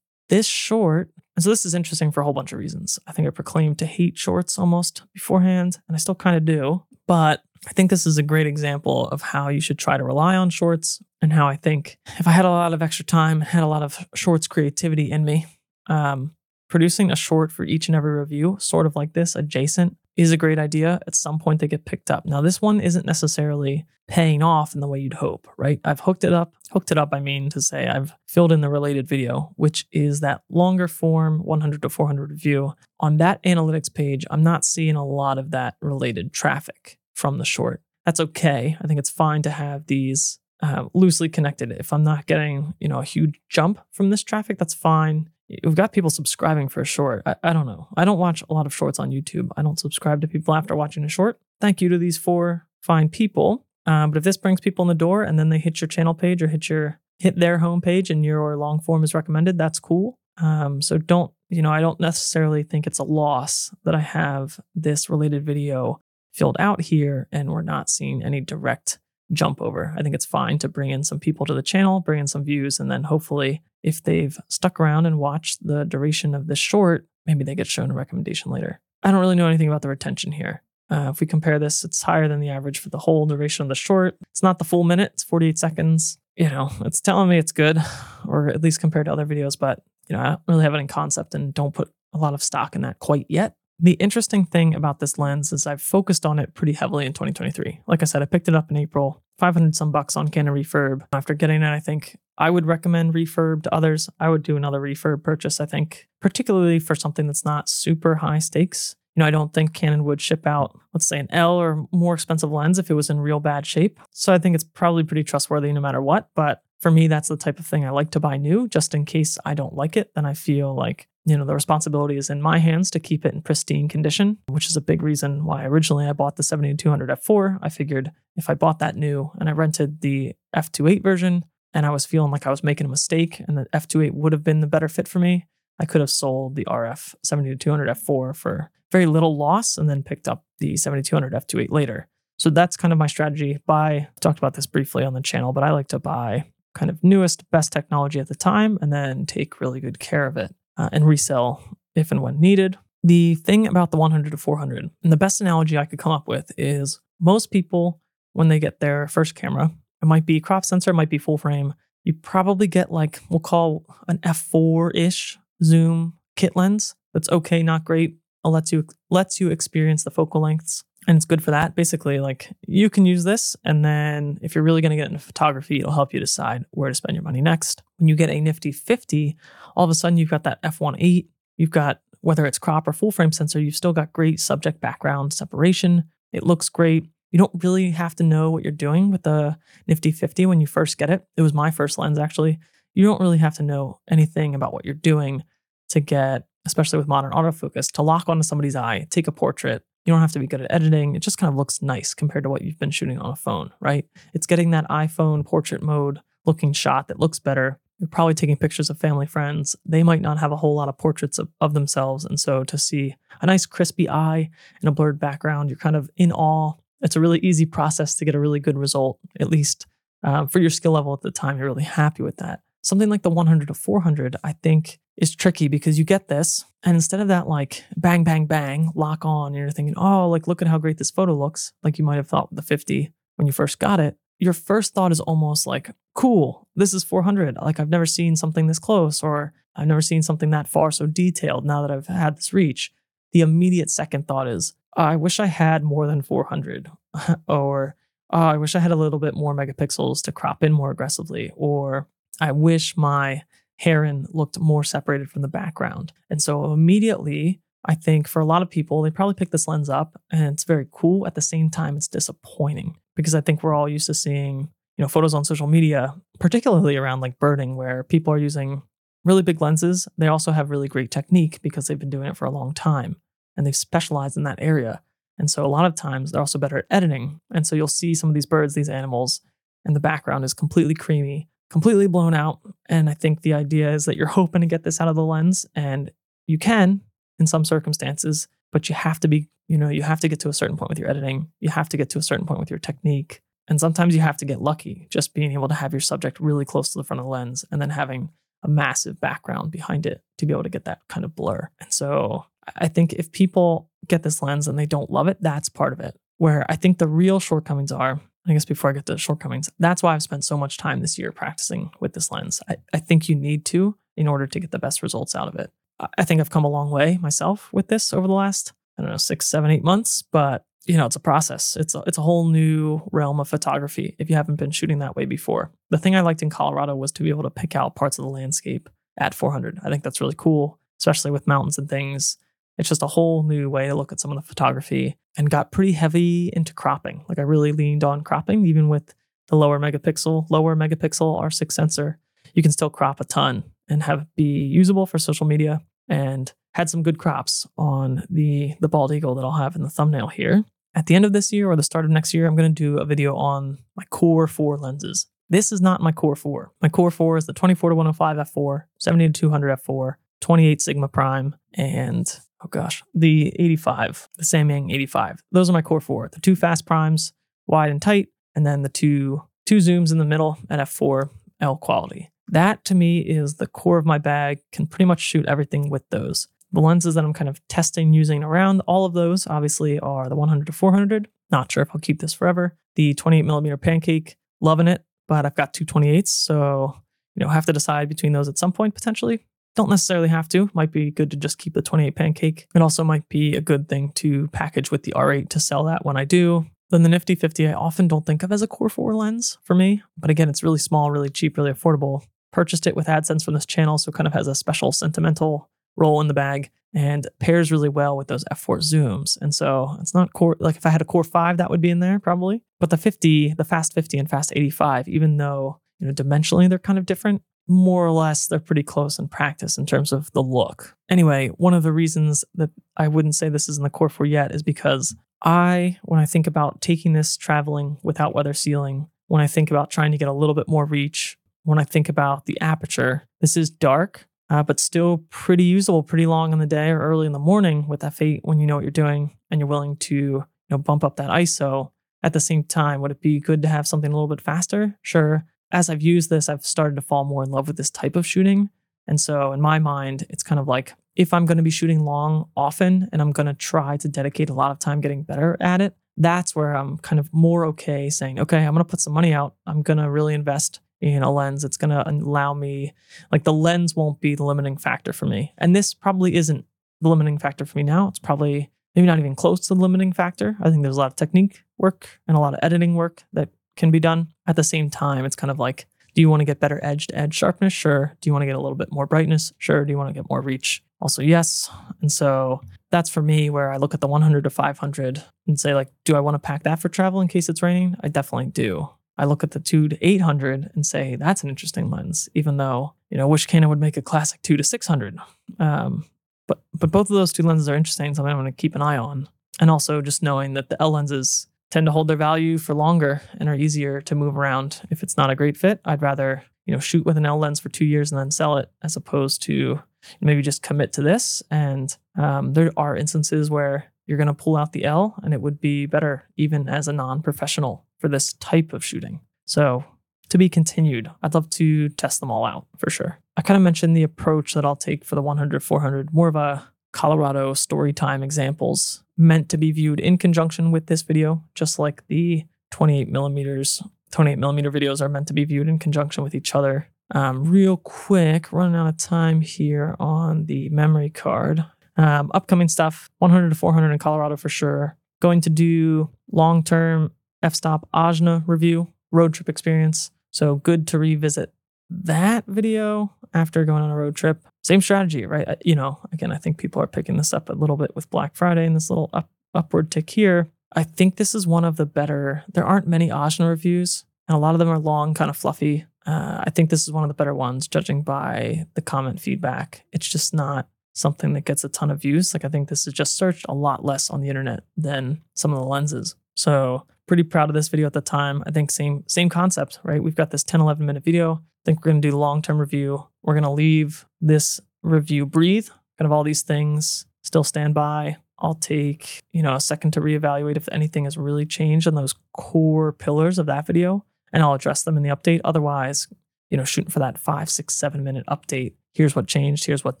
this 0.28 0.46
short. 0.46 1.10
And 1.36 1.42
so 1.42 1.50
this 1.50 1.66
is 1.66 1.74
interesting 1.74 2.12
for 2.12 2.20
a 2.20 2.24
whole 2.24 2.32
bunch 2.32 2.52
of 2.52 2.60
reasons. 2.60 2.96
I 3.08 3.12
think 3.12 3.26
I 3.26 3.30
proclaimed 3.32 3.78
to 3.80 3.86
hate 3.86 4.16
shorts 4.16 4.56
almost 4.56 5.02
beforehand, 5.12 5.78
and 5.88 5.96
I 5.96 5.98
still 5.98 6.14
kind 6.14 6.36
of 6.36 6.44
do. 6.44 6.84
But 7.08 7.42
I 7.66 7.72
think 7.72 7.90
this 7.90 8.06
is 8.06 8.18
a 8.18 8.22
great 8.22 8.46
example 8.46 9.08
of 9.08 9.20
how 9.20 9.48
you 9.48 9.60
should 9.60 9.78
try 9.78 9.96
to 9.96 10.04
rely 10.04 10.36
on 10.36 10.50
shorts 10.50 11.02
and 11.24 11.32
how 11.32 11.48
I 11.48 11.56
think 11.56 11.98
if 12.18 12.28
I 12.28 12.32
had 12.32 12.44
a 12.44 12.50
lot 12.50 12.74
of 12.74 12.82
extra 12.82 13.04
time 13.04 13.40
had 13.40 13.62
a 13.62 13.66
lot 13.66 13.82
of 13.82 14.06
shorts 14.14 14.46
creativity 14.46 15.10
in 15.10 15.24
me, 15.24 15.46
um, 15.88 16.32
producing 16.68 17.10
a 17.10 17.16
short 17.16 17.50
for 17.50 17.64
each 17.64 17.88
and 17.88 17.96
every 17.96 18.12
review, 18.12 18.56
sort 18.60 18.86
of 18.86 18.94
like 18.94 19.14
this, 19.14 19.34
adjacent, 19.34 19.96
is 20.16 20.32
a 20.32 20.36
great 20.36 20.58
idea. 20.58 21.00
At 21.06 21.14
some 21.14 21.38
point, 21.38 21.60
they 21.60 21.66
get 21.66 21.86
picked 21.86 22.10
up. 22.10 22.26
Now, 22.26 22.40
this 22.40 22.60
one 22.60 22.78
isn't 22.78 23.06
necessarily 23.06 23.86
paying 24.06 24.42
off 24.42 24.74
in 24.74 24.80
the 24.80 24.86
way 24.86 25.00
you'd 25.00 25.14
hope, 25.14 25.48
right? 25.56 25.80
I've 25.82 26.00
hooked 26.00 26.24
it 26.24 26.32
up. 26.34 26.54
Hooked 26.72 26.90
it 26.90 26.98
up, 26.98 27.08
I 27.12 27.20
mean 27.20 27.48
to 27.50 27.62
say 27.62 27.88
I've 27.88 28.12
filled 28.28 28.52
in 28.52 28.60
the 28.60 28.68
related 28.68 29.08
video, 29.08 29.52
which 29.56 29.86
is 29.92 30.20
that 30.20 30.42
longer 30.50 30.88
form 30.88 31.38
100 31.42 31.80
to 31.82 31.88
400 31.88 32.30
review. 32.30 32.74
On 33.00 33.16
that 33.16 33.42
analytics 33.44 33.92
page, 33.92 34.26
I'm 34.30 34.42
not 34.42 34.64
seeing 34.64 34.94
a 34.94 35.06
lot 35.06 35.38
of 35.38 35.52
that 35.52 35.76
related 35.80 36.34
traffic 36.34 36.98
from 37.14 37.38
the 37.38 37.44
short. 37.46 37.80
That's 38.04 38.20
okay. 38.20 38.76
I 38.80 38.86
think 38.86 38.98
it's 38.98 39.10
fine 39.10 39.40
to 39.42 39.50
have 39.50 39.86
these 39.86 40.38
uh, 40.62 40.84
loosely 40.94 41.28
connected. 41.28 41.72
If 41.72 41.92
I'm 41.92 42.04
not 42.04 42.26
getting, 42.26 42.74
you 42.80 42.88
know, 42.88 43.00
a 43.00 43.04
huge 43.04 43.40
jump 43.48 43.80
from 43.90 44.10
this 44.10 44.22
traffic, 44.22 44.58
that's 44.58 44.74
fine. 44.74 45.30
we've 45.62 45.74
got 45.74 45.92
people 45.92 46.10
subscribing 46.10 46.68
for 46.68 46.80
a 46.80 46.86
short. 46.86 47.22
I, 47.26 47.36
I 47.42 47.52
don't 47.52 47.66
know. 47.66 47.88
I 47.96 48.04
don't 48.04 48.18
watch 48.18 48.42
a 48.48 48.54
lot 48.54 48.66
of 48.66 48.74
shorts 48.74 48.98
on 48.98 49.10
YouTube. 49.10 49.48
I 49.56 49.62
don't 49.62 49.78
subscribe 49.78 50.20
to 50.22 50.28
people 50.28 50.54
after 50.54 50.74
watching 50.74 51.04
a 51.04 51.08
short. 51.08 51.38
Thank 51.60 51.80
you 51.80 51.88
to 51.88 51.98
these 51.98 52.18
four 52.18 52.66
fine 52.82 53.08
people. 53.08 53.66
Um, 53.86 54.10
but 54.10 54.18
if 54.18 54.24
this 54.24 54.36
brings 54.36 54.60
people 54.60 54.82
in 54.82 54.88
the 54.88 54.94
door 54.94 55.22
and 55.22 55.38
then 55.38 55.50
they 55.50 55.58
hit 55.58 55.80
your 55.80 55.88
channel 55.88 56.14
page 56.14 56.42
or 56.42 56.48
hit 56.48 56.68
your 56.68 57.00
hit 57.18 57.38
their 57.38 57.58
homepage 57.58 58.10
and 58.10 58.24
your 58.24 58.56
long 58.56 58.80
form 58.80 59.04
is 59.04 59.14
recommended, 59.14 59.58
that's 59.58 59.78
cool. 59.78 60.18
Um, 60.38 60.82
so 60.82 60.98
don't 60.98 61.32
you 61.48 61.62
know? 61.62 61.70
I 61.70 61.80
don't 61.80 62.00
necessarily 62.00 62.62
think 62.62 62.86
it's 62.86 62.98
a 62.98 63.04
loss 63.04 63.72
that 63.84 63.94
I 63.94 64.00
have 64.00 64.60
this 64.74 65.08
related 65.10 65.44
video 65.44 66.00
filled 66.32 66.56
out 66.58 66.80
here 66.82 67.28
and 67.30 67.50
we're 67.50 67.62
not 67.62 67.88
seeing 67.88 68.22
any 68.22 68.40
direct 68.40 68.98
jump 69.34 69.60
over. 69.60 69.94
I 69.96 70.02
think 70.02 70.14
it's 70.14 70.24
fine 70.24 70.58
to 70.58 70.68
bring 70.68 70.90
in 70.90 71.04
some 71.04 71.20
people 71.20 71.46
to 71.46 71.54
the 71.54 71.62
channel, 71.62 72.00
bring 72.00 72.20
in 72.20 72.26
some 72.26 72.44
views, 72.44 72.80
and 72.80 72.90
then 72.90 73.04
hopefully, 73.04 73.62
if 73.82 74.02
they've 74.02 74.36
stuck 74.48 74.80
around 74.80 75.06
and 75.06 75.18
watched 75.18 75.66
the 75.66 75.84
duration 75.84 76.34
of 76.34 76.46
this 76.46 76.58
short, 76.58 77.06
maybe 77.26 77.44
they 77.44 77.54
get 77.54 77.66
shown 77.66 77.90
a 77.90 77.94
recommendation 77.94 78.50
later. 78.50 78.80
I 79.02 79.10
don't 79.10 79.20
really 79.20 79.36
know 79.36 79.48
anything 79.48 79.68
about 79.68 79.82
the 79.82 79.88
retention 79.88 80.32
here. 80.32 80.62
Uh, 80.90 81.10
if 81.12 81.20
we 81.20 81.26
compare 81.26 81.58
this, 81.58 81.84
it's 81.84 82.02
higher 82.02 82.28
than 82.28 82.40
the 82.40 82.50
average 82.50 82.78
for 82.78 82.90
the 82.90 82.98
whole 82.98 83.26
duration 83.26 83.62
of 83.62 83.68
the 83.68 83.74
short. 83.74 84.16
It's 84.30 84.42
not 84.42 84.58
the 84.58 84.64
full 84.64 84.84
minute, 84.84 85.12
it's 85.14 85.24
48 85.24 85.58
seconds. 85.58 86.18
You 86.36 86.48
know, 86.48 86.70
it's 86.80 87.00
telling 87.00 87.28
me 87.28 87.38
it's 87.38 87.52
good, 87.52 87.78
or 88.26 88.48
at 88.48 88.62
least 88.62 88.80
compared 88.80 89.06
to 89.06 89.12
other 89.12 89.26
videos, 89.26 89.58
but 89.58 89.82
you 90.08 90.16
know, 90.16 90.22
I 90.22 90.28
don't 90.30 90.40
really 90.48 90.64
have 90.64 90.74
any 90.74 90.86
concept 90.86 91.34
and 91.34 91.54
don't 91.54 91.74
put 91.74 91.90
a 92.12 92.18
lot 92.18 92.34
of 92.34 92.42
stock 92.42 92.74
in 92.74 92.82
that 92.82 92.98
quite 92.98 93.26
yet. 93.28 93.54
The 93.80 93.92
interesting 93.92 94.44
thing 94.44 94.74
about 94.74 95.00
this 95.00 95.18
lens 95.18 95.52
is 95.52 95.66
I've 95.66 95.82
focused 95.82 96.24
on 96.24 96.38
it 96.38 96.54
pretty 96.54 96.72
heavily 96.72 97.06
in 97.06 97.12
2023. 97.12 97.80
Like 97.86 98.02
I 98.02 98.04
said, 98.04 98.22
I 98.22 98.26
picked 98.26 98.48
it 98.48 98.54
up 98.54 98.70
in 98.70 98.76
April, 98.76 99.22
500 99.38 99.74
some 99.74 99.90
bucks 99.90 100.16
on 100.16 100.28
Canon 100.28 100.54
Refurb. 100.54 101.02
After 101.12 101.34
getting 101.34 101.62
it, 101.62 101.72
I 101.72 101.80
think 101.80 102.16
I 102.38 102.50
would 102.50 102.66
recommend 102.66 103.14
Refurb 103.14 103.62
to 103.64 103.74
others. 103.74 104.08
I 104.20 104.28
would 104.28 104.42
do 104.42 104.56
another 104.56 104.80
Refurb 104.80 105.22
purchase, 105.22 105.60
I 105.60 105.66
think, 105.66 106.08
particularly 106.20 106.78
for 106.78 106.94
something 106.94 107.26
that's 107.26 107.44
not 107.44 107.68
super 107.68 108.16
high 108.16 108.38
stakes. 108.38 108.96
You 109.14 109.20
know, 109.20 109.26
I 109.26 109.30
don't 109.30 109.52
think 109.52 109.74
Canon 109.74 110.04
would 110.04 110.20
ship 110.20 110.44
out, 110.44 110.76
let's 110.92 111.06
say, 111.06 111.20
an 111.20 111.28
L 111.30 111.52
or 111.52 111.86
more 111.92 112.14
expensive 112.14 112.50
lens 112.50 112.80
if 112.80 112.90
it 112.90 112.94
was 112.94 113.10
in 113.10 113.20
real 113.20 113.38
bad 113.38 113.64
shape. 113.64 114.00
So 114.10 114.34
I 114.34 114.38
think 114.38 114.56
it's 114.56 114.64
probably 114.64 115.04
pretty 115.04 115.22
trustworthy 115.22 115.72
no 115.72 115.80
matter 115.80 116.02
what. 116.02 116.30
But 116.34 116.62
for 116.84 116.90
me, 116.90 117.08
that's 117.08 117.30
the 117.30 117.38
type 117.38 117.58
of 117.58 117.66
thing 117.66 117.86
I 117.86 117.88
like 117.88 118.10
to 118.10 118.20
buy 118.20 118.36
new, 118.36 118.68
just 118.68 118.94
in 118.94 119.06
case 119.06 119.38
I 119.42 119.54
don't 119.54 119.72
like 119.72 119.96
it. 119.96 120.10
Then 120.14 120.26
I 120.26 120.34
feel 120.34 120.74
like 120.74 121.08
you 121.24 121.34
know 121.34 121.46
the 121.46 121.54
responsibility 121.54 122.18
is 122.18 122.28
in 122.28 122.42
my 122.42 122.58
hands 122.58 122.90
to 122.90 123.00
keep 123.00 123.24
it 123.24 123.32
in 123.32 123.40
pristine 123.40 123.88
condition 123.88 124.36
which 124.48 124.66
is 124.66 124.76
a 124.76 124.80
big 124.82 125.02
reason 125.02 125.46
why 125.46 125.64
originally 125.64 126.06
i 126.06 126.12
bought 126.12 126.36
the 126.36 126.42
7200 126.42 127.08
f4 127.08 127.58
i 127.62 127.70
figured 127.70 128.12
if 128.36 128.50
i 128.50 128.54
bought 128.54 128.78
that 128.80 128.94
new 128.94 129.30
and 129.40 129.48
i 129.48 129.52
rented 129.52 130.02
the 130.02 130.34
f28 130.54 131.02
version 131.02 131.46
and 131.72 131.86
i 131.86 131.90
was 131.90 132.04
feeling 132.04 132.30
like 132.30 132.46
i 132.46 132.50
was 132.50 132.62
making 132.62 132.86
a 132.86 132.90
mistake 132.90 133.40
and 133.48 133.56
the 133.56 133.64
f28 133.72 134.12
would 134.12 134.34
have 134.34 134.44
been 134.44 134.60
the 134.60 134.66
better 134.66 134.86
fit 134.86 135.08
for 135.08 135.18
me 135.18 135.46
i 135.80 135.86
could 135.86 136.02
have 136.02 136.10
sold 136.10 136.56
the 136.56 136.66
rf 136.66 137.14
7200 137.22 137.88
f4 137.88 138.36
for 138.36 138.70
very 138.92 139.06
little 139.06 139.34
loss 139.34 139.78
and 139.78 139.88
then 139.88 140.02
picked 140.02 140.28
up 140.28 140.44
the 140.58 140.76
7200 140.76 141.32
f28 141.32 141.70
later 141.70 142.06
so 142.38 142.50
that's 142.50 142.76
kind 142.76 142.92
of 142.92 142.98
my 142.98 143.06
strategy 143.06 143.60
buy 143.64 144.08
I've 144.10 144.20
talked 144.20 144.38
about 144.38 144.52
this 144.52 144.66
briefly 144.66 145.04
on 145.04 145.14
the 145.14 145.22
channel 145.22 145.54
but 145.54 145.64
i 145.64 145.72
like 145.72 145.88
to 145.88 145.98
buy 145.98 146.44
kind 146.74 146.90
of 146.90 147.02
newest 147.02 147.48
best 147.50 147.72
technology 147.72 148.20
at 148.20 148.28
the 148.28 148.34
time 148.34 148.78
and 148.80 148.92
then 148.92 149.26
take 149.26 149.60
really 149.60 149.80
good 149.80 149.98
care 149.98 150.26
of 150.26 150.36
it 150.36 150.54
uh, 150.76 150.88
and 150.92 151.06
resell 151.06 151.62
if 151.94 152.10
and 152.10 152.22
when 152.22 152.40
needed. 152.40 152.78
The 153.02 153.34
thing 153.36 153.66
about 153.66 153.90
the 153.90 153.98
100 153.98 154.30
to 154.30 154.36
400, 154.36 154.90
and 155.02 155.12
the 155.12 155.16
best 155.16 155.40
analogy 155.40 155.76
I 155.76 155.84
could 155.84 155.98
come 155.98 156.12
up 156.12 156.26
with 156.26 156.50
is 156.56 157.00
most 157.20 157.50
people, 157.50 158.00
when 158.32 158.48
they 158.48 158.58
get 158.58 158.80
their 158.80 159.06
first 159.08 159.34
camera, 159.34 159.70
it 160.02 160.06
might 160.06 160.26
be 160.26 160.40
crop 160.40 160.64
sensor, 160.64 160.90
it 160.90 160.94
might 160.94 161.10
be 161.10 161.18
full 161.18 161.38
frame. 161.38 161.74
You 162.02 162.14
probably 162.14 162.66
get 162.66 162.90
like, 162.90 163.20
we'll 163.28 163.40
call 163.40 163.84
an 164.08 164.18
f4 164.18 164.90
ish 164.94 165.38
zoom 165.62 166.14
kit 166.34 166.56
lens 166.56 166.94
that's 167.14 167.30
okay, 167.30 167.62
not 167.62 167.84
great. 167.84 168.16
It 168.44 168.48
lets 168.48 168.72
you 168.72 168.86
lets 169.08 169.40
you 169.40 169.50
experience 169.50 170.04
the 170.04 170.10
focal 170.10 170.42
lengths 170.42 170.84
and 171.06 171.16
it's 171.16 171.24
good 171.24 171.42
for 171.42 171.50
that. 171.50 171.74
Basically, 171.74 172.20
like 172.20 172.50
you 172.66 172.90
can 172.90 173.06
use 173.06 173.24
this, 173.24 173.56
and 173.64 173.84
then 173.84 174.38
if 174.42 174.54
you're 174.54 174.64
really 174.64 174.80
going 174.80 174.90
to 174.90 174.96
get 174.96 175.06
into 175.06 175.18
photography, 175.18 175.80
it'll 175.80 175.92
help 175.92 176.14
you 176.14 176.20
decide 176.20 176.64
where 176.70 176.88
to 176.88 176.94
spend 176.94 177.14
your 177.14 177.22
money 177.22 177.40
next. 177.40 177.82
When 177.98 178.08
you 178.08 178.14
get 178.14 178.30
a 178.30 178.40
nifty 178.40 178.72
50, 178.72 179.36
all 179.76 179.84
of 179.84 179.90
a 179.90 179.94
sudden 179.94 180.18
you've 180.18 180.30
got 180.30 180.44
that 180.44 180.62
f1.8, 180.62 181.26
you've 181.56 181.70
got 181.70 182.00
whether 182.20 182.46
it's 182.46 182.58
crop 182.58 182.88
or 182.88 182.92
full 182.92 183.10
frame 183.10 183.32
sensor, 183.32 183.60
you've 183.60 183.76
still 183.76 183.92
got 183.92 184.12
great 184.12 184.40
subject 184.40 184.80
background 184.80 185.32
separation. 185.32 186.04
It 186.32 186.42
looks 186.42 186.70
great. 186.70 187.06
You 187.30 187.38
don't 187.38 187.62
really 187.62 187.90
have 187.90 188.14
to 188.16 188.22
know 188.22 188.50
what 188.50 188.62
you're 188.62 188.72
doing 188.72 189.10
with 189.10 189.24
the 189.24 189.58
Nifty 189.86 190.10
50 190.10 190.46
when 190.46 190.60
you 190.60 190.66
first 190.66 190.96
get 190.96 191.10
it. 191.10 191.22
It 191.36 191.42
was 191.42 191.52
my 191.52 191.70
first 191.70 191.98
lens 191.98 192.18
actually. 192.18 192.58
You 192.94 193.04
don't 193.04 193.20
really 193.20 193.38
have 193.38 193.56
to 193.56 193.62
know 193.62 194.00
anything 194.08 194.54
about 194.54 194.72
what 194.72 194.84
you're 194.84 194.94
doing 194.94 195.44
to 195.90 196.00
get, 196.00 196.46
especially 196.64 196.98
with 196.98 197.08
modern 197.08 197.32
autofocus, 197.32 197.92
to 197.92 198.02
lock 198.02 198.28
onto 198.28 198.42
somebody's 198.42 198.76
eye, 198.76 199.06
take 199.10 199.26
a 199.26 199.32
portrait, 199.32 199.82
you 200.04 200.12
don't 200.12 200.20
have 200.20 200.32
to 200.32 200.38
be 200.38 200.46
good 200.46 200.60
at 200.60 200.72
editing. 200.72 201.14
It 201.14 201.20
just 201.20 201.38
kind 201.38 201.48
of 201.48 201.56
looks 201.56 201.80
nice 201.80 202.14
compared 202.14 202.44
to 202.44 202.50
what 202.50 202.62
you've 202.62 202.78
been 202.78 202.90
shooting 202.90 203.18
on 203.18 203.32
a 203.32 203.36
phone, 203.36 203.72
right? 203.80 204.06
It's 204.34 204.46
getting 204.46 204.70
that 204.70 204.88
iPhone 204.88 205.44
portrait 205.44 205.82
mode 205.82 206.20
looking 206.44 206.72
shot 206.72 207.08
that 207.08 207.18
looks 207.18 207.38
better. 207.38 207.80
You're 207.98 208.08
probably 208.08 208.34
taking 208.34 208.56
pictures 208.56 208.90
of 208.90 208.98
family 208.98 209.26
friends. 209.26 209.76
They 209.86 210.02
might 210.02 210.20
not 210.20 210.38
have 210.38 210.52
a 210.52 210.56
whole 210.56 210.74
lot 210.74 210.88
of 210.88 210.98
portraits 210.98 211.38
of, 211.38 211.48
of 211.60 211.72
themselves. 211.72 212.24
And 212.24 212.38
so 212.38 212.64
to 212.64 212.76
see 212.76 213.14
a 213.40 213.46
nice 213.46 213.64
crispy 213.64 214.08
eye 214.08 214.50
in 214.82 214.88
a 214.88 214.92
blurred 214.92 215.18
background, 215.18 215.70
you're 215.70 215.78
kind 215.78 215.96
of 215.96 216.10
in 216.16 216.32
awe. 216.32 216.74
It's 217.00 217.16
a 217.16 217.20
really 217.20 217.38
easy 217.38 217.66
process 217.66 218.14
to 218.16 218.24
get 218.24 218.34
a 218.34 218.40
really 218.40 218.60
good 218.60 218.76
result, 218.76 219.18
at 219.40 219.48
least 219.48 219.86
um, 220.22 220.48
for 220.48 220.58
your 220.58 220.70
skill 220.70 220.92
level 220.92 221.14
at 221.14 221.20
the 221.20 221.30
time. 221.30 221.56
You're 221.56 221.68
really 221.68 221.84
happy 221.84 222.22
with 222.22 222.36
that. 222.36 222.60
Something 222.82 223.08
like 223.08 223.22
the 223.22 223.30
100 223.30 223.68
to 223.68 223.74
400, 223.74 224.36
I 224.44 224.52
think, 224.62 224.98
is 225.16 225.34
tricky 225.34 225.68
because 225.68 225.98
you 225.98 226.04
get 226.04 226.28
this, 226.28 226.64
and 226.82 226.94
instead 226.94 227.20
of 227.20 227.28
that 227.28 227.46
like 227.46 227.84
bang, 227.96 228.24
bang, 228.24 228.46
bang, 228.46 228.90
lock 228.94 229.24
on, 229.24 229.48
and 229.48 229.56
you're 229.56 229.70
thinking, 229.70 229.94
oh, 229.96 230.28
like 230.28 230.46
look 230.46 230.62
at 230.62 230.68
how 230.68 230.78
great 230.78 230.98
this 230.98 231.10
photo 231.10 231.34
looks, 231.34 231.72
like 231.82 231.98
you 231.98 232.04
might 232.04 232.16
have 232.16 232.28
thought 232.28 232.50
with 232.50 232.56
the 232.56 232.62
50 232.62 233.12
when 233.36 233.46
you 233.46 233.52
first 233.52 233.78
got 233.78 234.00
it. 234.00 234.16
Your 234.38 234.52
first 234.52 234.94
thought 234.94 235.12
is 235.12 235.20
almost 235.20 235.66
like, 235.66 235.90
cool, 236.14 236.68
this 236.74 236.92
is 236.92 237.04
400. 237.04 237.56
Like 237.56 237.78
I've 237.78 237.88
never 237.88 238.06
seen 238.06 238.36
something 238.36 238.66
this 238.66 238.78
close, 238.78 239.22
or 239.22 239.52
I've 239.76 239.86
never 239.86 240.00
seen 240.00 240.22
something 240.22 240.50
that 240.50 240.68
far 240.68 240.90
so 240.90 241.06
detailed 241.06 241.64
now 241.64 241.82
that 241.82 241.90
I've 241.90 242.08
had 242.08 242.36
this 242.36 242.52
reach. 242.52 242.92
The 243.32 243.40
immediate 243.40 243.90
second 243.90 244.26
thought 244.26 244.48
is, 244.48 244.74
I 244.96 245.16
wish 245.16 245.40
I 245.40 245.46
had 245.46 245.82
more 245.82 246.06
than 246.06 246.22
400, 246.22 246.90
or 247.48 247.96
oh, 248.30 248.38
I 248.38 248.56
wish 248.56 248.74
I 248.74 248.80
had 248.80 248.92
a 248.92 248.96
little 248.96 249.18
bit 249.18 249.34
more 249.34 249.54
megapixels 249.54 250.22
to 250.22 250.32
crop 250.32 250.62
in 250.62 250.72
more 250.72 250.90
aggressively, 250.90 251.52
or 251.56 252.08
I 252.40 252.52
wish 252.52 252.96
my 252.96 253.42
heron 253.78 254.26
looked 254.30 254.58
more 254.58 254.84
separated 254.84 255.30
from 255.30 255.42
the 255.42 255.48
background. 255.48 256.12
And 256.30 256.40
so 256.40 256.72
immediately, 256.72 257.60
I 257.84 257.94
think 257.94 258.28
for 258.28 258.40
a 258.40 258.46
lot 258.46 258.62
of 258.62 258.70
people, 258.70 259.02
they 259.02 259.10
probably 259.10 259.34
pick 259.34 259.50
this 259.50 259.68
lens 259.68 259.88
up 259.88 260.20
and 260.30 260.54
it's 260.54 260.64
very 260.64 260.86
cool. 260.90 261.26
At 261.26 261.34
the 261.34 261.42
same 261.42 261.70
time, 261.70 261.96
it's 261.96 262.08
disappointing 262.08 262.96
because 263.14 263.34
I 263.34 263.40
think 263.40 263.62
we're 263.62 263.74
all 263.74 263.88
used 263.88 264.06
to 264.06 264.14
seeing, 264.14 264.70
you 264.96 265.02
know, 265.02 265.08
photos 265.08 265.34
on 265.34 265.44
social 265.44 265.66
media, 265.66 266.14
particularly 266.38 266.96
around 266.96 267.20
like 267.20 267.38
birding, 267.38 267.76
where 267.76 268.02
people 268.02 268.32
are 268.32 268.38
using 268.38 268.82
really 269.24 269.42
big 269.42 269.60
lenses. 269.60 270.08
They 270.16 270.28
also 270.28 270.52
have 270.52 270.70
really 270.70 270.88
great 270.88 271.10
technique 271.10 271.60
because 271.62 271.86
they've 271.86 271.98
been 271.98 272.10
doing 272.10 272.28
it 272.28 272.36
for 272.36 272.46
a 272.46 272.50
long 272.50 272.72
time 272.72 273.16
and 273.56 273.66
they've 273.66 273.76
specialized 273.76 274.36
in 274.36 274.44
that 274.44 274.58
area. 274.60 275.02
And 275.38 275.50
so 275.50 275.64
a 275.64 275.68
lot 275.68 275.84
of 275.84 275.94
times 275.94 276.30
they're 276.30 276.40
also 276.40 276.58
better 276.58 276.78
at 276.78 276.86
editing. 276.90 277.40
And 277.52 277.66
so 277.66 277.74
you'll 277.76 277.88
see 277.88 278.14
some 278.14 278.30
of 278.30 278.34
these 278.34 278.46
birds, 278.46 278.74
these 278.74 278.88
animals, 278.88 279.40
and 279.84 279.94
the 279.94 280.00
background 280.00 280.44
is 280.44 280.54
completely 280.54 280.94
creamy 280.94 281.48
completely 281.74 282.06
blown 282.06 282.34
out. 282.34 282.60
And 282.88 283.10
I 283.10 283.14
think 283.14 283.42
the 283.42 283.52
idea 283.52 283.92
is 283.92 284.04
that 284.04 284.16
you're 284.16 284.28
hoping 284.28 284.60
to 284.60 284.66
get 284.68 284.84
this 284.84 285.00
out 285.00 285.08
of 285.08 285.16
the 285.16 285.24
lens, 285.24 285.66
and 285.74 286.12
you 286.46 286.56
can 286.56 287.00
in 287.40 287.48
some 287.48 287.64
circumstances, 287.64 288.46
but 288.70 288.88
you 288.88 288.94
have 288.94 289.18
to 289.18 289.26
be, 289.26 289.48
you 289.66 289.76
know, 289.76 289.88
you 289.88 290.02
have 290.02 290.20
to 290.20 290.28
get 290.28 290.38
to 290.38 290.48
a 290.48 290.52
certain 290.52 290.76
point 290.76 290.88
with 290.88 291.00
your 291.00 291.10
editing. 291.10 291.50
You 291.58 291.70
have 291.70 291.88
to 291.88 291.96
get 291.96 292.10
to 292.10 292.18
a 292.18 292.22
certain 292.22 292.46
point 292.46 292.60
with 292.60 292.70
your 292.70 292.78
technique. 292.78 293.40
And 293.66 293.80
sometimes 293.80 294.14
you 294.14 294.20
have 294.20 294.36
to 294.36 294.44
get 294.44 294.62
lucky, 294.62 295.08
just 295.10 295.34
being 295.34 295.50
able 295.50 295.66
to 295.66 295.74
have 295.74 295.92
your 295.92 295.98
subject 295.98 296.38
really 296.38 296.64
close 296.64 296.92
to 296.92 296.98
the 297.00 297.02
front 297.02 297.18
of 297.18 297.26
the 297.26 297.30
lens 297.30 297.64
and 297.72 297.82
then 297.82 297.90
having 297.90 298.30
a 298.62 298.68
massive 298.68 299.20
background 299.20 299.72
behind 299.72 300.06
it 300.06 300.22
to 300.38 300.46
be 300.46 300.52
able 300.52 300.62
to 300.62 300.68
get 300.68 300.84
that 300.84 301.00
kind 301.08 301.24
of 301.24 301.34
blur. 301.34 301.70
And 301.80 301.92
so 301.92 302.46
I 302.76 302.86
think 302.86 303.14
if 303.14 303.32
people 303.32 303.90
get 304.06 304.22
this 304.22 304.42
lens 304.42 304.68
and 304.68 304.78
they 304.78 304.86
don't 304.86 305.10
love 305.10 305.26
it, 305.26 305.38
that's 305.40 305.68
part 305.68 305.92
of 305.92 305.98
it. 305.98 306.16
Where 306.38 306.64
I 306.68 306.76
think 306.76 306.98
the 306.98 307.08
real 307.08 307.40
shortcomings 307.40 307.90
are 307.90 308.20
I 308.46 308.52
guess 308.52 308.64
before 308.64 308.90
I 308.90 308.92
get 308.92 309.06
to 309.06 309.16
shortcomings, 309.16 309.70
that's 309.78 310.02
why 310.02 310.14
I've 310.14 310.22
spent 310.22 310.44
so 310.44 310.58
much 310.58 310.76
time 310.76 311.00
this 311.00 311.18
year 311.18 311.32
practicing 311.32 311.90
with 312.00 312.12
this 312.12 312.30
lens. 312.30 312.60
I, 312.68 312.76
I 312.92 312.98
think 312.98 313.28
you 313.28 313.34
need 313.34 313.64
to 313.66 313.96
in 314.16 314.28
order 314.28 314.46
to 314.46 314.60
get 314.60 314.70
the 314.70 314.78
best 314.78 315.02
results 315.02 315.34
out 315.34 315.48
of 315.48 315.54
it. 315.56 315.72
I 316.18 316.24
think 316.24 316.40
I've 316.40 316.50
come 316.50 316.64
a 316.64 316.68
long 316.68 316.90
way 316.90 317.18
myself 317.18 317.72
with 317.72 317.88
this 317.88 318.12
over 318.12 318.26
the 318.26 318.32
last, 318.32 318.72
I 318.98 319.02
don't 319.02 319.10
know, 319.10 319.16
six, 319.16 319.46
seven, 319.46 319.70
eight 319.70 319.84
months, 319.84 320.22
but 320.22 320.64
you 320.86 320.96
know, 320.96 321.06
it's 321.06 321.16
a 321.16 321.20
process. 321.20 321.76
It's 321.76 321.94
a, 321.94 322.02
it's 322.06 322.18
a 322.18 322.22
whole 322.22 322.48
new 322.48 323.00
realm 323.10 323.40
of 323.40 323.48
photography 323.48 324.16
if 324.18 324.28
you 324.28 324.36
haven't 324.36 324.56
been 324.56 324.70
shooting 324.70 324.98
that 324.98 325.16
way 325.16 325.24
before. 325.24 325.70
The 325.90 325.98
thing 325.98 326.14
I 326.14 326.20
liked 326.20 326.42
in 326.42 326.50
Colorado 326.50 326.94
was 326.94 327.12
to 327.12 327.22
be 327.22 327.30
able 327.30 327.44
to 327.44 327.50
pick 327.50 327.74
out 327.74 327.96
parts 327.96 328.18
of 328.18 328.24
the 328.24 328.30
landscape 328.30 328.90
at 329.16 329.34
400. 329.34 329.78
I 329.82 329.88
think 329.88 330.02
that's 330.02 330.20
really 330.20 330.34
cool, 330.36 330.78
especially 330.98 331.30
with 331.30 331.46
mountains 331.46 331.78
and 331.78 331.88
things. 331.88 332.36
It's 332.78 332.88
just 332.88 333.02
a 333.02 333.08
whole 333.08 333.42
new 333.42 333.70
way 333.70 333.86
to 333.86 333.94
look 333.94 334.12
at 334.12 334.20
some 334.20 334.32
of 334.32 334.36
the 334.36 334.46
photography 334.46 335.16
and 335.36 335.50
got 335.50 335.72
pretty 335.72 335.92
heavy 335.92 336.50
into 336.52 336.74
cropping. 336.74 337.24
Like 337.28 337.38
I 337.38 337.42
really 337.42 337.72
leaned 337.72 338.04
on 338.04 338.22
cropping, 338.22 338.66
even 338.66 338.88
with 338.88 339.14
the 339.48 339.56
lower 339.56 339.78
megapixel, 339.78 340.46
lower 340.50 340.74
megapixel 340.74 341.40
R6 341.40 341.72
sensor. 341.72 342.18
You 342.54 342.62
can 342.62 342.72
still 342.72 342.90
crop 342.90 343.20
a 343.20 343.24
ton 343.24 343.64
and 343.88 344.02
have 344.02 344.22
it 344.22 344.26
be 344.36 344.44
usable 344.44 345.06
for 345.06 345.18
social 345.18 345.46
media 345.46 345.80
and 346.08 346.52
had 346.72 346.90
some 346.90 347.02
good 347.02 347.18
crops 347.18 347.66
on 347.78 348.24
the 348.28 348.74
the 348.80 348.88
bald 348.88 349.12
eagle 349.12 349.34
that 349.36 349.44
I'll 349.44 349.52
have 349.52 349.76
in 349.76 349.82
the 349.82 349.90
thumbnail 349.90 350.28
here. 350.28 350.64
At 350.94 351.06
the 351.06 351.14
end 351.14 351.24
of 351.24 351.32
this 351.32 351.52
year 351.52 351.68
or 351.68 351.76
the 351.76 351.82
start 351.82 352.04
of 352.04 352.10
next 352.10 352.34
year, 352.34 352.46
I'm 352.46 352.56
going 352.56 352.72
to 352.72 352.82
do 352.82 352.98
a 352.98 353.04
video 353.04 353.34
on 353.34 353.78
my 353.96 354.04
core 354.10 354.46
4 354.46 354.78
lenses. 354.78 355.26
This 355.50 355.72
is 355.72 355.80
not 355.80 356.00
my 356.00 356.12
core 356.12 356.36
4. 356.36 356.72
My 356.80 356.88
core 356.88 357.10
4 357.10 357.36
is 357.36 357.46
the 357.46 357.52
24 357.52 357.90
to 357.90 357.96
105 357.96 358.36
f4, 358.36 358.84
70 358.98 359.26
to 359.28 359.32
200 359.32 359.78
f4, 359.80 360.14
28 360.40 360.80
sigma 360.80 361.08
prime 361.08 361.56
and 361.74 362.40
oh 362.64 362.68
gosh, 362.68 363.02
the 363.14 363.48
85, 363.58 364.28
the 364.36 364.44
Samyang 364.44 364.92
85. 364.92 365.42
Those 365.52 365.70
are 365.70 365.74
my 365.74 365.82
core 365.82 366.00
4. 366.00 366.30
The 366.32 366.40
two 366.40 366.56
fast 366.56 366.86
primes, 366.86 367.32
wide 367.66 367.90
and 367.90 368.00
tight, 368.00 368.28
and 368.54 368.66
then 368.66 368.82
the 368.82 368.88
two 368.88 369.42
two 369.66 369.78
zooms 369.78 370.12
in 370.12 370.18
the 370.18 370.24
middle 370.24 370.58
at 370.68 370.78
f4 370.78 371.30
L 371.60 371.76
quality. 371.76 372.30
That 372.48 372.84
to 372.86 372.94
me 372.94 373.20
is 373.20 373.54
the 373.54 373.66
core 373.66 373.98
of 373.98 374.04
my 374.04 374.18
bag. 374.18 374.60
Can 374.72 374.86
pretty 374.86 375.06
much 375.06 375.20
shoot 375.20 375.46
everything 375.46 375.88
with 375.88 376.08
those. 376.10 376.48
The 376.72 376.80
lenses 376.80 377.14
that 377.14 377.24
I'm 377.24 377.32
kind 377.32 377.48
of 377.48 377.66
testing 377.68 378.12
using 378.12 378.42
around 378.42 378.82
all 378.86 379.06
of 379.06 379.14
those 379.14 379.46
obviously 379.46 379.98
are 380.00 380.28
the 380.28 380.34
100 380.34 380.66
to 380.66 380.72
400. 380.72 381.28
Not 381.50 381.70
sure 381.70 381.82
if 381.82 381.90
I'll 381.94 382.00
keep 382.00 382.20
this 382.20 382.34
forever. 382.34 382.76
The 382.96 383.14
28 383.14 383.42
millimeter 383.42 383.76
pancake, 383.76 384.36
loving 384.60 384.88
it, 384.88 385.04
but 385.28 385.46
I've 385.46 385.54
got 385.54 385.72
two 385.72 385.84
28s, 385.84 386.28
so 386.28 386.96
you 387.34 387.44
know 387.44 387.48
have 387.48 387.66
to 387.66 387.72
decide 387.72 388.08
between 388.08 388.32
those 388.32 388.48
at 388.48 388.58
some 388.58 388.72
point 388.72 388.94
potentially. 388.94 389.46
Don't 389.76 389.90
necessarily 389.90 390.28
have 390.28 390.48
to. 390.50 390.70
Might 390.72 390.92
be 390.92 391.10
good 391.10 391.30
to 391.32 391.36
just 391.36 391.58
keep 391.58 391.74
the 391.74 391.82
28 391.82 392.14
pancake. 392.14 392.68
It 392.74 392.82
also 392.82 393.02
might 393.02 393.28
be 393.28 393.56
a 393.56 393.60
good 393.60 393.88
thing 393.88 394.12
to 394.16 394.48
package 394.48 394.90
with 394.90 395.02
the 395.02 395.12
R8 395.12 395.48
to 395.50 395.60
sell 395.60 395.84
that 395.84 396.04
when 396.04 396.16
I 396.16 396.24
do. 396.24 396.66
Then 396.90 397.02
the 397.02 397.08
Nifty 397.08 397.34
50, 397.34 397.68
I 397.68 397.72
often 397.72 398.06
don't 398.06 398.24
think 398.24 398.42
of 398.42 398.52
as 398.52 398.62
a 398.62 398.68
Core 398.68 398.88
4 398.88 399.16
lens 399.16 399.58
for 399.62 399.74
me, 399.74 400.02
but 400.16 400.30
again, 400.30 400.48
it's 400.48 400.62
really 400.62 400.78
small, 400.78 401.10
really 401.10 401.30
cheap, 401.30 401.56
really 401.56 401.72
affordable. 401.72 402.22
Purchased 402.52 402.86
it 402.86 402.94
with 402.94 403.06
AdSense 403.06 403.44
from 403.44 403.54
this 403.54 403.66
channel, 403.66 403.98
so 403.98 404.12
kind 404.12 404.28
of 404.28 404.32
has 404.32 404.46
a 404.46 404.54
special 404.54 404.92
sentimental 404.92 405.70
role 405.96 406.20
in 406.20 406.28
the 406.28 406.34
bag 406.34 406.70
and 406.92 407.26
pairs 407.40 407.72
really 407.72 407.88
well 407.88 408.16
with 408.16 408.28
those 408.28 408.44
f4 408.44 408.78
zooms. 408.78 409.36
And 409.40 409.52
so 409.52 409.96
it's 410.00 410.14
not 410.14 410.32
core, 410.34 410.56
like 410.60 410.76
if 410.76 410.86
I 410.86 410.90
had 410.90 411.02
a 411.02 411.06
core 411.06 411.24
5, 411.24 411.56
that 411.56 411.70
would 411.70 411.80
be 411.80 411.90
in 411.90 411.98
there 411.98 412.20
probably. 412.20 412.62
But 412.78 412.90
the 412.90 412.96
50, 412.96 413.54
the 413.54 413.64
fast 413.64 413.92
50 413.92 414.18
and 414.18 414.30
fast 414.30 414.52
85, 414.54 415.08
even 415.08 415.36
though, 415.36 415.80
you 415.98 416.06
know, 416.06 416.12
dimensionally 416.12 416.68
they're 416.68 416.78
kind 416.78 416.98
of 416.98 417.06
different, 417.06 417.42
more 417.66 418.06
or 418.06 418.10
less 418.10 418.46
they're 418.46 418.58
pretty 418.58 418.82
close 418.82 419.18
in 419.18 419.28
practice 419.28 419.78
in 419.78 419.86
terms 419.86 420.12
of 420.12 420.30
the 420.32 420.42
look. 420.42 420.96
Anyway, 421.08 421.48
one 421.56 421.74
of 421.74 421.82
the 421.82 421.92
reasons 421.92 422.44
that 422.54 422.70
I 422.96 423.08
wouldn't 423.08 423.34
say 423.34 423.48
this 423.48 423.68
is 423.68 423.78
in 423.78 423.84
the 423.84 423.90
core 423.90 424.08
4 424.08 424.26
yet 424.26 424.54
is 424.54 424.62
because 424.62 425.16
I, 425.42 425.98
when 426.02 426.20
I 426.20 426.26
think 426.26 426.46
about 426.46 426.80
taking 426.80 427.12
this 427.12 427.36
traveling 427.36 427.98
without 428.02 428.34
weather 428.34 428.54
sealing, 428.54 429.08
when 429.28 429.40
I 429.40 429.46
think 429.46 429.70
about 429.70 429.90
trying 429.90 430.12
to 430.12 430.18
get 430.18 430.28
a 430.28 430.32
little 430.32 430.54
bit 430.54 430.68
more 430.68 430.84
reach, 430.84 431.38
when 431.64 431.78
I 431.78 431.84
think 431.84 432.08
about 432.08 432.46
the 432.46 432.60
aperture, 432.60 433.26
this 433.40 433.56
is 433.56 433.70
dark, 433.70 434.26
uh, 434.50 434.62
but 434.62 434.78
still 434.78 435.24
pretty 435.30 435.64
usable, 435.64 436.02
pretty 436.02 436.26
long 436.26 436.52
in 436.52 436.58
the 436.58 436.66
day 436.66 436.90
or 436.90 437.00
early 437.00 437.26
in 437.26 437.32
the 437.32 437.38
morning 437.38 437.88
with 437.88 438.00
f8 438.00 438.40
when 438.42 438.58
you 438.58 438.66
know 438.66 438.76
what 438.76 438.84
you're 438.84 438.90
doing 438.90 439.36
and 439.50 439.60
you're 439.60 439.68
willing 439.68 439.96
to 439.96 440.14
you 440.14 440.44
know 440.70 440.78
bump 440.78 441.04
up 441.04 441.16
that 441.16 441.30
ISO. 441.30 441.90
At 442.22 442.32
the 442.32 442.40
same 442.40 442.64
time, 442.64 443.02
would 443.02 443.10
it 443.10 443.20
be 443.20 443.38
good 443.38 443.60
to 443.62 443.68
have 443.68 443.86
something 443.86 444.10
a 444.10 444.14
little 444.14 444.28
bit 444.28 444.40
faster? 444.40 444.98
Sure. 445.02 445.44
As 445.74 445.90
I've 445.90 446.02
used 446.02 446.30
this, 446.30 446.48
I've 446.48 446.64
started 446.64 446.94
to 446.94 447.02
fall 447.02 447.24
more 447.24 447.42
in 447.42 447.50
love 447.50 447.66
with 447.66 447.76
this 447.76 447.90
type 447.90 448.14
of 448.14 448.26
shooting. 448.26 448.70
And 449.08 449.20
so 449.20 449.52
in 449.52 449.60
my 449.60 449.80
mind, 449.80 450.24
it's 450.30 450.44
kind 450.44 450.60
of 450.60 450.68
like 450.68 450.94
if 451.16 451.34
I'm 451.34 451.46
going 451.46 451.56
to 451.56 451.64
be 451.64 451.70
shooting 451.70 452.04
long 452.04 452.48
often 452.56 453.08
and 453.12 453.20
I'm 453.20 453.32
going 453.32 453.46
to 453.46 453.54
try 453.54 453.96
to 453.98 454.08
dedicate 454.08 454.50
a 454.50 454.54
lot 454.54 454.70
of 454.70 454.78
time 454.78 455.00
getting 455.00 455.24
better 455.24 455.56
at 455.60 455.80
it, 455.80 455.94
that's 456.16 456.54
where 456.54 456.74
I'm 456.74 456.98
kind 456.98 457.18
of 457.18 457.28
more 457.34 457.66
okay 457.66 458.08
saying, 458.08 458.38
okay, 458.38 458.58
I'm 458.58 458.72
going 458.72 458.84
to 458.84 458.90
put 458.90 459.00
some 459.00 459.12
money 459.12 459.34
out. 459.34 459.56
I'm 459.66 459.82
going 459.82 459.98
to 459.98 460.08
really 460.08 460.32
invest 460.32 460.80
in 461.00 461.22
a 461.22 461.30
lens. 461.30 461.62
that's 461.62 461.76
going 461.76 461.90
to 461.90 462.08
allow 462.08 462.54
me, 462.54 462.94
like 463.30 463.42
the 463.42 463.52
lens 463.52 463.94
won't 463.94 464.20
be 464.20 464.34
the 464.34 464.44
limiting 464.44 464.76
factor 464.76 465.12
for 465.12 465.26
me. 465.26 465.52
And 465.58 465.74
this 465.74 465.92
probably 465.92 466.36
isn't 466.36 466.64
the 467.00 467.08
limiting 467.08 467.38
factor 467.38 467.66
for 467.66 467.76
me 467.76 467.82
now. 467.82 468.08
It's 468.08 468.20
probably 468.20 468.70
maybe 468.94 469.06
not 469.06 469.18
even 469.18 469.34
close 469.34 469.66
to 469.66 469.74
the 469.74 469.80
limiting 469.80 470.12
factor. 470.12 470.56
I 470.60 470.70
think 470.70 470.82
there's 470.82 470.96
a 470.96 471.00
lot 471.00 471.10
of 471.10 471.16
technique 471.16 471.64
work 471.78 472.20
and 472.26 472.36
a 472.36 472.40
lot 472.40 472.54
of 472.54 472.60
editing 472.62 472.94
work 472.94 473.24
that 473.32 473.50
can 473.76 473.90
be 473.90 474.00
done. 474.00 474.28
At 474.46 474.56
the 474.56 474.64
same 474.64 474.90
time, 474.90 475.24
it's 475.24 475.36
kind 475.36 475.50
of 475.50 475.58
like, 475.58 475.86
do 476.14 476.20
you 476.20 476.30
want 476.30 476.40
to 476.40 476.44
get 476.44 476.60
better 476.60 476.80
edge 476.82 477.08
to 477.08 477.18
edge 477.18 477.34
sharpness? 477.34 477.72
Sure. 477.72 478.16
Do 478.20 478.28
you 478.28 478.32
want 478.32 478.42
to 478.42 478.46
get 478.46 478.54
a 478.54 478.60
little 478.60 478.76
bit 478.76 478.92
more 478.92 479.06
brightness? 479.06 479.52
Sure. 479.58 479.84
Do 479.84 479.90
you 479.90 479.98
want 479.98 480.08
to 480.10 480.14
get 480.14 480.28
more 480.30 480.40
reach? 480.40 480.82
Also, 481.00 481.22
yes. 481.22 481.70
And 482.00 482.10
so 482.10 482.60
that's 482.90 483.10
for 483.10 483.20
me 483.20 483.50
where 483.50 483.72
I 483.72 483.76
look 483.76 483.94
at 483.94 484.00
the 484.00 484.06
100 484.06 484.44
to 484.44 484.50
500 484.50 485.24
and 485.46 485.58
say, 485.58 485.74
like, 485.74 485.88
do 486.04 486.14
I 486.14 486.20
want 486.20 486.36
to 486.36 486.38
pack 486.38 486.62
that 486.62 486.80
for 486.80 486.88
travel 486.88 487.20
in 487.20 487.28
case 487.28 487.48
it's 487.48 487.62
raining? 487.62 487.96
I 488.00 488.08
definitely 488.08 488.46
do. 488.46 488.90
I 489.18 489.24
look 489.24 489.44
at 489.44 489.52
the 489.52 489.60
2 489.60 489.88
to 489.88 490.06
800 490.06 490.70
and 490.74 490.86
say, 490.86 491.16
that's 491.16 491.42
an 491.42 491.48
interesting 491.48 491.90
lens, 491.90 492.28
even 492.34 492.56
though, 492.56 492.94
you 493.10 493.16
know, 493.16 493.28
wish 493.28 493.46
Canon 493.46 493.68
would 493.68 493.80
make 493.80 493.96
a 493.96 494.02
classic 494.02 494.42
2 494.42 494.56
to 494.56 494.64
600. 494.64 495.18
Um, 495.58 496.06
but, 496.46 496.62
but 496.72 496.90
both 496.90 497.10
of 497.10 497.16
those 497.16 497.32
two 497.32 497.42
lenses 497.42 497.68
are 497.68 497.76
interesting, 497.76 498.14
something 498.14 498.30
I'm 498.30 498.38
going 498.38 498.52
to 498.52 498.56
keep 498.56 498.74
an 498.74 498.82
eye 498.82 498.96
on. 498.96 499.28
And 499.60 499.70
also 499.70 500.00
just 500.00 500.22
knowing 500.22 500.54
that 500.54 500.68
the 500.68 500.80
L 500.82 500.90
lenses 500.90 501.46
tend 501.74 501.86
to 501.86 501.92
hold 501.92 502.06
their 502.06 502.16
value 502.16 502.56
for 502.56 502.72
longer 502.72 503.20
and 503.40 503.48
are 503.48 503.56
easier 503.56 504.00
to 504.00 504.14
move 504.14 504.36
around. 504.36 504.80
If 504.90 505.02
it's 505.02 505.16
not 505.16 505.30
a 505.30 505.34
great 505.34 505.56
fit, 505.56 505.80
I'd 505.84 506.02
rather, 506.02 506.44
you 506.66 506.72
know, 506.72 506.78
shoot 506.78 507.04
with 507.04 507.16
an 507.16 507.26
L 507.26 507.36
lens 507.36 507.58
for 507.58 507.68
two 507.68 507.84
years 507.84 508.12
and 508.12 508.20
then 508.20 508.30
sell 508.30 508.58
it 508.58 508.70
as 508.82 508.94
opposed 508.94 509.42
to 509.42 509.82
maybe 510.20 510.40
just 510.40 510.62
commit 510.62 510.92
to 510.92 511.02
this. 511.02 511.42
And 511.50 511.92
um, 512.16 512.52
there 512.52 512.70
are 512.76 512.96
instances 512.96 513.50
where 513.50 513.92
you're 514.06 514.18
going 514.18 514.28
to 514.28 514.34
pull 514.34 514.56
out 514.56 514.70
the 514.70 514.84
L 514.84 515.16
and 515.24 515.34
it 515.34 515.40
would 515.40 515.60
be 515.60 515.86
better 515.86 516.28
even 516.36 516.68
as 516.68 516.86
a 516.86 516.92
non 516.92 517.22
professional 517.22 517.84
for 517.98 518.06
this 518.06 518.34
type 518.34 518.72
of 518.72 518.84
shooting. 518.84 519.18
So, 519.44 519.84
to 520.28 520.38
be 520.38 520.48
continued, 520.48 521.10
I'd 521.24 521.34
love 521.34 521.50
to 521.50 521.88
test 521.88 522.20
them 522.20 522.30
all 522.30 522.44
out 522.44 522.66
for 522.78 522.88
sure. 522.88 523.18
I 523.36 523.42
kind 523.42 523.56
of 523.56 523.64
mentioned 523.64 523.96
the 523.96 524.04
approach 524.04 524.54
that 524.54 524.64
I'll 524.64 524.76
take 524.76 525.04
for 525.04 525.16
the 525.16 525.22
100 525.22 525.60
400, 525.62 526.14
more 526.14 526.28
of 526.28 526.36
a 526.36 526.68
Colorado 526.94 527.54
story 527.54 527.92
time 527.92 528.22
examples 528.22 529.02
meant 529.16 529.48
to 529.48 529.58
be 529.58 529.72
viewed 529.72 529.98
in 529.98 530.16
conjunction 530.16 530.70
with 530.70 530.86
this 530.86 531.02
video, 531.02 531.42
just 531.56 531.76
like 531.76 532.06
the 532.06 532.44
28 532.70 533.08
millimeters, 533.08 533.82
28 534.12 534.38
millimeter 534.38 534.70
videos 534.70 535.00
are 535.00 535.08
meant 535.08 535.26
to 535.26 535.34
be 535.34 535.44
viewed 535.44 535.68
in 535.68 535.80
conjunction 535.80 536.22
with 536.22 536.36
each 536.36 536.54
other. 536.54 536.88
Um, 537.10 537.44
real 537.44 537.76
quick, 537.76 538.52
running 538.52 538.76
out 538.76 538.86
of 538.86 538.96
time 538.96 539.40
here 539.40 539.96
on 539.98 540.46
the 540.46 540.68
memory 540.68 541.10
card. 541.10 541.64
Um, 541.96 542.30
upcoming 542.32 542.68
stuff 542.68 543.10
100 543.18 543.48
to 543.48 543.54
400 543.56 543.92
in 543.92 543.98
Colorado 543.98 544.36
for 544.36 544.48
sure. 544.48 544.96
Going 545.20 545.40
to 545.42 545.50
do 545.50 546.10
long 546.30 546.62
term 546.62 547.10
f-stop 547.42 547.88
Ajna 547.92 548.44
review, 548.46 548.92
road 549.10 549.34
trip 549.34 549.48
experience. 549.48 550.12
So 550.30 550.56
good 550.56 550.86
to 550.88 550.98
revisit 551.00 551.52
that 551.90 552.44
video 552.46 553.12
after 553.32 553.64
going 553.64 553.82
on 553.82 553.90
a 553.90 553.96
road 553.96 554.14
trip. 554.14 554.44
Same 554.64 554.80
strategy, 554.80 555.26
right? 555.26 555.46
You 555.64 555.74
know, 555.74 556.00
again, 556.12 556.32
I 556.32 556.38
think 556.38 556.56
people 556.56 556.80
are 556.82 556.86
picking 556.86 557.16
this 557.16 557.32
up 557.32 557.48
a 557.48 557.52
little 557.52 557.76
bit 557.76 557.94
with 557.94 558.10
Black 558.10 558.34
Friday 558.34 558.64
and 558.64 558.74
this 558.74 558.90
little 558.90 559.10
up, 559.12 559.28
upward 559.54 559.90
tick 559.90 560.10
here. 560.10 560.48
I 560.74 560.82
think 560.82 561.16
this 561.16 561.34
is 561.34 561.46
one 561.46 561.64
of 561.64 561.76
the 561.76 561.86
better. 561.86 562.44
There 562.52 562.64
aren't 562.64 562.88
many 562.88 563.08
Ajna 563.10 563.48
reviews, 563.48 564.04
and 564.26 564.34
a 564.34 564.38
lot 564.38 564.54
of 564.54 564.58
them 564.58 564.68
are 564.68 564.78
long, 564.78 565.14
kind 565.14 565.30
of 565.30 565.36
fluffy. 565.36 565.84
Uh, 566.06 566.42
I 566.44 566.50
think 566.50 566.70
this 566.70 566.82
is 566.82 566.92
one 566.92 567.04
of 567.04 567.08
the 567.08 567.14
better 567.14 567.34
ones, 567.34 567.68
judging 567.68 568.02
by 568.02 568.66
the 568.74 568.82
comment 568.82 569.20
feedback. 569.20 569.84
It's 569.92 570.08
just 570.08 570.34
not 570.34 570.68
something 570.94 571.34
that 571.34 571.44
gets 571.44 571.64
a 571.64 571.68
ton 571.68 571.90
of 571.90 572.00
views. 572.00 572.34
Like 572.34 572.44
I 572.44 572.48
think 572.48 572.68
this 572.68 572.86
is 572.86 572.94
just 572.94 573.16
searched 573.16 573.44
a 573.48 573.54
lot 573.54 573.84
less 573.84 574.10
on 574.10 574.20
the 574.20 574.28
internet 574.28 574.64
than 574.76 575.22
some 575.34 575.52
of 575.52 575.58
the 575.58 575.64
lenses. 575.64 576.14
So 576.34 576.86
pretty 577.06 577.22
proud 577.22 577.50
of 577.50 577.54
this 577.54 577.68
video 577.68 577.86
at 577.86 577.92
the 577.92 578.00
time. 578.00 578.42
I 578.46 578.50
think 578.50 578.70
same 578.70 579.04
same 579.06 579.28
concept, 579.28 579.80
right? 579.82 580.02
We've 580.02 580.14
got 580.14 580.30
this 580.30 580.44
10, 580.44 580.60
11 580.60 580.86
minute 580.86 581.04
video. 581.04 581.42
Think 581.64 581.78
we're 581.78 581.92
going 581.92 582.02
to 582.02 582.10
do 582.10 582.16
long-term 582.16 582.58
review. 582.58 583.06
We're 583.22 583.34
going 583.34 583.44
to 583.44 583.50
leave 583.50 584.06
this 584.20 584.60
review 584.82 585.24
breathe. 585.24 585.68
Kind 585.98 586.06
of 586.06 586.12
all 586.12 586.24
these 586.24 586.42
things 586.42 587.06
still 587.22 587.44
stand 587.44 587.74
by. 587.74 588.18
I'll 588.38 588.54
take, 588.54 589.22
you 589.32 589.42
know, 589.42 589.54
a 589.54 589.60
second 589.60 589.92
to 589.92 590.00
reevaluate 590.00 590.56
if 590.56 590.68
anything 590.70 591.04
has 591.04 591.16
really 591.16 591.46
changed 591.46 591.86
on 591.86 591.94
those 591.94 592.14
core 592.36 592.92
pillars 592.92 593.38
of 593.38 593.46
that 593.46 593.66
video, 593.66 594.04
and 594.32 594.42
I'll 594.42 594.54
address 594.54 594.82
them 594.82 594.96
in 594.96 595.02
the 595.02 595.08
update. 595.08 595.40
Otherwise, 595.44 596.08
you 596.50 596.58
know, 596.58 596.64
shooting 596.64 596.90
for 596.90 596.98
that 596.98 597.16
five, 597.16 597.48
six, 597.48 597.74
seven 597.74 598.04
minute 598.04 598.24
update. 598.28 598.74
Here's 598.92 599.16
what 599.16 599.26
changed. 599.26 599.64
Here's 599.64 599.84
what 599.84 600.00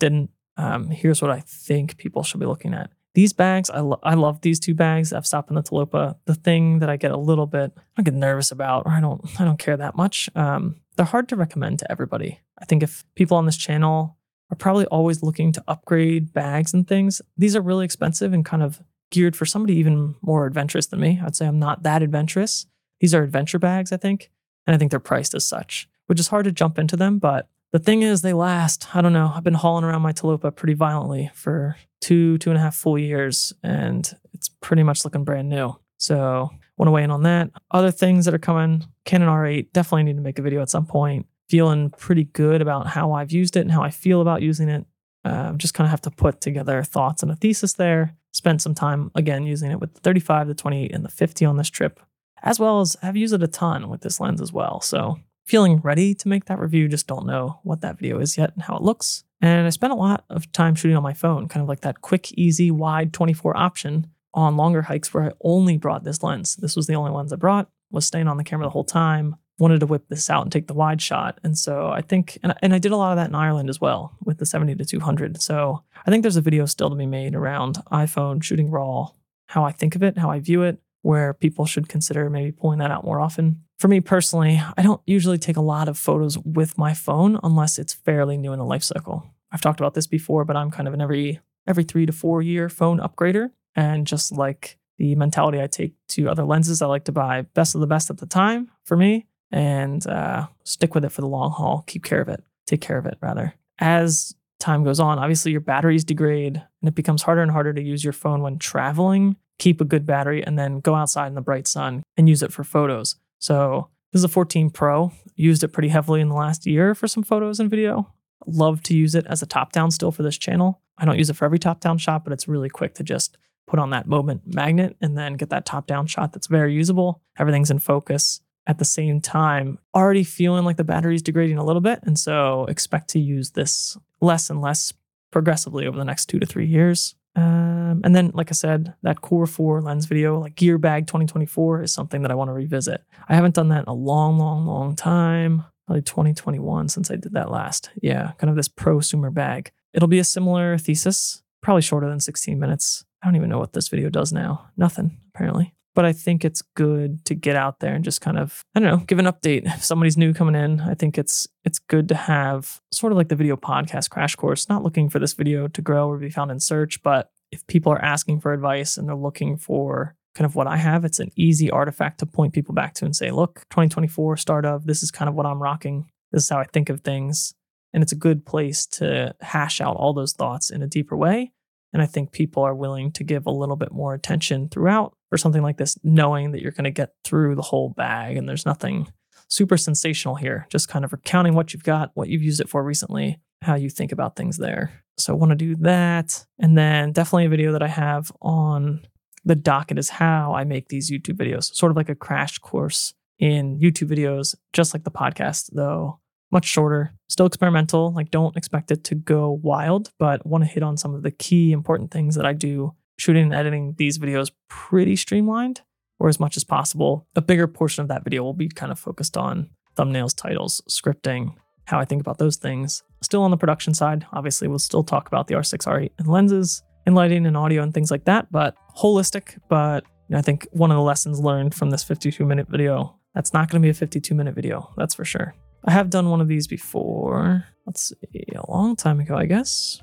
didn't. 0.00 0.30
Um, 0.56 0.90
here's 0.90 1.22
what 1.22 1.30
I 1.30 1.40
think 1.40 1.96
people 1.96 2.22
should 2.22 2.40
be 2.40 2.46
looking 2.46 2.74
at. 2.74 2.90
These 3.14 3.32
bags, 3.32 3.70
I, 3.70 3.78
lo- 3.78 4.00
I 4.02 4.14
love 4.14 4.40
these 4.40 4.58
two 4.58 4.74
bags. 4.74 5.12
I've 5.12 5.26
stopped 5.26 5.48
in 5.48 5.54
the 5.54 5.62
Tilopa. 5.62 6.16
The 6.26 6.34
thing 6.34 6.80
that 6.80 6.90
I 6.90 6.96
get 6.96 7.12
a 7.12 7.16
little 7.16 7.46
bit, 7.46 7.72
I 7.96 8.02
get 8.02 8.14
nervous 8.14 8.50
about, 8.50 8.86
or 8.86 8.92
I 8.92 9.00
don't, 9.00 9.24
I 9.40 9.44
don't 9.44 9.58
care 9.58 9.76
that 9.76 9.96
much. 9.96 10.28
Um, 10.34 10.80
they're 10.96 11.06
hard 11.06 11.28
to 11.28 11.36
recommend 11.36 11.78
to 11.80 11.90
everybody. 11.90 12.40
I 12.58 12.64
think 12.64 12.82
if 12.82 13.04
people 13.14 13.36
on 13.36 13.46
this 13.46 13.56
channel 13.56 14.16
are 14.50 14.56
probably 14.56 14.86
always 14.86 15.22
looking 15.22 15.52
to 15.52 15.64
upgrade 15.66 16.32
bags 16.32 16.74
and 16.74 16.86
things, 16.86 17.20
these 17.36 17.56
are 17.56 17.60
really 17.60 17.84
expensive 17.84 18.32
and 18.32 18.44
kind 18.44 18.62
of 18.62 18.80
geared 19.10 19.36
for 19.36 19.46
somebody 19.46 19.74
even 19.74 20.14
more 20.22 20.46
adventurous 20.46 20.86
than 20.86 21.00
me. 21.00 21.20
I'd 21.24 21.36
say 21.36 21.46
I'm 21.46 21.58
not 21.58 21.82
that 21.82 22.02
adventurous. 22.02 22.66
These 23.00 23.14
are 23.14 23.22
adventure 23.22 23.58
bags, 23.58 23.92
I 23.92 23.96
think, 23.96 24.30
and 24.66 24.74
I 24.74 24.78
think 24.78 24.90
they're 24.90 25.00
priced 25.00 25.34
as 25.34 25.46
such, 25.46 25.88
which 26.06 26.20
is 26.20 26.28
hard 26.28 26.44
to 26.44 26.52
jump 26.52 26.78
into 26.78 26.96
them, 26.96 27.18
but 27.18 27.48
the 27.74 27.80
thing 27.80 28.02
is, 28.02 28.22
they 28.22 28.32
last. 28.32 28.94
I 28.94 29.00
don't 29.00 29.12
know. 29.12 29.32
I've 29.34 29.42
been 29.42 29.54
hauling 29.54 29.82
around 29.82 30.02
my 30.02 30.12
Tilopa 30.12 30.54
pretty 30.54 30.74
violently 30.74 31.32
for 31.34 31.76
two, 32.00 32.38
two 32.38 32.50
and 32.50 32.56
a 32.56 32.60
half 32.60 32.76
full 32.76 32.96
years, 32.96 33.52
and 33.64 34.08
it's 34.32 34.48
pretty 34.48 34.84
much 34.84 35.04
looking 35.04 35.24
brand 35.24 35.48
new. 35.48 35.74
So, 35.96 36.50
want 36.76 36.86
to 36.86 36.92
weigh 36.92 37.02
in 37.02 37.10
on 37.10 37.24
that. 37.24 37.50
Other 37.72 37.90
things 37.90 38.26
that 38.26 38.34
are 38.34 38.38
coming 38.38 38.84
Canon 39.04 39.28
R8, 39.28 39.72
definitely 39.72 40.04
need 40.04 40.16
to 40.16 40.22
make 40.22 40.38
a 40.38 40.42
video 40.42 40.62
at 40.62 40.70
some 40.70 40.86
point. 40.86 41.26
feeling 41.48 41.90
pretty 41.90 42.24
good 42.24 42.62
about 42.62 42.86
how 42.86 43.12
I've 43.12 43.30
used 43.30 43.54
it 43.56 43.60
and 43.60 43.70
how 43.70 43.82
I 43.82 43.90
feel 43.90 44.22
about 44.22 44.40
using 44.40 44.70
it. 44.70 44.86
Um, 45.26 45.58
just 45.58 45.74
kind 45.74 45.86
of 45.86 45.90
have 45.90 46.00
to 46.02 46.10
put 46.10 46.40
together 46.40 46.82
thoughts 46.82 47.22
and 47.22 47.30
a 47.30 47.36
thesis 47.36 47.74
there. 47.74 48.16
Spent 48.32 48.62
some 48.62 48.74
time 48.74 49.10
again 49.14 49.44
using 49.44 49.70
it 49.70 49.78
with 49.78 49.94
the 49.94 50.00
35, 50.00 50.48
the 50.48 50.54
28, 50.54 50.92
and 50.92 51.04
the 51.04 51.10
50 51.10 51.44
on 51.44 51.56
this 51.56 51.68
trip, 51.68 52.00
as 52.42 52.58
well 52.58 52.80
as 52.80 52.96
I've 53.02 53.16
used 53.16 53.34
it 53.34 53.42
a 53.42 53.46
ton 53.46 53.88
with 53.88 54.00
this 54.00 54.20
lens 54.20 54.40
as 54.40 54.52
well. 54.52 54.80
So 54.80 55.18
feeling 55.44 55.80
ready 55.80 56.14
to 56.14 56.28
make 56.28 56.46
that 56.46 56.58
review, 56.58 56.88
just 56.88 57.06
don't 57.06 57.26
know 57.26 57.60
what 57.62 57.82
that 57.82 57.98
video 57.98 58.18
is 58.18 58.38
yet 58.38 58.52
and 58.54 58.62
how 58.62 58.76
it 58.76 58.82
looks. 58.82 59.24
And 59.40 59.66
I 59.66 59.70
spent 59.70 59.92
a 59.92 59.96
lot 59.96 60.24
of 60.30 60.50
time 60.52 60.74
shooting 60.74 60.96
on 60.96 61.02
my 61.02 61.12
phone, 61.12 61.48
kind 61.48 61.62
of 61.62 61.68
like 61.68 61.82
that 61.82 62.00
quick, 62.00 62.32
easy, 62.32 62.70
wide 62.70 63.12
24 63.12 63.56
option 63.56 64.08
on 64.32 64.56
longer 64.56 64.82
hikes 64.82 65.12
where 65.12 65.24
I 65.24 65.32
only 65.42 65.76
brought 65.76 66.04
this 66.04 66.22
lens. 66.22 66.56
This 66.56 66.74
was 66.74 66.86
the 66.86 66.94
only 66.94 67.12
lens 67.12 67.32
I 67.32 67.36
brought, 67.36 67.68
was 67.94 68.06
staying 68.06 68.28
on 68.28 68.36
the 68.36 68.44
camera 68.44 68.66
the 68.66 68.70
whole 68.70 68.84
time, 68.84 69.36
wanted 69.58 69.80
to 69.80 69.86
whip 69.86 70.08
this 70.08 70.28
out 70.28 70.42
and 70.42 70.52
take 70.52 70.66
the 70.66 70.74
wide 70.74 71.00
shot. 71.00 71.38
And 71.44 71.56
so 71.56 71.88
I 71.88 72.00
think, 72.00 72.38
and, 72.42 72.54
and 72.60 72.74
I 72.74 72.78
did 72.78 72.92
a 72.92 72.96
lot 72.96 73.12
of 73.12 73.16
that 73.16 73.28
in 73.28 73.34
Ireland 73.34 73.70
as 73.70 73.80
well 73.80 74.16
with 74.24 74.38
the 74.38 74.46
70 74.46 74.74
to 74.76 74.84
200. 74.84 75.40
So 75.40 75.82
I 76.04 76.10
think 76.10 76.22
there's 76.22 76.36
a 76.36 76.42
video 76.42 76.66
still 76.66 76.90
to 76.90 76.96
be 76.96 77.06
made 77.06 77.34
around 77.34 77.76
iPhone 77.92 78.42
shooting 78.42 78.70
raw, 78.70 79.08
how 79.46 79.64
I 79.64 79.72
think 79.72 79.94
of 79.94 80.02
it, 80.02 80.18
how 80.18 80.30
I 80.30 80.40
view 80.40 80.62
it, 80.62 80.78
where 81.02 81.34
people 81.34 81.66
should 81.66 81.88
consider 81.88 82.28
maybe 82.28 82.50
pulling 82.50 82.78
that 82.78 82.90
out 82.90 83.04
more 83.04 83.20
often. 83.20 83.62
For 83.78 83.88
me 83.88 84.00
personally, 84.00 84.60
I 84.76 84.82
don't 84.82 85.02
usually 85.06 85.38
take 85.38 85.56
a 85.56 85.62
lot 85.62 85.88
of 85.88 85.98
photos 85.98 86.38
with 86.38 86.78
my 86.78 86.94
phone 86.94 87.38
unless 87.42 87.78
it's 87.78 87.92
fairly 87.92 88.36
new 88.36 88.52
in 88.52 88.58
the 88.58 88.64
life 88.64 88.82
cycle. 88.82 89.26
I've 89.52 89.60
talked 89.60 89.80
about 89.80 89.94
this 89.94 90.06
before, 90.06 90.44
but 90.44 90.56
I'm 90.56 90.70
kind 90.70 90.88
of 90.88 90.94
an 90.94 91.00
every 91.00 91.40
every 91.66 91.84
3 91.84 92.06
to 92.06 92.12
4 92.12 92.42
year 92.42 92.68
phone 92.68 92.98
upgrader 92.98 93.50
and 93.74 94.06
just 94.06 94.32
like 94.32 94.78
the 94.98 95.14
mentality 95.14 95.60
I 95.60 95.66
take 95.66 95.94
to 96.08 96.28
other 96.28 96.44
lenses, 96.44 96.82
I 96.82 96.86
like 96.86 97.04
to 97.04 97.12
buy 97.12 97.42
best 97.54 97.74
of 97.74 97.80
the 97.80 97.86
best 97.86 98.10
at 98.10 98.18
the 98.18 98.26
time 98.26 98.70
for 98.84 98.96
me 98.96 99.26
and 99.50 100.06
uh, 100.06 100.46
stick 100.64 100.94
with 100.94 101.04
it 101.04 101.10
for 101.10 101.20
the 101.20 101.28
long 101.28 101.50
haul. 101.50 101.84
Keep 101.86 102.04
care 102.04 102.20
of 102.20 102.28
it, 102.28 102.42
take 102.66 102.80
care 102.80 102.98
of 102.98 103.06
it 103.06 103.18
rather. 103.20 103.54
As 103.78 104.34
time 104.60 104.84
goes 104.84 105.00
on, 105.00 105.18
obviously 105.18 105.52
your 105.52 105.60
batteries 105.60 106.04
degrade 106.04 106.56
and 106.56 106.88
it 106.88 106.94
becomes 106.94 107.22
harder 107.22 107.42
and 107.42 107.50
harder 107.50 107.72
to 107.72 107.82
use 107.82 108.04
your 108.04 108.12
phone 108.12 108.42
when 108.42 108.58
traveling. 108.58 109.36
Keep 109.58 109.80
a 109.80 109.84
good 109.84 110.06
battery 110.06 110.44
and 110.44 110.58
then 110.58 110.80
go 110.80 110.94
outside 110.94 111.28
in 111.28 111.34
the 111.34 111.40
bright 111.40 111.66
sun 111.66 112.02
and 112.16 112.28
use 112.28 112.42
it 112.42 112.52
for 112.52 112.64
photos. 112.64 113.16
So 113.38 113.88
this 114.12 114.20
is 114.20 114.24
a 114.24 114.28
14 114.28 114.70
Pro. 114.70 115.12
Used 115.36 115.64
it 115.64 115.68
pretty 115.68 115.88
heavily 115.88 116.20
in 116.20 116.28
the 116.28 116.34
last 116.34 116.66
year 116.66 116.94
for 116.94 117.08
some 117.08 117.22
photos 117.22 117.60
and 117.60 117.70
video. 117.70 118.12
Love 118.46 118.82
to 118.84 118.96
use 118.96 119.14
it 119.14 119.26
as 119.26 119.42
a 119.42 119.46
top 119.46 119.72
down 119.72 119.90
still 119.90 120.12
for 120.12 120.22
this 120.22 120.38
channel. 120.38 120.80
I 120.98 121.04
don't 121.04 121.18
use 121.18 121.30
it 121.30 121.36
for 121.36 121.44
every 121.44 121.58
top 121.58 121.80
down 121.80 121.98
shot, 121.98 122.24
but 122.24 122.32
it's 122.32 122.48
really 122.48 122.68
quick 122.68 122.94
to 122.94 123.02
just 123.02 123.36
put 123.66 123.78
on 123.78 123.90
that 123.90 124.06
moment 124.06 124.42
magnet 124.54 124.96
and 125.00 125.16
then 125.16 125.34
get 125.34 125.50
that 125.50 125.64
top 125.64 125.86
down 125.86 126.06
shot 126.06 126.32
that's 126.32 126.46
very 126.46 126.74
usable. 126.74 127.20
Everything's 127.38 127.70
in 127.70 127.78
focus 127.78 128.40
at 128.66 128.78
the 128.78 128.84
same 128.84 129.20
time, 129.20 129.78
already 129.94 130.24
feeling 130.24 130.64
like 130.64 130.76
the 130.76 130.84
battery's 130.84 131.22
degrading 131.22 131.58
a 131.58 131.64
little 131.64 131.82
bit. 131.82 132.00
And 132.04 132.18
so 132.18 132.64
expect 132.66 133.08
to 133.10 133.18
use 133.18 133.50
this 133.50 133.96
less 134.20 134.48
and 134.48 134.60
less 134.60 134.92
progressively 135.30 135.86
over 135.86 135.98
the 135.98 136.04
next 136.04 136.26
two 136.26 136.38
to 136.38 136.46
three 136.46 136.66
years. 136.66 137.14
Um, 137.36 138.00
and 138.04 138.14
then, 138.14 138.30
like 138.32 138.50
I 138.50 138.54
said, 138.54 138.94
that 139.02 139.20
Core 139.20 139.46
4 139.46 139.82
lens 139.82 140.06
video, 140.06 140.38
like 140.38 140.54
Gear 140.54 140.78
Bag 140.78 141.06
2024, 141.06 141.82
is 141.82 141.92
something 141.92 142.22
that 142.22 142.30
I 142.30 142.34
want 142.34 142.48
to 142.48 142.52
revisit. 142.52 143.02
I 143.28 143.34
haven't 143.34 143.56
done 143.56 143.68
that 143.68 143.82
in 143.82 143.88
a 143.88 143.94
long, 143.94 144.38
long, 144.38 144.66
long 144.66 144.94
time. 144.94 145.64
Probably 145.86 146.02
2021 146.02 146.88
since 146.88 147.10
I 147.10 147.16
did 147.16 147.34
that 147.34 147.50
last. 147.50 147.90
Yeah, 148.00 148.32
kind 148.38 148.48
of 148.48 148.56
this 148.56 148.68
prosumer 148.68 149.34
bag. 149.34 149.72
It'll 149.92 150.08
be 150.08 150.18
a 150.18 150.24
similar 150.24 150.78
thesis, 150.78 151.42
probably 151.64 151.82
shorter 151.82 152.08
than 152.08 152.20
16 152.20 152.58
minutes. 152.58 153.04
I 153.22 153.26
don't 153.26 153.36
even 153.36 153.48
know 153.48 153.58
what 153.58 153.72
this 153.72 153.88
video 153.88 154.10
does 154.10 154.32
now. 154.32 154.68
Nothing, 154.76 155.18
apparently. 155.34 155.74
But 155.94 156.04
I 156.04 156.12
think 156.12 156.44
it's 156.44 156.60
good 156.60 157.24
to 157.24 157.34
get 157.34 157.56
out 157.56 157.80
there 157.80 157.94
and 157.94 158.04
just 158.04 158.20
kind 158.20 158.36
of, 158.36 158.64
I 158.74 158.80
don't 158.80 158.90
know, 158.90 159.04
give 159.06 159.18
an 159.18 159.26
update. 159.26 159.64
If 159.64 159.84
somebody's 159.84 160.16
new 160.16 160.34
coming 160.34 160.56
in, 160.56 160.80
I 160.80 160.94
think 160.94 161.16
it's 161.16 161.46
it's 161.64 161.78
good 161.78 162.08
to 162.08 162.16
have 162.16 162.80
sort 162.92 163.12
of 163.12 163.16
like 163.16 163.28
the 163.28 163.36
video 163.36 163.56
podcast 163.56 164.10
crash 164.10 164.34
course, 164.34 164.68
not 164.68 164.82
looking 164.82 165.08
for 165.08 165.20
this 165.20 165.32
video 165.32 165.68
to 165.68 165.82
grow 165.82 166.08
or 166.08 166.18
be 166.18 166.30
found 166.30 166.50
in 166.50 166.60
search, 166.60 167.02
but 167.02 167.30
if 167.52 167.66
people 167.68 167.92
are 167.92 168.04
asking 168.04 168.40
for 168.40 168.52
advice 168.52 168.96
and 168.96 169.08
they're 169.08 169.14
looking 169.14 169.56
for 169.56 170.16
kind 170.34 170.46
of 170.46 170.56
what 170.56 170.66
I 170.66 170.76
have, 170.76 171.04
it's 171.04 171.20
an 171.20 171.30
easy 171.36 171.70
artifact 171.70 172.18
to 172.18 172.26
point 172.26 172.52
people 172.52 172.74
back 172.74 172.94
to 172.94 173.04
and 173.04 173.14
say, 173.14 173.30
look, 173.30 173.60
2024 173.70 174.36
start 174.36 174.66
of, 174.66 174.86
this 174.86 175.02
is 175.04 175.12
kind 175.12 175.28
of 175.28 175.36
what 175.36 175.46
I'm 175.46 175.62
rocking. 175.62 176.10
This 176.32 176.42
is 176.42 176.50
how 176.50 176.58
I 176.58 176.64
think 176.64 176.88
of 176.88 177.02
things. 177.02 177.54
And 177.94 178.02
it's 178.02 178.12
a 178.12 178.16
good 178.16 178.44
place 178.44 178.84
to 178.86 179.34
hash 179.40 179.80
out 179.80 179.96
all 179.96 180.12
those 180.12 180.34
thoughts 180.34 180.68
in 180.68 180.82
a 180.82 180.86
deeper 180.86 181.16
way 181.16 181.54
and 181.94 182.02
I 182.02 182.06
think 182.06 182.32
people 182.32 182.64
are 182.64 182.74
willing 182.74 183.12
to 183.12 183.24
give 183.24 183.46
a 183.46 183.52
little 183.52 183.76
bit 183.76 183.92
more 183.92 184.14
attention 184.14 184.68
throughout 184.68 185.16
for 185.30 185.38
something 185.38 185.62
like 185.62 185.78
this, 185.78 185.96
knowing 186.02 186.50
that 186.50 186.60
you're 186.60 186.72
going 186.72 186.84
to 186.84 186.90
get 186.90 187.14
through 187.22 187.54
the 187.54 187.62
whole 187.62 187.90
bag 187.90 188.36
and 188.36 188.48
there's 188.48 188.66
nothing 188.66 189.06
super 189.48 189.76
sensational 189.76 190.34
here, 190.34 190.66
just 190.70 190.88
kind 190.88 191.04
of 191.04 191.12
recounting 191.12 191.54
what 191.54 191.72
you've 191.72 191.84
got, 191.84 192.10
what 192.14 192.28
you've 192.28 192.42
used 192.42 192.60
it 192.60 192.68
for 192.68 192.82
recently, 192.82 193.38
how 193.62 193.76
you 193.76 193.88
think 193.88 194.10
about 194.10 194.34
things 194.34 194.58
there. 194.58 195.04
So 195.18 195.32
I 195.32 195.36
want 195.36 195.50
to 195.50 195.56
do 195.56 195.76
that. 195.76 196.44
And 196.58 196.76
then 196.76 197.12
definitely 197.12 197.44
a 197.44 197.50
video 197.50 197.70
that 197.70 197.82
I 197.82 197.88
have 197.88 198.32
on 198.42 199.06
the 199.44 199.54
docket 199.54 199.96
is 199.96 200.08
how 200.08 200.52
I 200.52 200.64
make 200.64 200.88
these 200.88 201.12
YouTube 201.12 201.36
videos, 201.36 201.72
sort 201.72 201.92
of 201.92 201.96
like 201.96 202.08
a 202.08 202.16
crash 202.16 202.58
course 202.58 203.14
in 203.38 203.78
YouTube 203.78 204.08
videos, 204.08 204.56
just 204.72 204.94
like 204.94 205.04
the 205.04 205.12
podcast, 205.12 205.70
though 205.72 206.18
much 206.54 206.64
shorter, 206.64 207.12
still 207.28 207.46
experimental. 207.46 208.12
Like, 208.12 208.30
don't 208.30 208.56
expect 208.56 208.90
it 208.90 209.04
to 209.04 209.14
go 209.14 209.60
wild, 209.62 210.10
but 210.18 210.46
want 210.46 210.64
to 210.64 210.70
hit 210.70 210.82
on 210.82 210.96
some 210.96 211.14
of 211.14 211.22
the 211.22 211.30
key 211.30 211.72
important 211.72 212.10
things 212.10 212.36
that 212.36 212.46
I 212.46 212.54
do 212.54 212.94
shooting 213.18 213.44
and 213.44 213.54
editing 213.54 213.94
these 213.98 214.18
videos 214.18 214.50
pretty 214.68 215.16
streamlined 215.16 215.82
or 216.18 216.28
as 216.28 216.40
much 216.40 216.56
as 216.56 216.64
possible. 216.64 217.26
A 217.36 217.42
bigger 217.42 217.66
portion 217.66 218.02
of 218.02 218.08
that 218.08 218.24
video 218.24 218.42
will 218.42 218.54
be 218.54 218.68
kind 218.68 218.90
of 218.90 218.98
focused 218.98 219.36
on 219.36 219.70
thumbnails, 219.96 220.34
titles, 220.34 220.80
scripting, 220.88 221.54
how 221.86 221.98
I 221.98 222.04
think 222.04 222.20
about 222.20 222.38
those 222.38 222.56
things. 222.56 223.02
Still 223.22 223.42
on 223.42 223.50
the 223.50 223.56
production 223.56 223.94
side, 223.94 224.26
obviously, 224.32 224.68
we'll 224.68 224.78
still 224.78 225.04
talk 225.04 225.26
about 225.26 225.48
the 225.48 225.54
R6, 225.54 225.86
R8 225.86 226.10
and 226.18 226.28
lenses 226.28 226.82
and 227.06 227.14
lighting 227.14 227.46
and 227.46 227.56
audio 227.56 227.82
and 227.82 227.92
things 227.92 228.10
like 228.10 228.24
that, 228.24 228.50
but 228.50 228.76
holistic. 228.96 229.58
But 229.68 230.04
you 230.28 230.34
know, 230.34 230.38
I 230.38 230.42
think 230.42 230.66
one 230.72 230.90
of 230.90 230.96
the 230.96 231.02
lessons 231.02 231.40
learned 231.40 231.74
from 231.74 231.90
this 231.90 232.02
52 232.02 232.44
minute 232.44 232.68
video, 232.68 233.16
that's 233.34 233.52
not 233.52 233.68
going 233.68 233.82
to 233.82 233.86
be 233.86 233.90
a 233.90 233.94
52 233.94 234.34
minute 234.34 234.54
video, 234.54 234.92
that's 234.96 235.14
for 235.14 235.24
sure. 235.24 235.54
I 235.86 235.90
have 235.90 236.10
done 236.10 236.30
one 236.30 236.40
of 236.40 236.48
these 236.48 236.66
before. 236.66 237.64
Let's 237.86 238.08
see, 238.08 238.46
a 238.54 238.70
long 238.70 238.96
time 238.96 239.20
ago, 239.20 239.36
I 239.36 239.44
guess. 239.44 240.00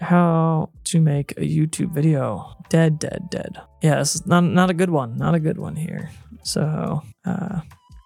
How 0.00 0.68
to 0.84 1.00
make 1.00 1.32
a 1.32 1.40
YouTube 1.40 1.92
video. 1.94 2.54
Dead, 2.68 2.98
dead, 2.98 3.30
dead. 3.30 3.58
Yeah, 3.82 3.96
this 3.96 4.14
is 4.14 4.26
not, 4.26 4.44
not 4.44 4.68
a 4.68 4.74
good 4.74 4.90
one. 4.90 5.16
Not 5.16 5.34
a 5.34 5.40
good 5.40 5.58
one 5.58 5.76
here. 5.76 6.10
So, 6.42 7.02
uh, 7.24 7.60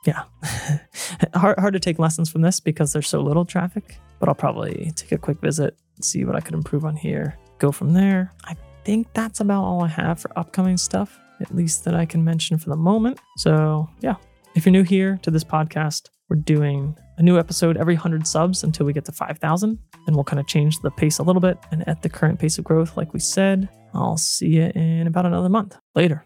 yeah. 0.04 0.22
hard, 1.34 1.58
hard 1.58 1.72
to 1.72 1.80
take 1.80 1.98
lessons 1.98 2.30
from 2.30 2.42
this 2.42 2.60
because 2.60 2.92
there's 2.92 3.08
so 3.08 3.20
little 3.20 3.44
traffic, 3.44 3.98
but 4.20 4.28
I'll 4.28 4.36
probably 4.36 4.92
take 4.94 5.10
a 5.10 5.18
quick 5.18 5.40
visit, 5.40 5.76
see 6.00 6.24
what 6.24 6.36
I 6.36 6.40
could 6.40 6.54
improve 6.54 6.84
on 6.84 6.94
here, 6.94 7.36
go 7.58 7.72
from 7.72 7.92
there. 7.92 8.32
I 8.44 8.56
think 8.84 9.12
that's 9.12 9.40
about 9.40 9.64
all 9.64 9.82
I 9.82 9.88
have 9.88 10.20
for 10.20 10.30
upcoming 10.38 10.76
stuff, 10.76 11.18
at 11.40 11.52
least 11.52 11.84
that 11.84 11.96
I 11.96 12.06
can 12.06 12.22
mention 12.22 12.58
for 12.58 12.70
the 12.70 12.76
moment. 12.76 13.18
So, 13.38 13.88
yeah. 14.00 14.14
If 14.54 14.64
you're 14.64 14.72
new 14.72 14.84
here 14.84 15.18
to 15.22 15.30
this 15.30 15.44
podcast, 15.44 16.08
we're 16.28 16.36
doing 16.36 16.96
a 17.18 17.22
new 17.22 17.38
episode 17.38 17.76
every 17.76 17.94
100 17.94 18.26
subs 18.26 18.62
until 18.64 18.86
we 18.86 18.92
get 18.92 19.04
to 19.06 19.12
5,000. 19.12 19.78
And 20.06 20.16
we'll 20.16 20.24
kind 20.24 20.40
of 20.40 20.46
change 20.46 20.78
the 20.80 20.90
pace 20.90 21.18
a 21.18 21.22
little 21.22 21.40
bit. 21.40 21.58
And 21.70 21.86
at 21.88 22.02
the 22.02 22.08
current 22.08 22.38
pace 22.38 22.58
of 22.58 22.64
growth, 22.64 22.96
like 22.96 23.12
we 23.12 23.20
said, 23.20 23.68
I'll 23.94 24.16
see 24.16 24.48
you 24.48 24.72
in 24.74 25.06
about 25.06 25.26
another 25.26 25.48
month. 25.48 25.76
Later. 25.94 26.24